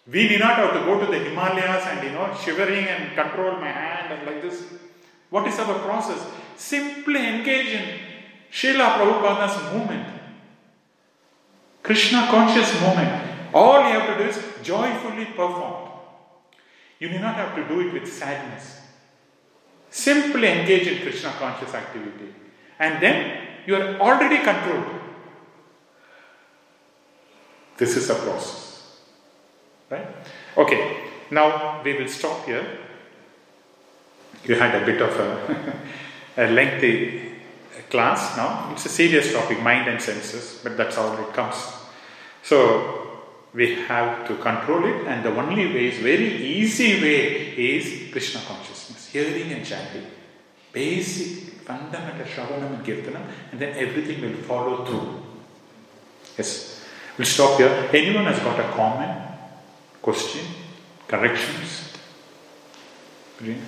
We 0.05 0.27
need 0.27 0.39
not 0.39 0.57
have 0.57 0.73
to 0.73 0.79
go 0.79 0.99
to 0.99 1.05
the 1.05 1.17
Himalayas 1.17 1.85
and 1.85 2.03
you 2.03 2.11
know 2.11 2.35
shivering 2.43 2.85
and 2.85 3.15
control 3.15 3.53
my 3.53 3.71
hand 3.71 4.13
and 4.13 4.27
like 4.27 4.41
this. 4.41 4.63
What 5.29 5.47
is 5.47 5.57
our 5.59 5.79
process? 5.79 6.19
Simply 6.57 7.25
engage 7.25 7.67
in 7.67 7.99
Srila 8.51 8.97
Prabhupada's 8.97 9.73
movement. 9.73 10.07
Krishna 11.81 12.27
conscious 12.29 12.71
movement. 12.81 13.29
All 13.53 13.79
you 13.79 13.99
have 13.99 14.17
to 14.17 14.23
do 14.23 14.29
is 14.29 14.43
joyfully 14.61 15.25
perform. 15.25 15.89
You 16.99 17.09
need 17.09 17.21
not 17.21 17.35
have 17.35 17.55
to 17.55 17.67
do 17.67 17.87
it 17.87 17.93
with 17.93 18.11
sadness. 18.11 18.79
Simply 19.89 20.47
engage 20.47 20.87
in 20.87 21.01
Krishna 21.01 21.31
conscious 21.39 21.73
activity. 21.73 22.33
And 22.79 23.01
then 23.01 23.52
you 23.65 23.75
are 23.75 23.99
already 23.99 24.43
controlled. 24.43 25.01
This 27.77 27.97
is 27.97 28.09
a 28.09 28.15
process. 28.15 28.97
Right? 29.89 30.07
Okay, 30.57 30.97
now 31.31 31.81
we 31.83 31.97
will 31.97 32.07
stop 32.07 32.45
here. 32.45 32.65
You 34.45 34.55
had 34.55 34.81
a 34.81 34.85
bit 34.85 35.01
of 35.01 35.09
a, 35.19 35.79
a 36.37 36.51
lengthy 36.51 37.33
class 37.89 38.37
now. 38.37 38.71
It's 38.73 38.85
a 38.85 38.89
serious 38.89 39.33
topic, 39.33 39.61
mind 39.61 39.87
and 39.87 40.01
senses, 40.01 40.59
but 40.63 40.77
that's 40.77 40.95
how 40.95 41.13
it 41.13 41.33
comes. 41.33 41.55
So 42.43 43.21
we 43.53 43.75
have 43.87 44.27
to 44.27 44.35
control 44.37 44.83
it, 44.85 45.07
and 45.07 45.23
the 45.23 45.29
only 45.29 45.67
way 45.67 45.87
is 45.87 45.99
very 45.99 46.43
easy 46.43 47.01
way 47.01 47.53
is 47.55 48.11
Krishna 48.11 48.41
consciousness, 48.47 49.09
hearing 49.09 49.51
and 49.51 49.65
chanting. 49.65 50.07
Basic, 50.71 51.52
fundamental 51.65 52.25
Shravanam 52.25 52.75
and 52.75 52.85
Kirtanam, 52.85 53.25
and 53.51 53.59
then 53.59 53.75
everything 53.77 54.21
will 54.21 54.37
follow 54.43 54.85
through. 54.85 55.23
Yes. 56.37 56.81
We'll 57.17 57.27
stop 57.27 57.59
here. 57.59 57.89
Anyone 57.93 58.25
has 58.25 58.39
got 58.39 58.59
a 58.59 58.69
comment, 58.73 59.21
question, 60.01 60.45
corrections? 61.07 61.93
Yes. 63.43 63.59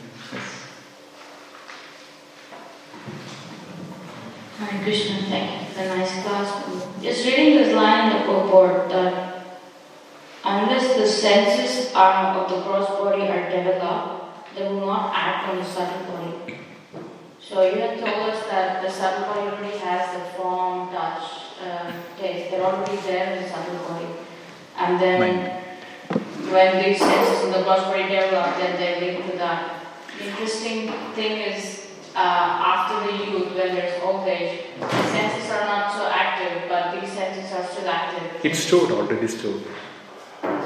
Hare 4.57 4.83
Krishna, 4.83 5.17
thank 5.27 5.61
you 5.61 5.67
for 5.67 5.83
the 5.83 5.95
nice 5.95 6.23
class. 6.23 7.03
Just 7.03 7.25
reading 7.25 7.57
this 7.57 7.75
line 7.75 8.11
in 8.11 8.19
the 8.19 8.25
purport 8.25 8.89
that 8.89 9.43
unless 10.43 10.95
the 10.97 11.05
senses 11.05 11.93
are 11.93 12.37
of 12.37 12.49
the 12.49 12.61
gross 12.61 12.87
body 12.87 13.27
are 13.27 13.49
developed, 13.49 14.55
they 14.55 14.63
will 14.63 14.85
not 14.85 15.11
act 15.13 15.49
on 15.49 15.57
the 15.57 15.63
subtle 15.65 16.05
body. 16.05 16.54
So 17.47 17.61
you 17.61 17.79
had 17.79 17.99
told 17.99 18.29
us 18.31 18.43
that 18.49 18.81
the 18.81 18.89
subtle 18.89 19.27
body 19.27 19.47
already 19.49 19.77
has 19.77 20.17
the 20.17 20.25
form, 20.33 20.89
touch, 20.89 21.21
uh, 21.61 21.91
taste. 22.17 22.49
They're 22.49 22.63
already 22.65 22.97
there 22.97 23.37
in 23.37 23.43
the 23.43 23.49
subtle 23.49 23.77
body. 23.85 24.07
And 24.77 24.99
then 24.99 25.61
when 26.49 26.83
these 26.83 26.97
senses 26.97 27.45
in 27.45 27.51
the 27.51 27.61
gross 27.61 27.83
body 27.83 28.03
develop, 28.03 28.57
then 28.57 28.77
they 28.77 28.99
link 28.99 29.31
to 29.31 29.37
that. 29.37 29.85
The 30.17 30.25
interesting 30.25 30.91
thing 31.13 31.53
is 31.53 31.87
uh, 32.15 32.19
after 32.19 33.11
the 33.11 33.25
youth, 33.25 33.53
when 33.53 33.75
there's 33.75 34.01
old 34.01 34.27
age, 34.27 34.61
the 34.79 35.03
senses 35.13 35.51
are 35.51 35.65
not 35.65 35.93
so 35.93 36.09
active, 36.11 36.67
but 36.67 36.99
these 36.99 37.11
senses 37.11 37.51
are 37.53 37.63
still 37.63 37.87
active. 37.87 38.43
It's 38.43 38.59
stored, 38.59 38.89
already 38.89 39.27
stored. 39.27 39.61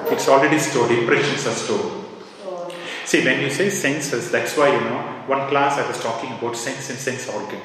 It's 0.07 0.29
already 0.29 0.59
stored, 0.59 0.91
impressions 0.91 1.45
are 1.45 1.51
stored. 1.51 2.05
So, 2.41 2.71
See, 3.05 3.25
when 3.25 3.41
you 3.41 3.49
say 3.49 3.69
senses, 3.69 4.31
that's 4.31 4.55
why, 4.55 4.71
you 4.73 4.81
know, 4.81 5.18
one 5.29 5.47
class 5.47 5.77
I 5.77 5.87
was 5.87 5.99
talking 5.99 6.31
about 6.33 6.57
sense 6.57 6.89
and 6.89 6.97
sense 6.97 7.29
organ. 7.29 7.61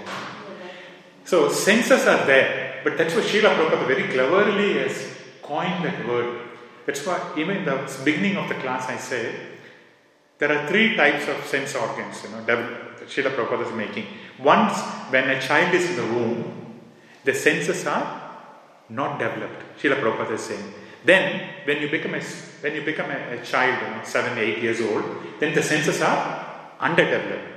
So, 1.25 1.49
senses 1.51 2.07
are 2.07 2.27
there, 2.27 2.81
but 2.85 2.99
that's 2.99 3.15
why 3.15 3.23
Srila 3.23 3.57
Prabhupada 3.57 3.87
very 3.87 4.09
cleverly 4.09 4.75
has 4.79 4.95
coined 5.41 5.85
that 5.85 6.07
word. 6.07 6.41
That's 6.85 7.05
why, 7.07 7.19
even 7.39 7.57
in 7.59 7.65
the 7.65 7.77
beginning 8.05 8.37
of 8.37 8.49
the 8.49 8.57
class, 8.57 8.89
I 8.91 8.99
said, 8.99 9.35
there 10.39 10.53
are 10.53 10.69
three 10.69 10.95
types 10.95 11.27
of 11.29 11.43
sense 11.47 11.75
organs, 11.75 12.23
you 12.23 12.31
know, 12.31 12.45
dev- 12.45 13.07
Srila 13.07 13.35
Prabhupada 13.35 13.67
is 13.67 13.73
making. 13.73 14.07
Once, 14.39 14.79
when 15.11 15.31
a 15.31 15.41
child 15.41 15.75
is 15.75 15.89
in 15.91 15.97
the 15.97 16.15
womb, 16.15 16.81
the 17.25 17.35
senses 17.35 17.87
are 17.87 18.21
not 18.91 19.19
developed. 19.19 19.81
Srila 19.81 20.01
Prabhupada 20.03 20.33
is 20.33 20.43
saying. 20.43 20.75
Then, 21.05 21.49
when 21.65 21.81
you 21.81 21.91
become 21.91 22.15
a 22.15 22.21
when 22.61 22.75
you 22.75 22.83
become 22.83 23.11
a, 23.11 23.37
a 23.37 23.45
child, 23.45 23.83
you 23.83 23.95
know, 23.95 24.03
seven, 24.05 24.39
eight 24.39 24.63
years 24.63 24.81
old, 24.81 25.05
then 25.39 25.55
the 25.55 25.63
senses 25.63 26.01
are 26.01 26.75
underdeveloped. 26.81 27.54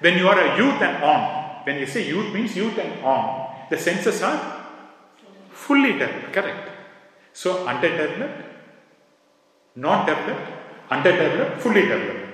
When 0.00 0.18
you 0.18 0.28
are 0.28 0.38
a 0.38 0.56
youth 0.56 0.80
and 0.82 1.02
on, 1.02 1.64
when 1.64 1.78
you 1.78 1.86
say 1.86 2.06
youth 2.06 2.32
means 2.34 2.56
youth 2.56 2.78
and 2.78 3.04
on, 3.04 3.66
the 3.70 3.78
senses 3.78 4.22
are 4.22 4.66
fully 5.50 5.92
developed. 5.92 6.32
Correct. 6.32 6.68
So 7.32 7.66
underdeveloped, 7.66 8.44
not 9.74 10.06
developed, 10.06 10.52
underdeveloped, 10.90 11.60
fully 11.60 11.82
developed. 11.82 12.26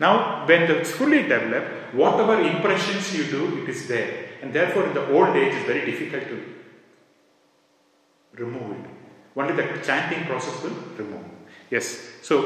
Now, 0.00 0.46
when 0.46 0.62
it's 0.62 0.92
fully 0.92 1.22
developed, 1.22 1.94
whatever 1.94 2.40
impressions 2.40 3.16
you 3.16 3.24
do, 3.24 3.62
it 3.62 3.68
is 3.68 3.88
there. 3.88 4.28
And 4.42 4.52
therefore, 4.52 4.86
in 4.86 4.94
the 4.94 5.08
old 5.12 5.36
age, 5.36 5.54
it's 5.54 5.66
very 5.66 5.90
difficult 5.90 6.24
to 6.28 6.54
remove 8.42 8.78
it. 8.78 8.90
Only 9.36 9.54
the 9.54 9.80
chanting 9.84 10.24
process 10.24 10.62
will 10.62 10.76
remove. 10.96 11.24
Yes. 11.70 12.10
So, 12.22 12.42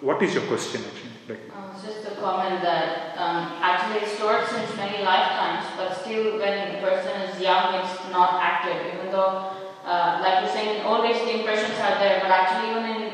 what 0.00 0.22
is 0.22 0.34
your 0.34 0.44
question 0.44 0.82
actually? 0.84 1.05
Like, 1.28 1.42
uh, 1.50 1.74
just 1.82 2.06
a 2.06 2.14
comment 2.22 2.62
that 2.62 3.18
um, 3.18 3.58
actually 3.58 4.06
it's 4.06 4.12
stored 4.14 4.46
since 4.46 4.76
many 4.76 5.02
lifetimes, 5.02 5.66
but 5.76 5.90
still, 5.98 6.38
when 6.38 6.72
the 6.72 6.78
person 6.78 7.20
is 7.22 7.40
young, 7.40 7.74
it's 7.74 7.98
not 8.12 8.38
active. 8.40 8.94
Even 8.94 9.10
though, 9.10 9.50
uh, 9.84 10.20
like 10.22 10.44
you're 10.44 10.54
saying, 10.54 10.78
in 10.78 10.86
old 10.86 11.04
age 11.04 11.18
the 11.26 11.40
impressions 11.40 11.74
are 11.80 11.98
there, 11.98 12.20
but 12.22 12.30
actually, 12.30 12.70
even 12.70 12.84
in 13.02 13.12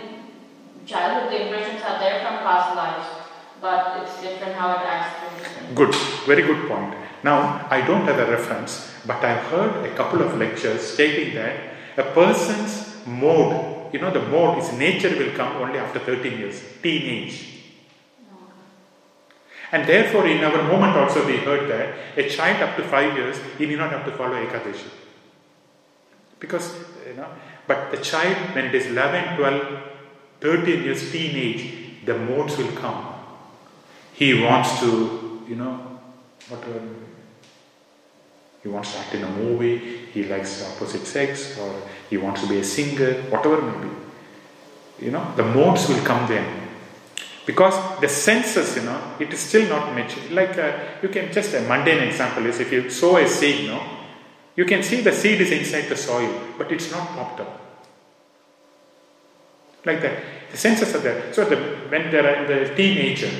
childhood, 0.84 1.32
the 1.32 1.46
impressions 1.46 1.80
are 1.88 1.98
there 1.98 2.20
from 2.20 2.44
past 2.44 2.76
lives, 2.76 3.08
but 3.62 4.02
it's 4.02 4.20
different 4.20 4.56
how 4.56 4.72
it 4.72 4.84
acts. 4.84 5.74
Good, 5.74 5.94
very 6.26 6.42
good 6.42 6.68
point. 6.68 6.94
Now, 7.24 7.66
I 7.70 7.80
don't 7.80 8.02
have 8.02 8.18
a 8.18 8.30
reference, 8.30 8.90
but 9.06 9.24
I've 9.24 9.44
heard 9.46 9.86
a 9.86 9.94
couple 9.94 10.20
of 10.20 10.36
lectures 10.36 10.82
stating 10.82 11.34
that 11.34 11.56
a 11.96 12.02
person's 12.02 13.06
mode, 13.06 13.94
you 13.94 14.00
know, 14.00 14.10
the 14.10 14.20
mode, 14.28 14.58
his 14.58 14.70
nature 14.72 15.16
will 15.16 15.34
come 15.34 15.56
only 15.56 15.78
after 15.78 15.98
13 15.98 16.38
years, 16.38 16.62
teenage. 16.82 17.51
And 19.72 19.88
therefore, 19.88 20.26
in 20.26 20.44
our 20.44 20.62
moment 20.64 20.96
also, 20.96 21.26
we 21.26 21.38
heard 21.38 21.68
that 21.70 22.18
a 22.18 22.28
child 22.28 22.62
up 22.62 22.76
to 22.76 22.84
5 22.84 23.16
years, 23.16 23.38
he 23.56 23.66
need 23.66 23.78
not 23.78 23.90
have 23.90 24.04
to 24.04 24.12
follow 24.12 24.34
Ekadashi. 24.34 24.90
Because, 26.38 26.74
you 27.06 27.14
know, 27.14 27.28
but 27.66 27.90
the 27.90 27.96
child, 27.96 28.36
when 28.54 28.66
it 28.66 28.74
is 28.74 28.86
11, 28.86 29.38
12, 29.38 29.82
13 30.40 30.84
years, 30.84 31.10
teenage, 31.10 32.04
the 32.04 32.18
modes 32.18 32.58
will 32.58 32.72
come. 32.72 33.14
He 34.12 34.42
wants 34.42 34.78
to, 34.80 35.42
you 35.48 35.56
know, 35.56 36.00
whatever. 36.48 36.78
Um, 36.78 36.96
he 38.62 38.68
wants 38.68 38.92
to 38.92 38.98
act 38.98 39.14
in 39.14 39.24
a 39.24 39.30
movie, 39.30 40.06
he 40.12 40.22
likes 40.24 40.60
the 40.60 40.70
opposite 40.70 41.04
sex, 41.04 41.58
or 41.58 41.82
he 42.08 42.16
wants 42.16 42.42
to 42.42 42.48
be 42.48 42.58
a 42.58 42.64
singer, 42.64 43.14
whatever 43.22 43.60
may 43.60 43.88
be. 43.88 43.94
You 45.06 45.10
know, 45.10 45.32
the 45.34 45.42
modes 45.42 45.88
will 45.88 46.00
come 46.04 46.28
then. 46.28 46.61
Because 47.44 48.00
the 48.00 48.08
senses, 48.08 48.76
you 48.76 48.82
know, 48.82 49.16
it 49.18 49.32
is 49.32 49.40
still 49.40 49.68
not 49.68 49.94
mature. 49.94 50.22
Like 50.30 50.56
uh, 50.58 50.78
you 51.02 51.08
can 51.08 51.32
just 51.32 51.54
a 51.54 51.60
mundane 51.62 52.02
example 52.08 52.46
is 52.46 52.60
if 52.60 52.70
you 52.70 52.88
sow 52.88 53.16
a 53.16 53.26
seed, 53.26 53.64
you 53.64 53.68
know 53.68 53.82
you 54.54 54.64
can 54.64 54.82
see 54.82 55.00
the 55.00 55.12
seed 55.12 55.40
is 55.40 55.50
inside 55.50 55.88
the 55.88 55.96
soil, 55.96 56.30
but 56.58 56.70
it's 56.70 56.90
not 56.90 57.08
popped 57.08 57.40
up. 57.40 57.60
Like 59.84 60.00
that. 60.02 60.22
The 60.50 60.58
senses 60.58 60.94
are 60.94 60.98
there. 60.98 61.32
So 61.32 61.46
the, 61.46 61.56
when 61.88 62.10
they 62.10 62.18
are 62.18 62.34
in 62.34 62.46
the 62.46 62.74
teenager, 62.74 63.30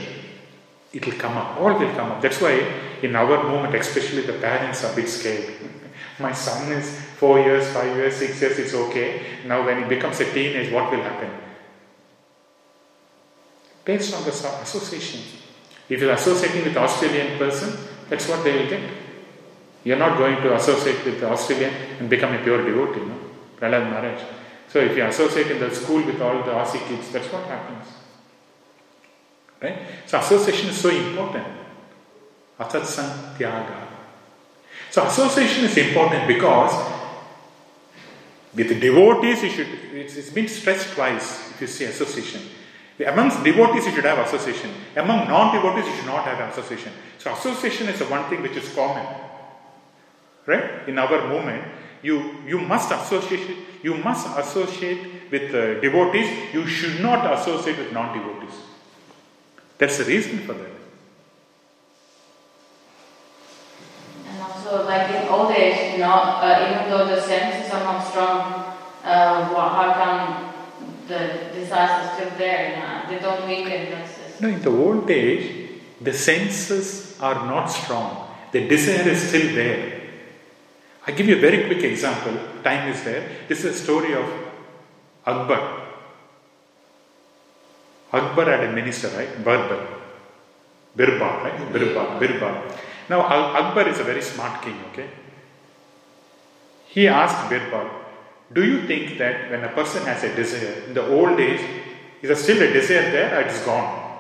it 0.93 1.05
will 1.05 1.15
come 1.15 1.37
up. 1.37 1.61
All 1.61 1.79
will 1.79 1.95
come 1.95 2.13
up. 2.13 2.23
That's 2.23 2.41
why 2.41 2.53
in 3.03 3.15
our 3.15 3.43
moment, 3.45 3.75
especially 3.75 4.23
the 4.23 4.33
parents 4.35 4.85
are 4.85 4.93
a 4.93 4.97
bit 4.97 5.09
scared. 5.09 5.53
My 6.19 6.33
son 6.33 6.73
is 6.73 6.99
four 7.19 7.39
years, 7.41 7.69
five 7.73 7.95
years, 7.97 8.17
six 8.17 8.41
years, 8.41 8.59
it's 8.59 8.75
okay. 8.75 9.23
Now 9.47 9.65
when 9.65 9.83
he 9.83 9.89
becomes 9.89 10.19
a 10.21 10.33
teenage, 10.33 10.73
what 10.73 10.91
will 10.91 11.03
happen? 11.03 11.31
Based 13.85 14.15
on 14.15 14.25
the 14.25 14.33
so- 14.33 14.59
association. 14.63 15.21
If 15.89 16.01
you're 16.01 16.13
associating 16.13 16.65
with 16.65 16.77
Australian 16.77 17.39
person, 17.39 17.77
that's 18.09 18.29
what 18.29 18.45
they 18.45 18.57
will 18.57 18.69
get. 18.69 18.83
You're 19.85 19.99
not 19.99 20.17
going 20.17 20.37
to 20.43 20.55
associate 20.55 21.05
with 21.05 21.21
the 21.21 21.29
Australian 21.29 21.75
and 21.99 22.09
become 22.09 22.33
a 22.35 22.43
pure 22.43 22.65
devotee, 22.65 23.01
no? 23.01 23.19
Prahlad 23.59 23.91
Maharaj. 23.91 24.23
So 24.69 24.79
if 24.79 24.97
you 24.97 25.05
associate 25.05 25.51
in 25.51 25.59
the 25.59 25.75
school 25.75 26.03
with 26.05 26.21
all 26.23 26.43
the 26.43 26.53
Aussie 26.53 26.87
kids, 26.89 27.11
that's 27.13 27.31
what 27.33 27.45
happens. 27.45 27.87
Right? 29.61 29.79
So 30.07 30.19
association 30.19 30.71
is 30.71 30.81
so 30.81 30.89
important. 30.89 31.47
Asatsang 32.59 33.37
Tyaga. 33.37 33.89
So 34.91 35.07
association 35.07 35.65
is 35.65 35.77
important 35.77 36.27
because 36.27 36.73
with 38.55 38.81
devotees 38.81 39.43
you 39.43 39.51
should 39.51 39.69
it's 39.95 40.31
been 40.31 40.49
stressed 40.49 40.95
twice 40.95 41.51
if 41.53 41.61
you 41.61 41.67
see 41.67 41.85
association. 41.85 42.43
Amongst 43.01 43.43
devotees 43.43 43.87
you 43.87 43.93
should 43.93 44.05
have 44.05 44.19
association. 44.19 44.71
Among 44.97 45.27
non-devotees 45.27 45.87
you 45.87 45.97
should 45.97 46.07
not 46.07 46.25
have 46.25 46.51
association. 46.51 46.93
So 47.19 47.33
association 47.33 47.89
is 47.89 47.99
the 47.99 48.05
one 48.07 48.29
thing 48.29 48.43
which 48.43 48.57
is 48.57 48.73
common. 48.75 49.07
Right? 50.47 50.89
In 50.89 50.99
our 50.99 51.29
movement, 51.29 51.65
you 52.03 52.43
you 52.47 52.59
must 52.59 52.93
associate 52.93 53.57
you 53.83 53.95
must 53.95 54.27
associate 54.39 55.31
with 55.31 55.55
uh, 55.55 55.81
devotees, 55.81 56.29
you 56.53 56.67
should 56.67 57.01
not 57.01 57.33
associate 57.39 57.79
with 57.79 57.93
non-devotees. 57.93 58.55
That's 59.79 59.99
the 59.99 60.05
reason 60.05 60.39
for 60.41 60.53
that. 60.53 60.71
And 64.29 64.41
also, 64.41 64.85
like 64.85 65.11
in 65.11 65.29
old 65.29 65.51
age, 65.53 65.95
you 65.95 65.99
know, 65.99 66.13
uh, 66.13 66.69
even 66.71 66.91
though 66.91 67.07
the 67.07 67.21
senses 67.21 67.73
are 67.73 67.83
not 67.83 68.07
strong, 68.07 68.77
uh, 69.03 69.45
how 69.45 69.93
come 69.95 70.52
the 71.09 71.21
desires 71.55 71.91
are 72.07 72.15
still 72.15 72.31
there? 72.39 72.71
You 72.71 72.77
know, 72.83 73.03
they 73.11 73.19
don't 73.19 73.49
weaken. 73.49 73.91
That's 73.91 74.41
No, 74.41 74.49
in 74.49 74.61
the 74.63 74.71
old 74.71 75.11
age, 75.11 75.71
the 76.01 76.13
senses 76.13 77.17
are 77.21 77.47
not 77.47 77.67
strong. 77.67 78.29
The 78.53 78.67
desire 78.69 79.09
is 79.09 79.29
still 79.29 79.55
there. 79.55 80.01
I 81.07 81.13
give 81.13 81.27
you 81.27 81.37
a 81.37 81.41
very 81.41 81.65
quick 81.67 81.83
example. 81.85 82.35
Time 82.63 82.89
is 82.89 83.03
there. 83.05 83.29
This 83.49 83.65
is 83.65 83.81
a 83.81 83.85
story 83.85 84.15
of 84.15 84.27
Akbar. 85.27 85.81
Akbar 88.13 88.45
had 88.45 88.65
a 88.65 88.73
minister, 88.73 89.09
right? 89.17 89.43
Barbar. 89.45 89.87
Birbal, 90.97 91.43
right? 91.45 91.73
Birbal, 91.73 92.19
Birbal. 92.21 92.77
Now, 93.09 93.23
Al- 93.23 93.57
Akbar 93.57 93.89
is 93.89 93.99
a 93.99 94.05
very 94.05 94.23
smart 94.23 94.63
king, 94.63 94.79
okay? 94.93 95.09
He 96.89 97.09
asked 97.09 97.49
Birbal, 97.51 97.89
Do 98.53 98.65
you 98.65 98.87
think 98.87 99.19
that 99.19 99.51
when 99.51 99.65
a 99.65 99.69
person 99.69 100.05
has 100.05 100.23
a 100.25 100.35
desire, 100.35 100.85
in 100.87 100.95
the 100.95 101.07
old 101.07 101.39
age, 101.41 101.61
is 102.21 102.29
there 102.29 102.37
still 102.37 102.63
a 102.63 102.73
desire 102.73 103.11
there 103.11 103.39
or 103.39 103.41
it 103.43 103.53
is 103.53 103.61
gone? 103.61 104.11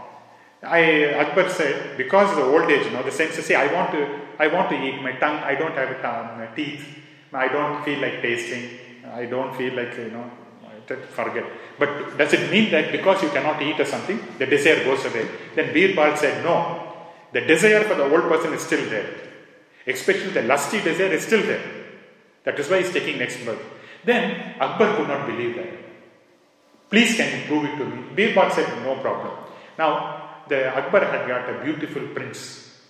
I 0.62 1.14
Akbar 1.14 1.50
said, 1.50 1.96
because 1.96 2.30
of 2.30 2.36
the 2.36 2.44
old 2.44 2.70
age, 2.70 2.86
you 2.86 2.92
know, 2.92 3.02
the 3.02 3.10
senses 3.10 3.46
say, 3.46 3.56
I 3.56 3.72
want 3.72 3.90
to, 3.92 4.20
I 4.38 4.46
want 4.46 4.70
to 4.70 4.76
eat. 4.80 5.02
My 5.02 5.12
tongue, 5.12 5.38
I 5.38 5.56
don't 5.56 5.74
have 5.74 5.90
a 5.90 6.00
tongue, 6.00 6.38
my 6.38 6.46
teeth. 6.54 6.86
I 7.32 7.48
don't 7.48 7.84
feel 7.84 8.00
like 8.00 8.22
tasting. 8.22 8.78
I 9.12 9.24
don't 9.26 9.56
feel 9.56 9.74
like 9.74 9.96
you 9.96 10.10
know. 10.10 10.30
Forget. 10.86 11.44
But 11.78 12.18
does 12.18 12.32
it 12.32 12.50
mean 12.50 12.70
that 12.72 12.92
because 12.92 13.22
you 13.22 13.30
cannot 13.30 13.62
eat 13.62 13.78
or 13.80 13.84
something, 13.84 14.20
the 14.38 14.46
desire 14.46 14.84
goes 14.84 15.04
away? 15.04 15.28
Then 15.54 15.72
Birbal 15.72 16.16
said, 16.16 16.44
no. 16.44 16.94
The 17.32 17.40
desire 17.40 17.84
for 17.84 17.94
the 17.94 18.04
old 18.04 18.28
person 18.28 18.52
is 18.52 18.62
still 18.62 18.84
there. 18.90 19.08
Especially 19.86 20.30
the 20.30 20.42
lusty 20.42 20.82
desire 20.82 21.12
is 21.12 21.24
still 21.24 21.42
there. 21.42 21.62
That 22.44 22.58
is 22.58 22.68
why 22.68 22.82
he's 22.82 22.92
taking 22.92 23.18
next 23.18 23.44
birth. 23.44 23.62
Then 24.04 24.54
Akbar 24.60 24.96
could 24.96 25.08
not 25.08 25.26
believe 25.26 25.56
that. 25.56 25.68
Please 26.90 27.16
can 27.16 27.40
you 27.40 27.46
prove 27.46 27.64
it 27.64 27.76
to 27.78 27.84
me? 27.84 28.02
Birbal 28.14 28.50
said, 28.52 28.68
no 28.84 28.96
problem. 28.96 29.32
Now, 29.78 30.42
the 30.48 30.76
Akbar 30.76 31.04
had 31.04 31.26
got 31.26 31.48
a 31.48 31.64
beautiful 31.64 32.02
prince. 32.08 32.80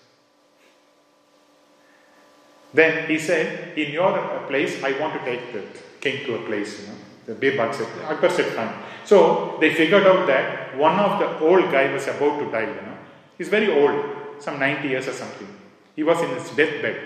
Then 2.74 3.06
he 3.08 3.18
said, 3.18 3.78
in 3.78 3.92
your 3.92 4.44
place, 4.48 4.82
I 4.82 4.98
want 4.98 5.14
to 5.14 5.24
take 5.24 5.52
the 5.52 5.62
king 6.00 6.24
to 6.26 6.36
a 6.36 6.46
place, 6.46 6.80
you 6.80 6.86
know. 6.88 6.98
The 7.26 7.34
Birbal 7.34 7.72
said, 7.72 7.86
Akbar 8.04 8.30
said, 8.30 8.46
fine. 8.54 8.74
So 9.04 9.58
they 9.60 9.74
figured 9.74 10.06
out 10.06 10.26
that 10.26 10.76
one 10.76 10.98
of 10.98 11.20
the 11.20 11.38
old 11.38 11.70
guy 11.70 11.92
was 11.92 12.08
about 12.08 12.40
to 12.40 12.50
die, 12.50 12.62
you 12.62 12.82
know. 12.82 12.98
He's 13.38 13.48
very 13.48 13.70
old, 13.70 14.40
some 14.40 14.58
90 14.58 14.88
years 14.88 15.06
or 15.06 15.12
something. 15.12 15.46
He 15.94 16.02
was 16.02 16.20
in 16.22 16.30
his 16.30 16.50
deathbed. 16.50 16.96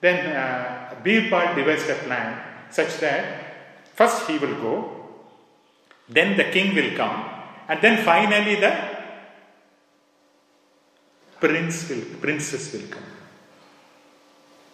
Then 0.00 0.34
uh, 0.34 0.94
Birbal 1.02 1.56
devised 1.56 1.90
a 1.90 1.94
plan 1.94 2.55
such 2.70 2.98
that 3.00 3.94
first 3.94 4.28
he 4.28 4.38
will 4.38 4.54
go, 4.60 4.96
then 6.08 6.36
the 6.36 6.44
king 6.44 6.74
will 6.74 6.96
come, 6.96 7.24
and 7.68 7.80
then 7.80 8.04
finally 8.04 8.56
the 8.56 8.72
prince 11.40 11.88
will, 11.88 12.04
princess 12.20 12.72
will 12.72 12.88
come. 12.88 13.02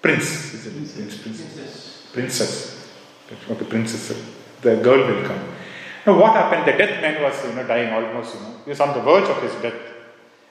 Prince, 0.01 0.55
is 0.55 0.66
it? 0.66 0.72
Prince, 0.72 1.18
princess. 1.18 2.09
Princess. 2.12 2.93
Okay, 3.49 3.64
princess. 3.64 4.20
The 4.61 4.76
girl 4.76 5.07
will 5.07 5.26
come. 5.26 5.40
Now, 6.05 6.18
what 6.18 6.32
happened? 6.32 6.66
The 6.66 6.76
death 6.76 7.01
man 7.01 7.22
was, 7.22 7.45
you 7.45 7.53
know, 7.53 7.66
dying 7.66 7.93
almost, 7.93 8.34
you 8.34 8.40
know. 8.40 8.57
He 8.64 8.70
was 8.70 8.80
on 8.80 8.95
the 8.95 9.01
verge 9.01 9.28
of 9.28 9.40
his 9.40 9.55
death. 9.62 9.80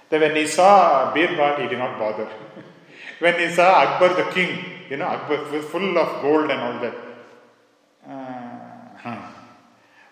Then 0.09 0.21
when 0.21 0.35
he 0.35 0.47
saw 0.47 1.13
Birbal, 1.13 1.61
he 1.61 1.67
did 1.67 1.79
not 1.79 1.99
bother. 1.99 2.29
when 3.19 3.39
he 3.39 3.53
saw 3.53 3.83
Akbar 3.83 4.13
the 4.13 4.31
king, 4.31 4.57
you 4.89 4.97
know, 4.97 5.05
Akbar 5.05 5.51
was 5.51 5.65
full 5.65 5.97
of 5.97 6.21
gold 6.21 6.49
and 6.49 6.61
all 6.61 6.79
that. 6.79 7.10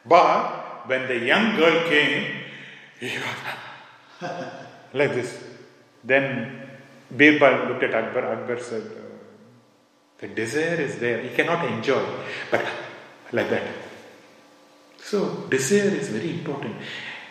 But 0.09 0.87
when 0.87 1.07
the 1.07 1.19
young 1.19 1.55
girl 1.55 1.87
came, 1.87 2.35
he 2.99 3.17
was 3.17 4.31
like 4.93 5.13
this. 5.13 5.43
Then 6.03 6.69
Birbal 7.15 7.69
looked 7.69 7.83
at 7.83 7.93
Akbar. 7.93 8.25
Akbar 8.33 8.59
said, 8.59 8.83
uh, 8.83 9.17
The 10.19 10.27
desire 10.29 10.81
is 10.81 10.97
there. 10.99 11.21
He 11.21 11.29
cannot 11.35 11.63
enjoy. 11.65 12.03
But 12.49 12.65
uh, 12.65 12.69
like 13.31 13.49
that. 13.51 13.67
So, 15.01 15.47
desire 15.49 15.95
is 15.95 16.09
very 16.09 16.31
important. 16.31 16.75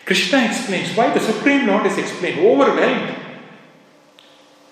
Krishna 0.05 0.45
explains 0.47 0.97
why 0.97 1.13
the 1.13 1.21
Supreme 1.21 1.67
Lord 1.67 1.87
is 1.87 1.99
explained, 1.99 2.41
overwhelmed. 2.41 3.15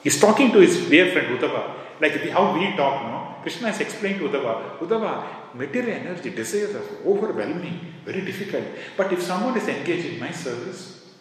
He's 0.03 0.19
talking 0.19 0.51
to 0.53 0.61
his 0.61 0.89
dear 0.89 1.13
friend 1.13 1.39
Uddhava, 1.39 1.75
like 2.01 2.13
how 2.31 2.55
we 2.57 2.75
talk, 2.77 3.03
no? 3.03 3.16
Krishna 3.47 3.68
has 3.68 3.78
explained 3.80 4.18
to 4.18 4.28
Uddhava, 4.28 4.76
Uddhava, 4.80 5.55
material 5.55 5.99
energy, 5.99 6.30
desires 6.30 6.74
are 6.74 7.09
overwhelming, 7.09 7.94
very 8.05 8.22
difficult. 8.22 8.64
But 8.97 9.12
if 9.12 9.22
someone 9.22 9.57
is 9.57 9.68
engaged 9.68 10.14
in 10.14 10.18
my 10.18 10.32
service, 10.32 11.14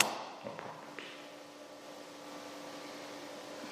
no. 0.00 0.06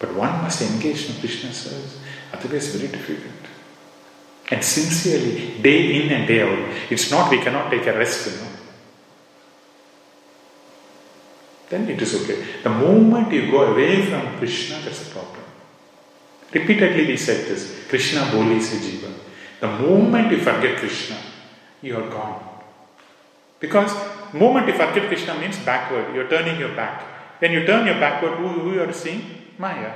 But 0.00 0.14
one 0.16 0.42
must 0.42 0.62
engage 0.62 1.10
in 1.10 1.20
Krishna's 1.20 1.58
service, 1.58 2.00
otherwise 2.32 2.74
very 2.74 2.90
difficult. 2.90 3.46
And 4.50 4.64
sincerely, 4.64 5.60
day 5.62 6.02
in 6.02 6.10
and 6.10 6.26
day 6.26 6.42
out. 6.42 6.90
It's 6.90 7.08
not 7.08 7.30
we 7.30 7.38
cannot 7.38 7.70
take 7.70 7.86
a 7.86 7.96
rest, 7.96 8.32
you 8.32 8.36
know. 8.36 8.48
Then 11.68 11.88
it 11.88 12.02
is 12.02 12.20
okay. 12.20 12.44
The 12.64 12.70
moment 12.70 13.32
you 13.32 13.48
go 13.48 13.72
away 13.72 14.04
from 14.06 14.38
Krishna, 14.38 14.80
that's 14.80 15.06
a 15.06 15.10
problem. 15.12 15.39
Repeatedly 16.53 17.07
we 17.07 17.16
said 17.16 17.46
this 17.46 17.86
Krishna 17.88 18.22
bhuli 18.22 18.61
sei 18.61 18.78
jiva. 18.78 19.12
The 19.61 19.68
moment 19.68 20.32
you 20.32 20.38
forget 20.38 20.78
Krishna, 20.78 21.16
you 21.82 21.96
are 21.96 22.09
gone. 22.09 22.40
Because 23.61 23.92
moment 24.32 24.66
you 24.66 24.72
forget 24.72 25.07
Krishna 25.09 25.38
means 25.38 25.59
backward, 25.59 26.14
you're 26.14 26.28
turning 26.28 26.59
your 26.59 26.74
back. 26.74 27.03
When 27.40 27.53
you 27.53 27.66
turn 27.66 27.86
your 27.86 28.01
backward, 28.01 28.38
who, 28.38 28.48
who 28.48 28.72
you 28.72 28.82
are 28.82 28.92
seeing? 28.92 29.22
Maya. 29.59 29.92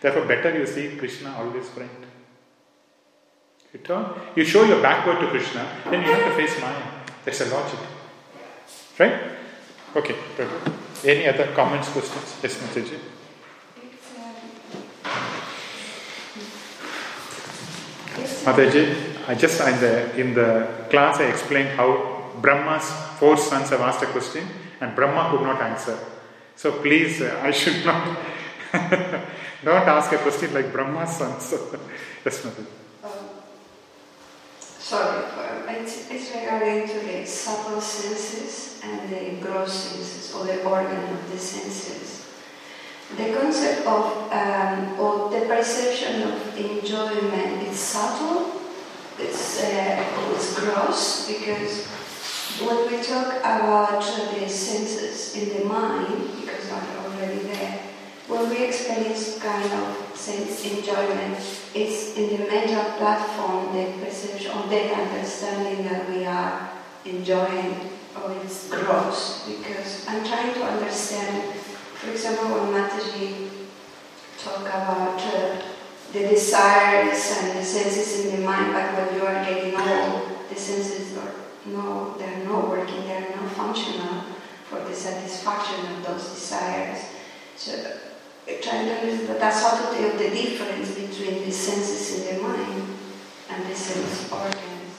Therefore, 0.00 0.24
better 0.24 0.58
you 0.58 0.66
see 0.66 0.96
Krishna 0.96 1.34
always 1.36 1.68
front. 1.68 1.90
You 3.72 3.80
turn, 3.80 4.06
you 4.34 4.44
show 4.44 4.64
your 4.64 4.82
backward 4.82 5.20
to 5.20 5.28
Krishna, 5.28 5.66
then 5.90 6.02
you 6.02 6.10
have 6.10 6.24
to 6.24 6.36
face 6.36 6.60
Maya. 6.60 6.82
That's 7.24 7.40
a 7.42 7.46
logic. 7.54 7.78
Right? 8.98 9.20
Okay. 9.94 10.16
Any 11.04 11.26
other 11.26 11.52
comments, 11.54 11.88
questions? 11.90 12.36
Yes, 12.42 12.56
Mataji. 12.58 12.94
Um, 12.94 14.79
Mataji, 18.44 19.28
I 19.28 19.34
just 19.34 19.60
in 19.60 19.80
the 19.80 20.20
in 20.20 20.34
the 20.34 20.66
class 20.88 21.20
I 21.20 21.24
explained 21.24 21.68
how 21.76 22.30
Brahma's 22.40 22.90
four 23.18 23.36
sons 23.36 23.68
have 23.70 23.80
asked 23.80 24.02
a 24.02 24.06
question 24.06 24.46
and 24.80 24.96
Brahma 24.96 25.30
could 25.30 25.42
not 25.42 25.60
answer. 25.60 25.98
So 26.56 26.72
please, 26.80 27.20
uh, 27.20 27.38
I 27.42 27.50
should 27.50 27.84
not 27.84 28.18
don't 29.64 29.88
ask 29.88 30.12
a 30.12 30.18
question 30.18 30.54
like 30.54 30.72
Brahma's 30.72 31.16
sons. 31.16 31.52
yes, 32.24 32.40
Mataji. 32.44 32.66
Um, 33.04 33.10
sorry, 34.58 35.24
it's, 35.68 36.10
it's 36.10 36.34
regarding 36.34 36.88
to 36.88 37.00
the 37.00 37.26
subtle 37.26 37.80
senses 37.80 38.80
and 38.82 39.10
the 39.10 39.44
gross 39.44 39.72
senses, 39.72 40.34
or 40.34 40.44
the 40.44 40.62
organ 40.64 41.04
of 41.12 41.30
the 41.30 41.38
senses. 41.38 42.19
The 43.16 43.34
concept 43.34 43.86
of 43.86 44.32
um, 44.32 44.98
or 44.98 45.30
the 45.30 45.46
perception 45.46 46.22
of 46.22 46.56
enjoyment 46.56 47.66
is 47.68 47.78
subtle, 47.78 48.60
it's, 49.18 49.62
uh, 49.62 50.04
it's 50.32 50.58
gross, 50.58 51.28
because 51.28 51.86
when 52.60 52.90
we 52.90 53.02
talk 53.02 53.38
about 53.40 54.00
the 54.00 54.48
senses 54.48 55.34
in 55.36 55.58
the 55.58 55.64
mind, 55.64 56.30
because 56.40 56.68
they're 56.68 56.98
already 57.04 57.40
there, 57.50 57.80
when 58.28 58.48
we 58.48 58.64
experience 58.64 59.38
kind 59.40 59.72
of 59.72 60.12
sense 60.14 60.64
enjoyment, 60.64 61.36
it's 61.74 62.16
in 62.16 62.30
the 62.30 62.46
mental 62.46 62.84
platform, 62.96 63.74
the 63.74 63.92
perception 64.04 64.52
or 64.52 64.68
the 64.68 64.94
understanding 64.94 65.84
that 65.84 66.08
we 66.08 66.24
are 66.24 66.70
enjoying, 67.04 67.90
or 68.16 68.32
it's 68.42 68.68
gross. 68.70 69.48
Because 69.48 70.06
I'm 70.08 70.24
trying 70.24 70.54
to 70.54 70.64
understand, 70.64 71.52
for 72.00 72.10
example, 72.12 72.48
when 72.48 72.72
Mataji 72.72 73.50
talk 74.38 74.62
about 74.62 75.20
uh, 75.20 75.62
the 76.14 76.20
desires 76.20 77.36
and 77.38 77.58
the 77.58 77.62
senses 77.62 78.24
in 78.24 78.40
the 78.40 78.46
mind, 78.46 78.72
but 78.72 78.94
when 78.94 79.14
you 79.14 79.26
are 79.26 79.44
getting 79.44 79.78
old, 79.78 80.48
the 80.48 80.56
senses 80.56 81.14
are 81.18 81.34
no, 81.66 82.14
they're 82.16 82.42
not 82.44 82.70
working, 82.70 83.04
they're 83.04 83.36
not 83.36 83.52
functional 83.52 84.24
for 84.64 84.80
the 84.80 84.94
satisfaction 84.94 85.92
of 85.92 86.06
those 86.06 86.24
desires. 86.32 87.04
So 87.56 87.98
trying 88.62 88.86
to 88.86 88.94
understand 89.00 89.38
that 89.38 89.52
subtlety 89.52 90.06
of 90.06 90.18
the 90.18 90.30
difference 90.30 90.94
between 90.94 91.44
the 91.44 91.52
senses 91.52 92.26
in 92.26 92.36
the 92.36 92.42
mind 92.42 92.82
and 93.50 93.66
the 93.66 93.74
sense 93.74 94.32
organs. 94.32 94.90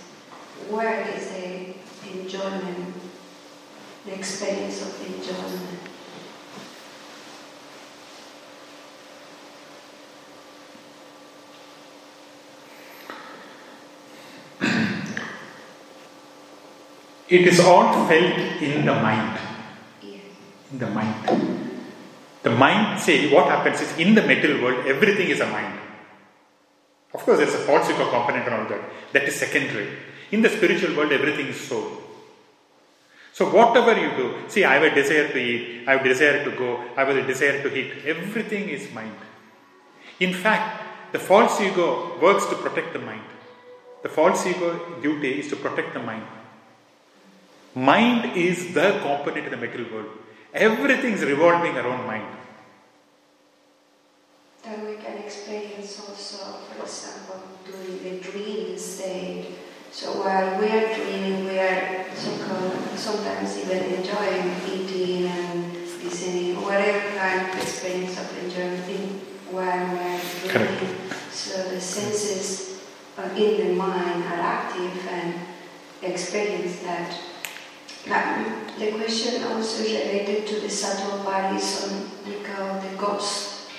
Where 0.70 1.02
is 1.02 1.30
the 1.32 1.74
enjoyment, 2.14 2.94
the 4.06 4.14
experience 4.14 4.84
of 4.84 5.00
the 5.00 5.16
enjoyment? 5.16 5.91
It 17.38 17.48
is 17.48 17.62
all 17.62 18.08
felt 18.08 18.62
in 18.62 18.86
the 18.86 18.94
mind. 18.94 19.40
In 20.04 20.80
the 20.80 20.88
mind. 20.88 21.70
The 22.44 22.50
mind, 22.50 23.00
say, 23.00 23.34
what 23.34 23.46
happens 23.48 23.80
is 23.80 23.98
in 23.98 24.16
the 24.16 24.22
material 24.22 24.62
world, 24.62 24.86
everything 24.86 25.30
is 25.30 25.40
a 25.40 25.46
mind. 25.46 25.80
Of 27.14 27.22
course, 27.22 27.38
there's 27.38 27.54
a 27.54 27.60
false 27.60 27.90
ego 27.90 28.10
component 28.10 28.46
and 28.48 28.56
all 28.56 28.68
that. 28.68 28.82
That 29.14 29.24
is 29.24 29.36
secondary. 29.36 29.88
In 30.32 30.42
the 30.42 30.50
spiritual 30.50 30.94
world, 30.98 31.14
everything 31.14 31.48
is 31.48 31.60
soul. 31.60 32.02
So 33.32 33.50
whatever 33.50 33.98
you 33.98 34.10
do, 34.18 34.50
see, 34.50 34.66
I 34.66 34.74
have 34.74 34.84
a 34.84 34.94
desire 34.94 35.30
to 35.30 35.38
eat, 35.38 35.88
I 35.88 35.94
have 35.94 36.06
a 36.06 36.10
desire 36.10 36.44
to 36.44 36.52
go, 36.52 36.84
I 36.98 37.06
have 37.06 37.16
a 37.16 37.26
desire 37.26 37.64
to 37.64 37.70
hit. 37.70 38.06
Everything 38.06 38.68
is 38.68 38.94
mind. 38.94 39.16
In 40.20 40.34
fact, 40.34 41.14
the 41.14 41.20
false 41.20 41.62
ego 41.62 42.20
works 42.20 42.46
to 42.48 42.56
protect 42.56 42.92
the 42.92 43.00
mind. 43.00 43.24
The 44.04 44.10
false 44.10 44.46
ego 44.46 45.00
duty 45.02 45.40
is 45.40 45.48
to 45.50 45.56
protect 45.56 45.94
the 45.94 46.02
mind. 46.02 46.26
Mind 47.74 48.36
is 48.36 48.74
the 48.74 49.00
component 49.02 49.46
in 49.46 49.52
the 49.52 49.58
material 49.58 49.94
world. 49.94 50.10
Everything 50.54 51.14
is 51.14 51.24
revolving 51.24 51.78
around 51.78 52.06
mind. 52.06 52.28
Then 54.62 54.86
we 54.86 54.96
can 54.96 55.18
experience 55.20 56.00
also, 56.02 56.58
for 56.68 56.84
example, 56.84 57.42
during 57.66 58.04
the 58.04 58.20
dreaming 58.20 58.78
state. 58.78 59.56
So 59.90 60.22
while 60.22 60.60
we 60.60 60.68
are 60.68 60.94
dreaming, 60.94 61.46
we 61.46 61.60
are 61.60 62.06
sometimes 62.96 63.58
even 63.58 63.84
enjoying 63.96 64.54
eating 64.70 65.28
and 65.28 65.74
listening, 66.04 66.62
whatever 66.62 67.18
kind 67.18 67.50
of 67.50 67.62
experience 67.62 68.20
of 68.20 68.38
enjoyment 68.44 69.22
while 69.50 69.88
we 69.94 69.98
are 69.98 70.20
dreaming. 70.20 70.78
Correct. 70.78 71.34
So 71.34 71.70
the 71.70 71.80
senses 71.80 72.82
uh, 73.18 73.30
in 73.36 73.68
the 73.68 73.74
mind 73.76 74.24
are 74.26 74.42
active 74.42 75.08
and 75.08 75.36
experience 76.02 76.80
that. 76.82 77.31
The 78.04 78.92
question 78.98 79.44
also 79.44 79.84
related 79.84 80.48
to 80.48 80.60
the 80.60 80.70
subtle 80.70 81.24
bodies 81.24 81.84
on 81.84 82.10
call 82.44 82.80
the 82.82 82.96
ghosts 82.98 83.70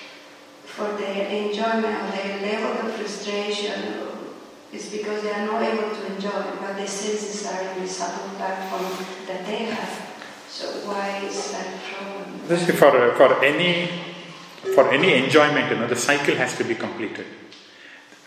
for 0.65 0.93
their 0.97 1.27
enjoyment 1.29 1.85
or 1.85 2.11
their 2.17 2.41
level 2.41 2.87
of 2.87 2.95
frustration 2.95 4.09
is 4.73 4.89
because 4.89 5.23
they 5.23 5.33
are 5.33 5.47
not 5.47 5.63
able 5.63 5.91
to 5.95 6.15
enjoy 6.15 6.43
but 6.61 6.77
the 6.77 6.87
senses 6.87 7.47
are 7.47 7.61
in 7.73 7.83
the 7.83 7.89
subtle 7.89 8.29
platform 8.37 8.87
that 9.27 9.45
they 9.45 9.65
have. 9.65 9.93
So 10.49 10.67
why 10.87 11.19
is 11.25 11.53
that 11.53 11.83
problem? 11.83 12.41
This 12.47 12.69
is 12.69 12.79
for, 12.79 12.91
for 13.17 13.45
any 13.45 13.89
for 14.75 14.91
any 14.93 15.15
enjoyment, 15.25 15.71
you 15.71 15.77
know, 15.79 15.89
the 15.89 15.97
cycle 15.97 16.37
has 16.37 16.57
to 16.57 16.65
be 16.65 16.77
completed. 16.77 17.27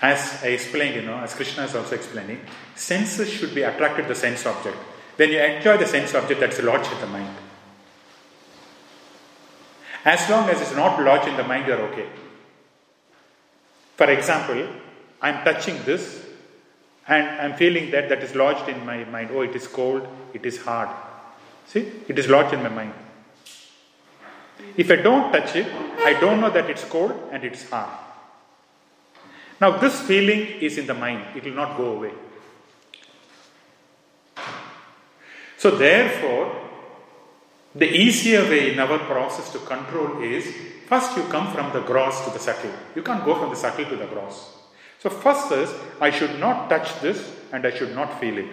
As 0.02 0.44
I 0.44 0.48
explained, 0.48 0.96
you 0.96 1.02
know, 1.04 1.18
as 1.20 1.34
Krishna 1.34 1.64
is 1.64 1.74
also 1.74 1.96
explaining, 1.96 2.42
senses 2.76 3.32
should 3.32 3.56
be 3.56 3.64
attracted 3.64 4.04
to 4.04 4.08
the 4.10 4.16
sense 4.16 4.46
object. 4.46 4.78
When 5.16 5.30
you 5.30 5.40
enjoy 5.40 5.78
the 5.78 5.86
sense 5.86 6.14
object, 6.14 6.40
that's 6.40 6.62
lodged 6.62 6.92
in 6.92 7.00
the 7.00 7.08
mind. 7.08 7.36
As 10.04 10.30
long 10.30 10.50
as 10.50 10.62
it's 10.62 10.76
not 10.76 11.02
lodged 11.02 11.28
in 11.28 11.38
the 11.38 11.44
mind, 11.44 11.68
you're 11.68 11.82
okay. 11.82 12.08
For 13.96 14.10
example, 14.12 14.68
I'm 15.22 15.44
touching 15.44 15.82
this 15.84 16.26
and 17.08 17.28
I'm 17.42 17.56
feeling 17.56 17.92
that 17.92 18.10
that 18.10 18.24
is 18.24 18.36
lodged 18.36 18.68
in 18.68 18.86
my 18.86 19.04
mind. 19.06 19.30
Oh, 19.34 19.42
it 19.42 19.56
is 19.56 19.68
cold, 19.68 20.08
it 20.34 20.46
is 20.46 20.62
hard. 20.62 20.90
See, 21.68 21.92
it 22.08 22.20
is 22.20 22.28
lodged 22.28 22.54
in 22.54 22.62
my 22.62 22.70
mind. 22.70 22.94
If 24.78 24.92
I 24.92 24.98
don't 24.98 25.32
touch 25.32 25.56
it, 25.56 25.68
I 26.00 26.20
don't 26.20 26.42
know 26.42 26.50
that 26.50 26.70
it's 26.70 26.84
cold 26.84 27.14
and 27.32 27.44
it's 27.44 27.70
hard. 27.70 27.90
Now, 29.62 29.78
this 29.78 30.02
feeling 30.02 30.42
is 30.62 30.78
in 30.78 30.86
the 30.86 30.94
mind, 30.94 31.24
it 31.36 31.46
will 31.46 31.54
not 31.54 31.78
go 31.78 31.94
away. 31.94 32.12
So, 35.66 35.72
therefore, 35.72 36.56
the 37.74 37.92
easier 37.92 38.44
way 38.44 38.72
in 38.72 38.78
our 38.78 39.00
process 39.00 39.52
to 39.54 39.58
control 39.58 40.22
is 40.22 40.46
first 40.86 41.18
you 41.18 41.24
come 41.24 41.52
from 41.52 41.74
the 41.74 41.82
gross 41.82 42.24
to 42.24 42.30
the 42.30 42.38
subtle. 42.38 42.70
You 42.96 43.02
can't 43.02 43.26
go 43.26 43.34
from 43.34 43.50
the 43.50 43.56
subtle 43.56 43.86
to 43.86 43.96
the 43.96 44.06
gross. 44.06 44.58
So, 45.00 45.10
first 45.10 45.52
is 45.52 45.74
I 46.00 46.12
should 46.12 46.40
not 46.40 46.70
touch 46.70 47.02
this 47.02 47.18
and 47.52 47.66
I 47.66 47.72
should 47.72 47.96
not 47.96 48.20
feel 48.20 48.38
it. 48.38 48.46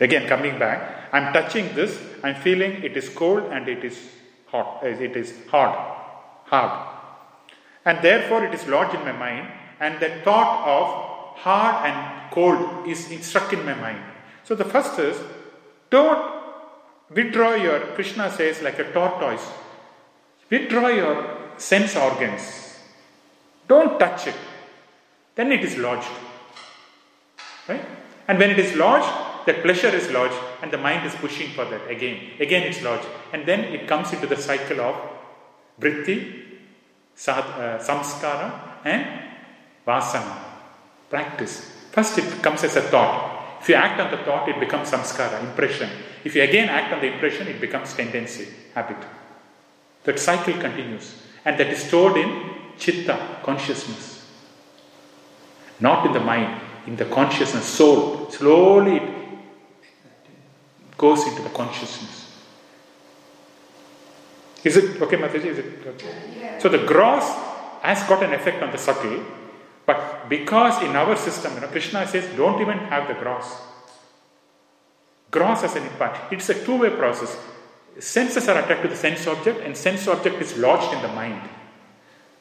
Again, 0.00 0.28
coming 0.28 0.58
back, 0.58 1.08
I'm 1.14 1.32
touching 1.32 1.74
this, 1.74 1.98
I'm 2.22 2.34
feeling 2.34 2.84
it 2.84 2.94
is 2.94 3.08
cold 3.08 3.44
and 3.44 3.66
it 3.66 3.82
is 3.86 3.98
hot, 4.48 4.84
it 4.84 5.16
is 5.16 5.32
hard, 5.48 5.74
hard. 6.44 6.94
And 7.86 8.02
therefore, 8.02 8.44
it 8.44 8.52
is 8.52 8.66
lodged 8.66 8.96
in 8.96 9.00
my 9.00 9.12
mind, 9.12 9.48
and 9.80 9.98
the 9.98 10.10
thought 10.24 10.68
of 10.68 11.38
hard 11.38 11.86
and 11.86 12.30
cold 12.32 12.86
is 12.86 13.06
struck 13.26 13.54
in 13.54 13.64
my 13.64 13.72
mind. 13.72 14.04
So, 14.44 14.54
the 14.54 14.66
first 14.66 14.98
is 14.98 15.16
don't 15.94 16.24
withdraw 17.10 17.54
your, 17.54 17.78
Krishna 17.94 18.28
says, 18.30 18.60
like 18.62 18.78
a 18.80 18.92
tortoise, 18.92 19.46
withdraw 20.50 20.88
your 20.88 21.16
sense 21.56 21.94
organs. 21.94 22.42
Don't 23.68 23.98
touch 24.00 24.26
it. 24.26 24.34
Then 25.36 25.52
it 25.52 25.62
is 25.62 25.76
lodged. 25.78 26.16
Right? 27.68 27.84
And 28.26 28.38
when 28.40 28.50
it 28.50 28.58
is 28.58 28.74
lodged, 28.76 29.12
that 29.46 29.62
pleasure 29.62 29.94
is 30.00 30.10
lodged, 30.10 30.40
and 30.62 30.72
the 30.72 30.78
mind 30.78 31.06
is 31.06 31.14
pushing 31.14 31.50
for 31.50 31.64
that 31.66 31.88
again. 31.88 32.18
Again, 32.40 32.62
it's 32.64 32.82
lodged. 32.82 33.06
And 33.32 33.46
then 33.46 33.60
it 33.60 33.86
comes 33.86 34.12
into 34.12 34.26
the 34.26 34.36
cycle 34.36 34.80
of 34.80 34.96
vritti, 35.80 36.18
uh, 37.28 37.78
samskara, 37.78 38.48
and 38.84 39.06
vasana. 39.86 40.38
Practice. 41.10 41.70
First, 41.92 42.18
it 42.18 42.42
comes 42.42 42.64
as 42.64 42.74
a 42.76 42.82
thought. 42.82 43.33
If 43.64 43.70
you 43.70 43.76
act 43.76 43.98
on 43.98 44.10
the 44.10 44.18
thought, 44.18 44.46
it 44.46 44.60
becomes 44.60 44.90
samskara, 44.90 45.42
impression. 45.42 45.88
If 46.22 46.36
you 46.36 46.42
again 46.42 46.68
act 46.68 46.92
on 46.92 47.00
the 47.00 47.10
impression, 47.10 47.48
it 47.48 47.62
becomes 47.62 47.94
tendency, 47.94 48.46
habit. 48.74 48.98
That 50.02 50.18
cycle 50.18 50.52
continues. 50.60 51.14
And 51.46 51.58
that 51.58 51.68
is 51.68 51.78
stored 51.78 52.18
in 52.18 52.56
chitta, 52.78 53.38
consciousness. 53.42 54.30
Not 55.80 56.04
in 56.04 56.12
the 56.12 56.20
mind, 56.20 56.60
in 56.86 56.96
the 56.96 57.06
consciousness, 57.06 57.64
soul. 57.64 58.30
Slowly 58.30 58.96
it 58.96 59.38
goes 60.98 61.26
into 61.26 61.40
the 61.40 61.48
consciousness. 61.48 62.36
Is 64.62 64.76
it 64.76 65.00
okay, 65.00 65.16
Mataji? 65.16 65.46
Is 65.46 65.58
it 65.60 65.86
okay? 65.86 66.58
So 66.58 66.68
the 66.68 66.84
gross 66.84 67.24
has 67.80 68.02
got 68.02 68.22
an 68.22 68.34
effect 68.34 68.62
on 68.62 68.72
the 68.72 68.78
subtle, 68.78 69.24
because 70.28 70.82
in 70.82 70.96
our 70.96 71.16
system, 71.16 71.54
you 71.54 71.60
know, 71.60 71.68
Krishna 71.68 72.06
says, 72.06 72.24
don't 72.36 72.60
even 72.60 72.78
have 72.78 73.08
the 73.08 73.14
gross. 73.14 73.54
Gross 75.30 75.62
has 75.62 75.76
an 75.76 75.82
impact. 75.82 76.32
It's 76.32 76.48
a 76.48 76.64
two-way 76.64 76.90
process. 76.90 77.36
Senses 77.98 78.48
are 78.48 78.58
attached 78.58 78.82
to 78.82 78.88
the 78.88 78.96
sense 78.96 79.26
object, 79.26 79.60
and 79.64 79.76
sense 79.76 80.06
object 80.08 80.40
is 80.40 80.56
lodged 80.58 80.92
in 80.94 81.02
the 81.02 81.08
mind. 81.08 81.48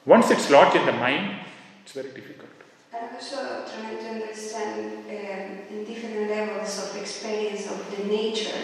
Once 0.06 0.32
it's 0.32 0.50
lodged 0.50 0.76
in 0.76 0.86
the 0.86 0.92
mind, 0.92 1.40
it's 1.84 1.94
very 1.94 2.10
difficult. 2.10 2.50
I'm 2.94 3.16
also 3.16 3.66
trying 3.66 3.98
to 3.98 4.10
understand 4.10 5.06
um, 5.10 5.76
in 5.76 5.86
different 5.86 6.30
levels 6.30 6.90
of 6.90 7.02
experience 7.02 7.70
of 7.72 7.98
the 7.98 8.04
nature. 8.06 8.58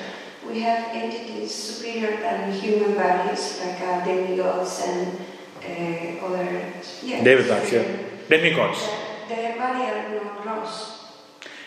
We 0.47 0.61
have 0.61 0.95
entities 0.95 1.53
superior 1.53 2.17
than 2.17 2.53
human 2.53 2.95
bodies, 2.95 3.59
like 3.63 3.81
uh, 3.81 4.05
demigods 4.05 4.81
and 4.85 5.17
uh, 5.63 6.25
other. 6.25 6.73
Yeah, 7.03 7.23
Devatas, 7.23 7.71
yeah. 7.71 7.83
Demigods. 8.29 8.79
Their, 8.87 9.08
their 9.29 9.57
body 9.57 9.83
are 9.89 10.23
not 10.23 10.41
gross, 10.43 11.05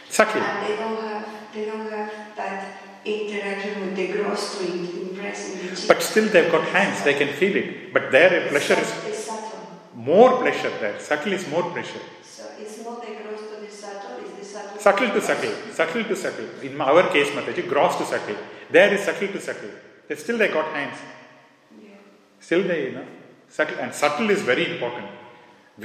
Subtle. 0.09 0.43
and 0.43 0.67
they 0.67 0.77
don't 0.77 1.01
have 1.09 1.27
they 1.55 1.65
don't 1.65 1.91
have 1.91 2.13
that 2.37 2.83
interaction 3.05 3.81
with 3.81 3.97
the 3.97 4.07
gross 4.13 4.59
to 4.59 4.65
impress 4.73 5.53
in 5.53 5.59
the 5.59 5.77
chitta. 5.77 5.89
But 5.89 6.03
still, 6.03 6.29
they've 6.29 6.51
got 6.51 6.65
hands, 6.69 7.03
they 7.05 7.15
can 7.15 7.29
feel 7.29 7.57
it. 7.57 7.93
But 7.93 8.11
their 8.11 8.49
pleasure 8.49 8.79
is 8.81 9.19
subtle. 9.25 9.61
more 9.95 10.39
pleasure 10.39 10.73
there. 10.81 10.99
Subtle 11.01 11.33
is 11.33 11.49
more 11.49 11.63
pleasure. 11.71 12.01
So 12.23 12.45
it's 12.59 12.79
not 12.85 13.01
the 13.07 13.13
gross 13.23 13.41
to 13.51 13.61
the 13.65 13.71
subtle, 13.71 14.19
it's 14.21 14.39
the 14.39 14.45
subtle. 14.45 14.81
Subtle 14.81 15.11
to 15.11 15.21
subtle, 15.21 15.55
subtle 15.73 16.05
to 16.05 16.17
subtle. 16.17 16.49
In 16.63 16.81
our 16.81 17.09
case, 17.11 17.31
Mataji, 17.31 17.69
gross 17.69 17.97
to 17.97 18.05
subtle. 18.05 18.37
There 18.71 18.93
is 18.95 19.01
subtle 19.05 19.29
to 19.29 19.41
subtle. 19.41 19.71
They 20.09 20.17
still 20.17 20.39
they 20.39 20.49
got 20.49 20.67
hands. 20.75 20.99
Yeah. 21.83 21.91
Still 22.41 22.63
they, 22.67 22.87
you 22.87 22.93
know, 22.93 23.07
subtle 23.49 23.79
and 23.79 23.95
subtle 23.95 24.31
is 24.31 24.43
very 24.43 24.73
important. 24.75 25.07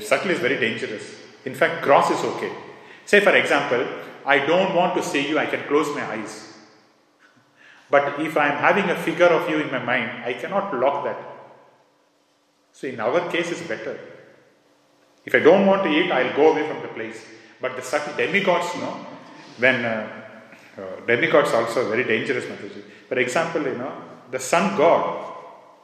Subtle 0.02 0.32
is 0.32 0.40
very 0.40 0.58
dangerous. 0.60 1.27
In 1.48 1.56
fact, 1.56 1.82
gross 1.82 2.10
is 2.12 2.24
okay. 2.32 2.52
Say 3.06 3.22
for 3.22 3.34
example, 3.42 3.88
I 4.26 4.40
don't 4.46 4.76
want 4.76 4.96
to 4.98 5.04
see 5.12 5.30
you, 5.30 5.40
I 5.40 5.46
can 5.46 5.64
close 5.64 5.96
my 5.96 6.06
eyes. 6.16 6.34
But 7.90 8.20
if 8.20 8.36
I 8.36 8.50
am 8.50 8.58
having 8.58 8.90
a 8.90 8.98
figure 8.98 9.32
of 9.38 9.50
you 9.50 9.60
in 9.62 9.72
my 9.72 9.80
mind, 9.80 10.26
I 10.26 10.34
cannot 10.34 10.76
lock 10.78 11.06
that. 11.06 11.20
So 12.74 12.88
in 12.88 13.00
our 13.00 13.32
case, 13.32 13.50
it's 13.52 13.62
better. 13.62 13.98
If 15.26 15.34
I 15.36 15.40
don't 15.40 15.66
want 15.66 15.84
to 15.84 15.90
eat, 15.90 16.12
I'll 16.12 16.36
go 16.36 16.52
away 16.52 16.68
from 16.68 16.82
the 16.82 16.90
place. 16.90 17.24
But 17.62 17.78
the 17.78 17.82
subtle 17.82 18.18
demigods, 18.18 18.76
know, 18.82 18.94
when 19.58 19.86
uh, 19.86 20.10
uh, 20.78 21.06
demigods 21.06 21.54
also 21.54 21.88
very 21.88 22.04
dangerous, 22.04 22.44
Mataji. 22.44 22.84
For 23.08 23.18
example, 23.20 23.64
you 23.64 23.78
know, 23.78 23.94
the 24.30 24.40
sun 24.40 24.78
god, 24.78 25.34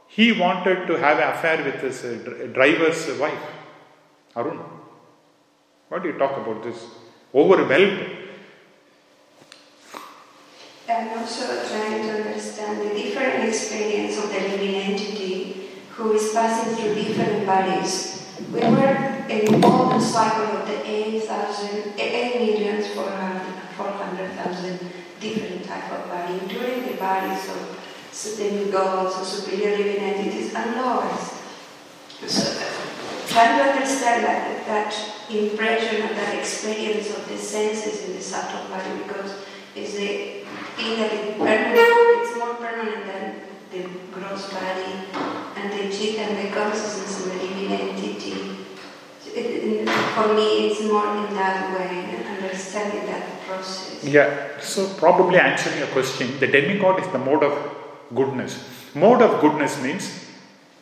he 0.07 0.33
wanted 0.33 0.87
to 0.87 0.95
have 1.05 1.17
an 1.19 1.29
affair 1.33 1.63
with 1.63 1.81
his 1.81 2.03
uh, 2.03 2.21
dr- 2.25 2.53
driver's 2.53 3.17
wife, 3.17 3.45
Arun. 4.35 4.72
What 5.93 6.01
do 6.01 6.09
you 6.09 6.17
talk 6.17 6.35
about 6.37 6.63
this? 6.63 6.87
Overwhelmed. 7.35 8.17
I'm 10.89 11.19
also 11.19 11.45
trying 11.67 12.01
to 12.01 12.09
understand 12.17 12.81
the 12.81 12.95
different 12.95 13.47
experience 13.47 14.17
of 14.17 14.33
the 14.33 14.39
living 14.39 14.73
entity 14.73 15.69
who 15.91 16.13
is 16.13 16.33
passing 16.33 16.73
through 16.73 16.95
different 16.95 17.45
bodies. 17.45 18.25
We 18.51 18.61
were 18.61 19.23
in 19.29 19.63
all 19.63 19.89
the 19.89 19.99
cycle 19.99 20.57
of 20.57 20.67
the 20.67 20.81
8,000, 20.83 21.93
8 21.95 22.39
million 22.41 22.81
400 22.81 23.53
100,000 23.77 24.79
different 25.19 25.63
type 25.63 25.91
of 25.91 26.09
body, 26.09 26.39
including 26.41 26.87
the 26.87 26.97
bodies 26.97 27.47
of 27.49 28.35
demigods 28.35 29.15
or 29.15 29.23
superior 29.23 29.77
living 29.77 30.01
entities 30.01 30.55
and 30.55 30.75
lords. 30.75 31.33
So, 32.25 32.52
trying 33.33 33.57
to 33.57 33.63
understand 33.63 34.23
that, 34.23 34.65
that 34.67 34.93
impression 35.29 36.03
and 36.03 36.15
that 36.15 36.35
experience 36.37 37.09
of 37.17 37.27
the 37.27 37.37
senses 37.37 38.05
in 38.05 38.15
the 38.15 38.21
subtle 38.21 38.69
body 38.69 39.03
because 39.03 39.33
it's 39.75 39.95
a 39.95 40.45
thing 40.77 40.99
that 40.99 41.11
is 41.11 41.35
permanent, 41.37 42.21
it's 42.21 42.37
more 42.37 42.53
permanent 42.55 43.05
than 43.09 43.41
the 43.71 43.89
gross 44.11 44.53
body 44.53 44.93
and 45.57 45.73
the 45.73 45.91
chitta 45.95 46.21
and 46.21 46.45
the 46.45 46.55
consciousness 46.55 47.23
and 47.23 47.31
the 47.31 47.43
living 47.43 47.71
entity. 47.71 48.33
It, 49.33 49.45
it, 49.45 49.89
for 49.89 50.31
me, 50.35 50.67
it's 50.67 50.83
more 50.83 51.07
in 51.25 51.33
that 51.33 51.75
way, 51.75 52.05
and 52.13 52.43
understanding 52.43 53.07
that 53.07 53.41
process. 53.47 54.03
Yeah, 54.03 54.59
so 54.59 54.87
probably 54.93 55.39
answering 55.39 55.79
your 55.79 55.87
question, 55.87 56.39
the 56.39 56.45
demigod 56.45 57.01
is 57.01 57.07
the 57.07 57.17
mode 57.17 57.43
of 57.43 57.75
goodness. 58.13 58.63
Mode 58.93 59.23
of 59.23 59.41
goodness 59.41 59.81
means 59.81 60.27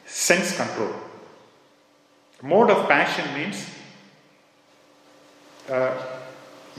sense 0.06 0.57
control. 0.57 0.94
Mode 2.41 2.72
of 2.72 2.88
passion 2.88 3.34
means 3.35 3.69
uh, 5.69 5.95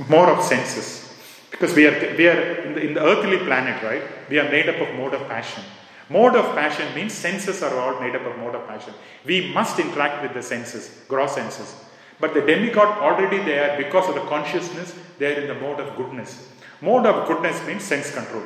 more 0.08 0.28
of 0.30 0.44
senses. 0.44 1.08
Because 1.50 1.74
we 1.74 1.86
are, 1.86 2.16
we 2.16 2.28
are 2.28 2.40
in, 2.62 2.74
the, 2.74 2.80
in 2.80 2.94
the 2.94 3.02
earthly 3.02 3.38
planet, 3.38 3.82
right? 3.82 4.02
We 4.28 4.38
are 4.38 4.50
made 4.50 4.68
up 4.68 4.80
of 4.80 4.94
mode 4.96 5.14
of 5.14 5.28
passion. 5.28 5.62
Mode 6.08 6.34
of 6.34 6.54
passion 6.54 6.92
means 6.94 7.12
senses 7.12 7.62
are 7.62 7.74
all 7.78 8.00
made 8.00 8.16
up 8.16 8.26
of 8.26 8.36
mode 8.38 8.54
of 8.54 8.66
passion. 8.66 8.94
We 9.24 9.52
must 9.52 9.78
interact 9.78 10.22
with 10.22 10.34
the 10.34 10.42
senses, 10.42 11.04
gross 11.08 11.34
senses. 11.34 11.74
But 12.18 12.34
the 12.34 12.40
demigod 12.40 12.98
already 12.98 13.38
there 13.38 13.76
because 13.76 14.08
of 14.08 14.14
the 14.14 14.22
consciousness, 14.22 14.94
they 15.18 15.34
are 15.34 15.40
in 15.40 15.48
the 15.48 15.54
mode 15.54 15.80
of 15.80 15.96
goodness. 15.96 16.48
Mode 16.80 17.06
of 17.06 17.28
goodness 17.28 17.64
means 17.66 17.82
sense 17.82 18.12
control. 18.12 18.44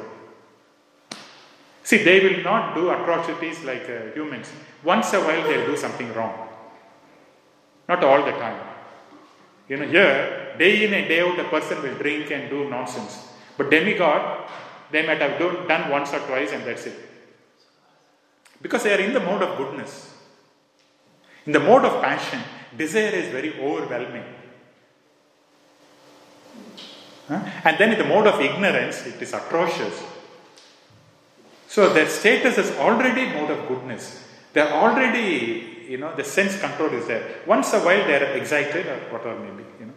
See, 1.83 2.03
they 2.03 2.21
will 2.21 2.43
not 2.43 2.75
do 2.75 2.91
atrocities 2.91 3.63
like 3.65 3.89
uh, 3.89 4.13
humans. 4.15 4.51
Once 4.83 5.13
a 5.13 5.21
while, 5.21 5.43
they'll 5.45 5.67
do 5.67 5.77
something 5.77 6.13
wrong. 6.15 6.46
Not 7.89 8.03
all 8.03 8.25
the 8.25 8.33
time. 8.33 8.61
You 9.69 9.79
know, 9.79 9.87
here, 9.87 10.55
day 10.59 10.85
in 10.85 10.95
and 10.95 11.09
day 11.09 11.21
out, 11.21 11.39
a 11.39 11.45
person 11.45 11.83
will 11.83 11.95
drink 11.95 12.31
and 12.31 12.49
do 12.51 12.69
nonsense. 12.69 13.29
But 13.57 13.71
demigod, 13.71 14.49
they 14.91 15.07
might 15.07 15.21
have 15.21 15.39
do, 15.39 15.67
done 15.67 15.91
once 15.91 16.13
or 16.13 16.21
twice 16.21 16.53
and 16.53 16.65
that's 16.65 16.87
it. 16.87 16.95
Because 18.63 18.83
they 18.85 18.95
are 18.95 19.01
in 19.01 19.13
the 19.13 19.21
mode 19.21 19.43
of 19.43 19.57
goodness. 19.57 20.15
In 21.45 21.53
the 21.53 21.61
mode 21.61 21.85
of 21.85 22.03
passion, 22.03 22.41
desire 22.77 23.11
is 23.11 23.29
very 23.29 23.59
overwhelming. 23.61 24.25
Huh? 27.29 27.41
And 27.65 27.79
then 27.79 27.93
in 27.93 27.99
the 27.99 28.05
mode 28.05 28.27
of 28.27 28.41
ignorance, 28.41 29.05
it 29.07 29.21
is 29.21 29.33
atrocious. 29.33 30.03
So 31.69 31.93
their 31.93 32.09
status 32.09 32.59
is 32.59 32.71
already 32.79 33.27
mode 33.33 33.51
of 33.51 33.67
goodness. 33.69 34.25
They're 34.53 34.73
already, 34.73 35.76
you 35.89 35.99
know, 35.99 36.15
the 36.15 36.25
sense 36.25 36.59
control 36.61 36.93
is 36.93 37.07
there. 37.07 37.41
Once 37.47 37.73
a 37.73 37.81
while 37.81 38.07
they're 38.07 38.37
excited 38.37 38.87
or 38.87 38.99
whatever 39.13 39.39
maybe, 39.41 39.65
you 39.81 39.87
know. 39.87 39.93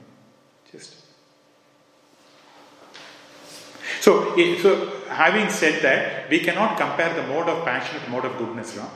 Just. 0.71 0.95
So, 4.01 4.35
so 4.57 5.01
having 5.09 5.49
said 5.49 5.81
that, 5.81 6.29
we 6.29 6.39
cannot 6.39 6.77
compare 6.77 7.13
the 7.13 7.27
mode 7.27 7.49
of 7.49 7.65
passion 7.65 7.95
with 7.99 8.09
mode 8.09 8.25
of 8.25 8.37
goodness. 8.37 8.77
No? 8.77 8.89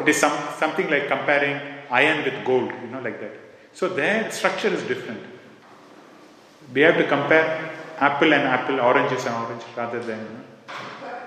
It 0.00 0.08
is 0.08 0.16
some, 0.16 0.36
something 0.58 0.88
like 0.90 1.08
comparing 1.08 1.60
iron 1.90 2.24
with 2.24 2.44
gold, 2.44 2.70
you 2.82 2.88
know, 2.88 3.00
like 3.00 3.20
that. 3.20 3.32
So 3.72 3.88
their 3.88 4.30
structure 4.30 4.68
is 4.68 4.82
different. 4.84 5.22
We 6.74 6.80
have 6.82 6.96
to 6.96 7.06
compare 7.06 7.70
apple 7.98 8.32
and 8.32 8.42
apple, 8.42 8.80
oranges 8.80 9.24
and 9.26 9.34
orange, 9.34 9.62
rather 9.76 10.00
than. 10.00 10.18
You 10.18 10.24
know. 10.24 10.44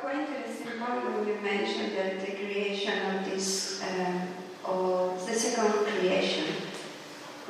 When 0.03 1.27
you 1.27 1.35
mentioned 1.41 1.95
that 1.97 2.19
the 2.25 2.33
creation 2.33 3.15
of 3.15 3.25
this, 3.25 3.81
um, 3.83 4.27
or 4.63 5.17
the 5.17 5.33
second 5.33 5.85
creation 5.85 6.45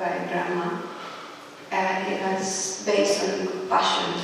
by 0.04 0.20
Brahma, 0.28 0.82
uh, 1.72 2.04
it 2.12 2.20
was 2.28 2.84
based 2.84 3.24
on 3.24 3.68
passion, 3.68 4.20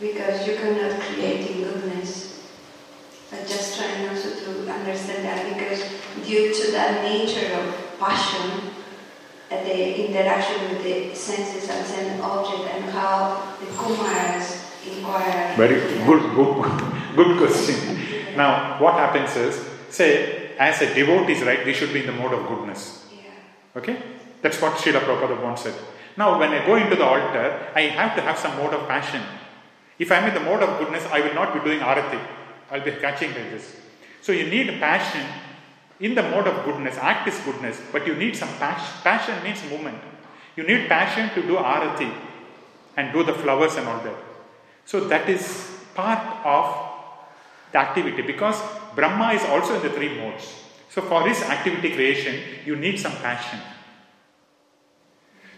because 0.00 0.46
you 0.46 0.54
cannot 0.56 1.00
create 1.00 1.50
in 1.50 1.64
goodness. 1.64 2.46
But 3.30 3.48
just 3.48 3.78
trying 3.78 4.08
also 4.08 4.30
to 4.30 4.70
understand 4.70 5.24
that, 5.24 5.40
because 5.52 5.80
due 6.24 6.54
to 6.54 6.72
that 6.72 7.02
nature 7.02 7.52
of 7.58 7.98
passion, 7.98 8.70
uh, 9.50 9.64
the 9.64 10.06
interaction 10.06 10.70
with 10.70 10.82
the 10.84 11.14
senses 11.14 11.68
and 11.68 11.84
sense 11.84 12.22
object, 12.22 12.70
and 12.74 12.84
how 12.90 13.56
the 13.58 13.66
Kumaras 13.66 14.46
inquire. 14.86 15.56
Very 15.56 15.80
good, 16.06 16.22
good, 16.34 16.62
good 17.16 17.38
question. 17.38 17.98
Now, 18.36 18.80
what 18.80 18.94
happens 18.94 19.36
is, 19.36 19.60
say, 19.90 20.52
as 20.58 20.80
a 20.80 20.94
devotee 20.94 21.32
is 21.32 21.42
right, 21.42 21.66
we 21.66 21.74
should 21.74 21.92
be 21.92 22.00
in 22.00 22.06
the 22.06 22.12
mode 22.12 22.32
of 22.32 22.46
goodness. 22.46 23.06
Yeah. 23.12 23.78
Okay? 23.80 23.96
That's 24.42 24.60
what 24.60 24.74
Srila 24.74 25.00
Prabhupada 25.00 25.42
once 25.42 25.62
said. 25.62 25.74
Now, 26.16 26.38
when 26.38 26.50
I 26.50 26.66
go 26.66 26.76
into 26.76 26.96
the 26.96 27.04
altar, 27.04 27.68
I 27.74 27.82
have 27.82 28.14
to 28.16 28.22
have 28.22 28.38
some 28.38 28.56
mode 28.58 28.74
of 28.74 28.86
passion. 28.86 29.22
If 29.98 30.12
I'm 30.12 30.28
in 30.28 30.34
the 30.34 30.40
mode 30.40 30.62
of 30.62 30.78
goodness, 30.78 31.06
I 31.10 31.20
will 31.20 31.34
not 31.34 31.54
be 31.54 31.60
doing 31.60 31.80
arati. 31.80 32.20
I'll 32.70 32.84
be 32.84 32.92
catching 32.92 33.30
like 33.30 33.50
this. 33.50 33.76
So 34.20 34.32
you 34.32 34.46
need 34.46 34.80
passion 34.80 35.24
in 36.00 36.14
the 36.14 36.22
mode 36.22 36.48
of 36.48 36.64
goodness. 36.64 36.98
Act 36.98 37.28
is 37.28 37.38
goodness, 37.40 37.80
but 37.92 38.06
you 38.06 38.14
need 38.14 38.36
some 38.36 38.48
passion. 38.58 39.00
Passion 39.02 39.42
means 39.42 39.62
movement. 39.70 39.98
You 40.56 40.64
need 40.64 40.88
passion 40.88 41.30
to 41.34 41.42
do 41.46 41.56
arati 41.56 42.12
and 42.96 43.12
do 43.12 43.22
the 43.22 43.34
flowers 43.34 43.76
and 43.76 43.86
all 43.88 44.00
that. 44.00 44.16
So 44.84 45.00
that 45.08 45.28
is 45.28 45.70
part 45.94 46.44
of 46.44 46.90
the 47.70 47.78
activity 47.78 48.22
because 48.22 48.60
Brahma 48.94 49.32
is 49.32 49.44
also 49.44 49.76
in 49.76 49.82
the 49.82 49.90
three 49.90 50.14
modes. 50.18 50.52
So 50.90 51.00
for 51.02 51.26
his 51.26 51.40
activity 51.42 51.94
creation, 51.94 52.42
you 52.66 52.76
need 52.76 52.98
some 52.98 53.12
passion. 53.12 53.60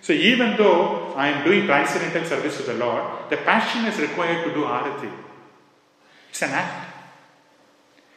So 0.04 0.12
even 0.12 0.58
though 0.58 1.14
I 1.16 1.28
am 1.28 1.44
doing 1.46 1.64
transcendental 1.64 2.28
service 2.28 2.58
to 2.58 2.62
the 2.64 2.74
Lord, 2.74 3.30
the 3.30 3.38
passion 3.38 3.86
is 3.86 3.98
required 3.98 4.44
to 4.44 4.52
do 4.52 4.64
arati. 4.64 5.10
It's 6.28 6.42
an 6.42 6.50
act. 6.50 6.92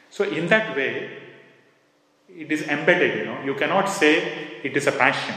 So 0.10 0.26
in 0.26 0.48
that 0.48 0.76
way, 0.76 1.10
it 2.28 2.52
is 2.52 2.64
embedded, 2.64 3.20
you 3.20 3.26
know. 3.26 3.42
You 3.42 3.56
cannot 3.56 3.86
say 3.88 4.60
it 4.64 4.76
is 4.76 4.86
a 4.88 4.92
passion. 4.92 5.34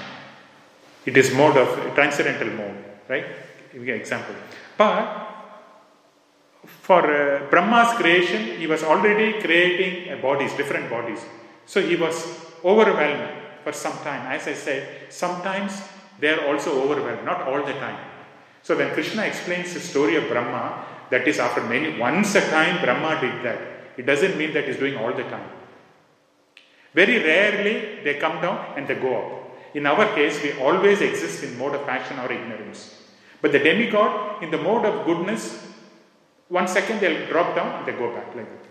It 1.07 1.17
is 1.17 1.33
mode 1.33 1.57
of 1.57 1.95
transcendental 1.95 2.49
mode, 2.49 2.85
right? 3.07 3.27
Give 3.73 3.87
you 3.87 3.95
an 3.95 4.01
example. 4.01 4.35
But 4.77 5.29
for 6.65 7.01
uh, 7.07 7.49
Brahma's 7.49 7.97
creation, 7.97 8.59
he 8.59 8.67
was 8.67 8.83
already 8.83 9.41
creating 9.41 10.13
uh, 10.13 10.17
bodies, 10.21 10.53
different 10.55 10.91
bodies. 10.91 11.21
So 11.65 11.81
he 11.81 11.95
was 11.95 12.27
overwhelmed 12.65 13.39
for 13.63 13.73
some 13.73 13.97
time. 13.99 14.27
As 14.33 14.49
I 14.49 14.55
said, 14.55 15.13
sometimes 15.13 15.81
they 16.21 16.29
are 16.29 16.47
also 16.47 16.83
overwhelmed, 16.83 17.25
not 17.25 17.43
all 17.43 17.65
the 17.65 17.73
time. 17.75 17.99
So 18.63 18.77
when 18.77 18.93
Krishna 18.93 19.23
explains 19.25 19.75
the 19.75 19.81
story 19.81 20.17
of 20.17 20.29
Brahma, 20.29 20.85
that 21.11 21.27
is 21.27 21.39
after 21.39 21.63
many, 21.63 21.99
once 21.99 22.35
a 22.35 22.41
time 22.51 22.83
Brahma 22.85 23.21
did 23.21 23.45
that. 23.45 23.59
It 23.97 24.07
doesn't 24.07 24.37
mean 24.37 24.53
that 24.55 24.65
he's 24.65 24.77
doing 24.77 24.97
all 24.97 25.13
the 25.13 25.25
time. 25.25 25.51
Very 26.95 27.19
rarely 27.19 28.03
they 28.05 28.15
come 28.15 28.41
down 28.41 28.75
and 28.77 28.87
they 28.87 28.95
go 28.95 29.17
up. 29.21 29.75
In 29.75 29.87
our 29.87 30.15
case, 30.15 30.43
we 30.43 30.53
always 30.61 31.01
exist 31.01 31.43
in 31.45 31.57
mode 31.57 31.75
of 31.75 31.87
passion 31.87 32.19
or 32.19 32.31
ignorance. 32.31 32.97
But 33.41 33.53
the 33.53 33.59
demigod, 33.59 34.43
in 34.43 34.51
the 34.51 34.59
mode 34.59 34.85
of 34.85 35.07
goodness, 35.07 35.67
one 36.49 36.67
second 36.67 37.01
they'll 37.01 37.29
drop 37.29 37.55
down 37.55 37.79
and 37.79 37.87
they 37.87 37.93
go 37.93 38.13
back 38.15 38.35
like 38.35 38.49
that. 38.49 38.71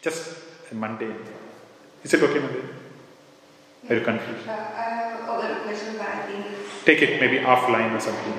Just 0.00 0.36
a 0.70 0.74
mundane. 0.74 1.16
Is 2.04 2.14
it 2.14 2.22
okay, 2.22 2.38
mundane? 2.38 2.79
Are 3.88 3.96
you 3.96 4.02
confused? 4.02 4.46
Uh, 4.46 4.52
I 4.52 4.82
have 4.82 5.28
other 5.28 5.60
question, 5.60 5.94
but 5.96 6.06
I 6.06 6.22
think 6.26 6.46
Take 6.84 7.02
it 7.02 7.20
maybe 7.20 7.38
offline 7.38 7.96
or 7.96 8.00
something. 8.00 8.32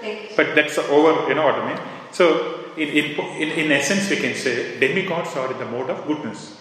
thank 0.00 0.30
you. 0.30 0.36
But 0.36 0.54
that's 0.54 0.78
over, 0.78 1.28
you 1.28 1.34
know 1.34 1.44
what 1.44 1.54
I 1.56 1.74
mean? 1.74 1.82
So, 2.12 2.72
in, 2.76 2.88
in, 2.88 3.48
in, 3.50 3.72
essence, 3.72 4.08
we 4.10 4.16
can 4.16 4.34
say 4.34 4.78
demigods 4.78 5.36
are 5.36 5.52
in 5.52 5.58
the 5.58 5.66
mode 5.66 5.90
of 5.90 6.06
goodness. 6.06 6.56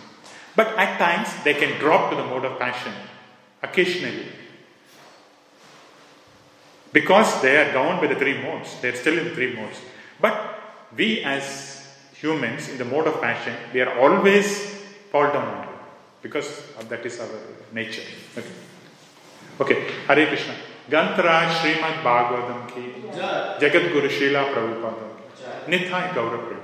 But 0.55 0.67
at 0.77 0.97
times, 0.97 1.29
they 1.43 1.53
can 1.53 1.79
drop 1.79 2.09
to 2.09 2.15
the 2.15 2.23
mode 2.23 2.45
of 2.45 2.57
passion, 2.59 2.91
occasionally. 3.61 4.25
Because 6.91 7.41
they 7.41 7.57
are 7.57 7.71
down 7.73 8.01
by 8.01 8.07
the 8.07 8.15
three 8.15 8.41
modes, 8.41 8.75
they 8.81 8.89
are 8.89 8.95
still 8.95 9.17
in 9.17 9.25
the 9.25 9.35
three 9.35 9.55
modes. 9.55 9.79
But 10.19 10.59
we 10.95 11.23
as 11.23 11.87
humans, 12.13 12.69
in 12.69 12.77
the 12.77 12.85
mode 12.85 13.07
of 13.07 13.21
passion, 13.21 13.55
we 13.73 13.81
are 13.81 13.99
always 13.99 14.65
fall 15.11 15.31
down. 15.31 15.66
Because 16.27 16.49
that 16.89 17.05
is 17.05 17.19
our 17.21 17.39
nature. 17.71 18.03
Okay. 18.37 18.55
Okay, 19.61 19.77
Hare 20.07 20.27
Krishna. 20.27 20.53
Granthraj 20.89 21.49
Srimad 21.59 22.03
Bhagavatam 22.03 22.67
ki. 22.67 22.83
Jagat 23.63 23.93
Guru 23.93 24.09
Srila 24.09 24.51
Prabhupada 24.51 25.07
ki. 25.15 25.23
Nithai 25.71 26.13
Gaurav 26.13 26.43
Prabhu. 26.47 26.56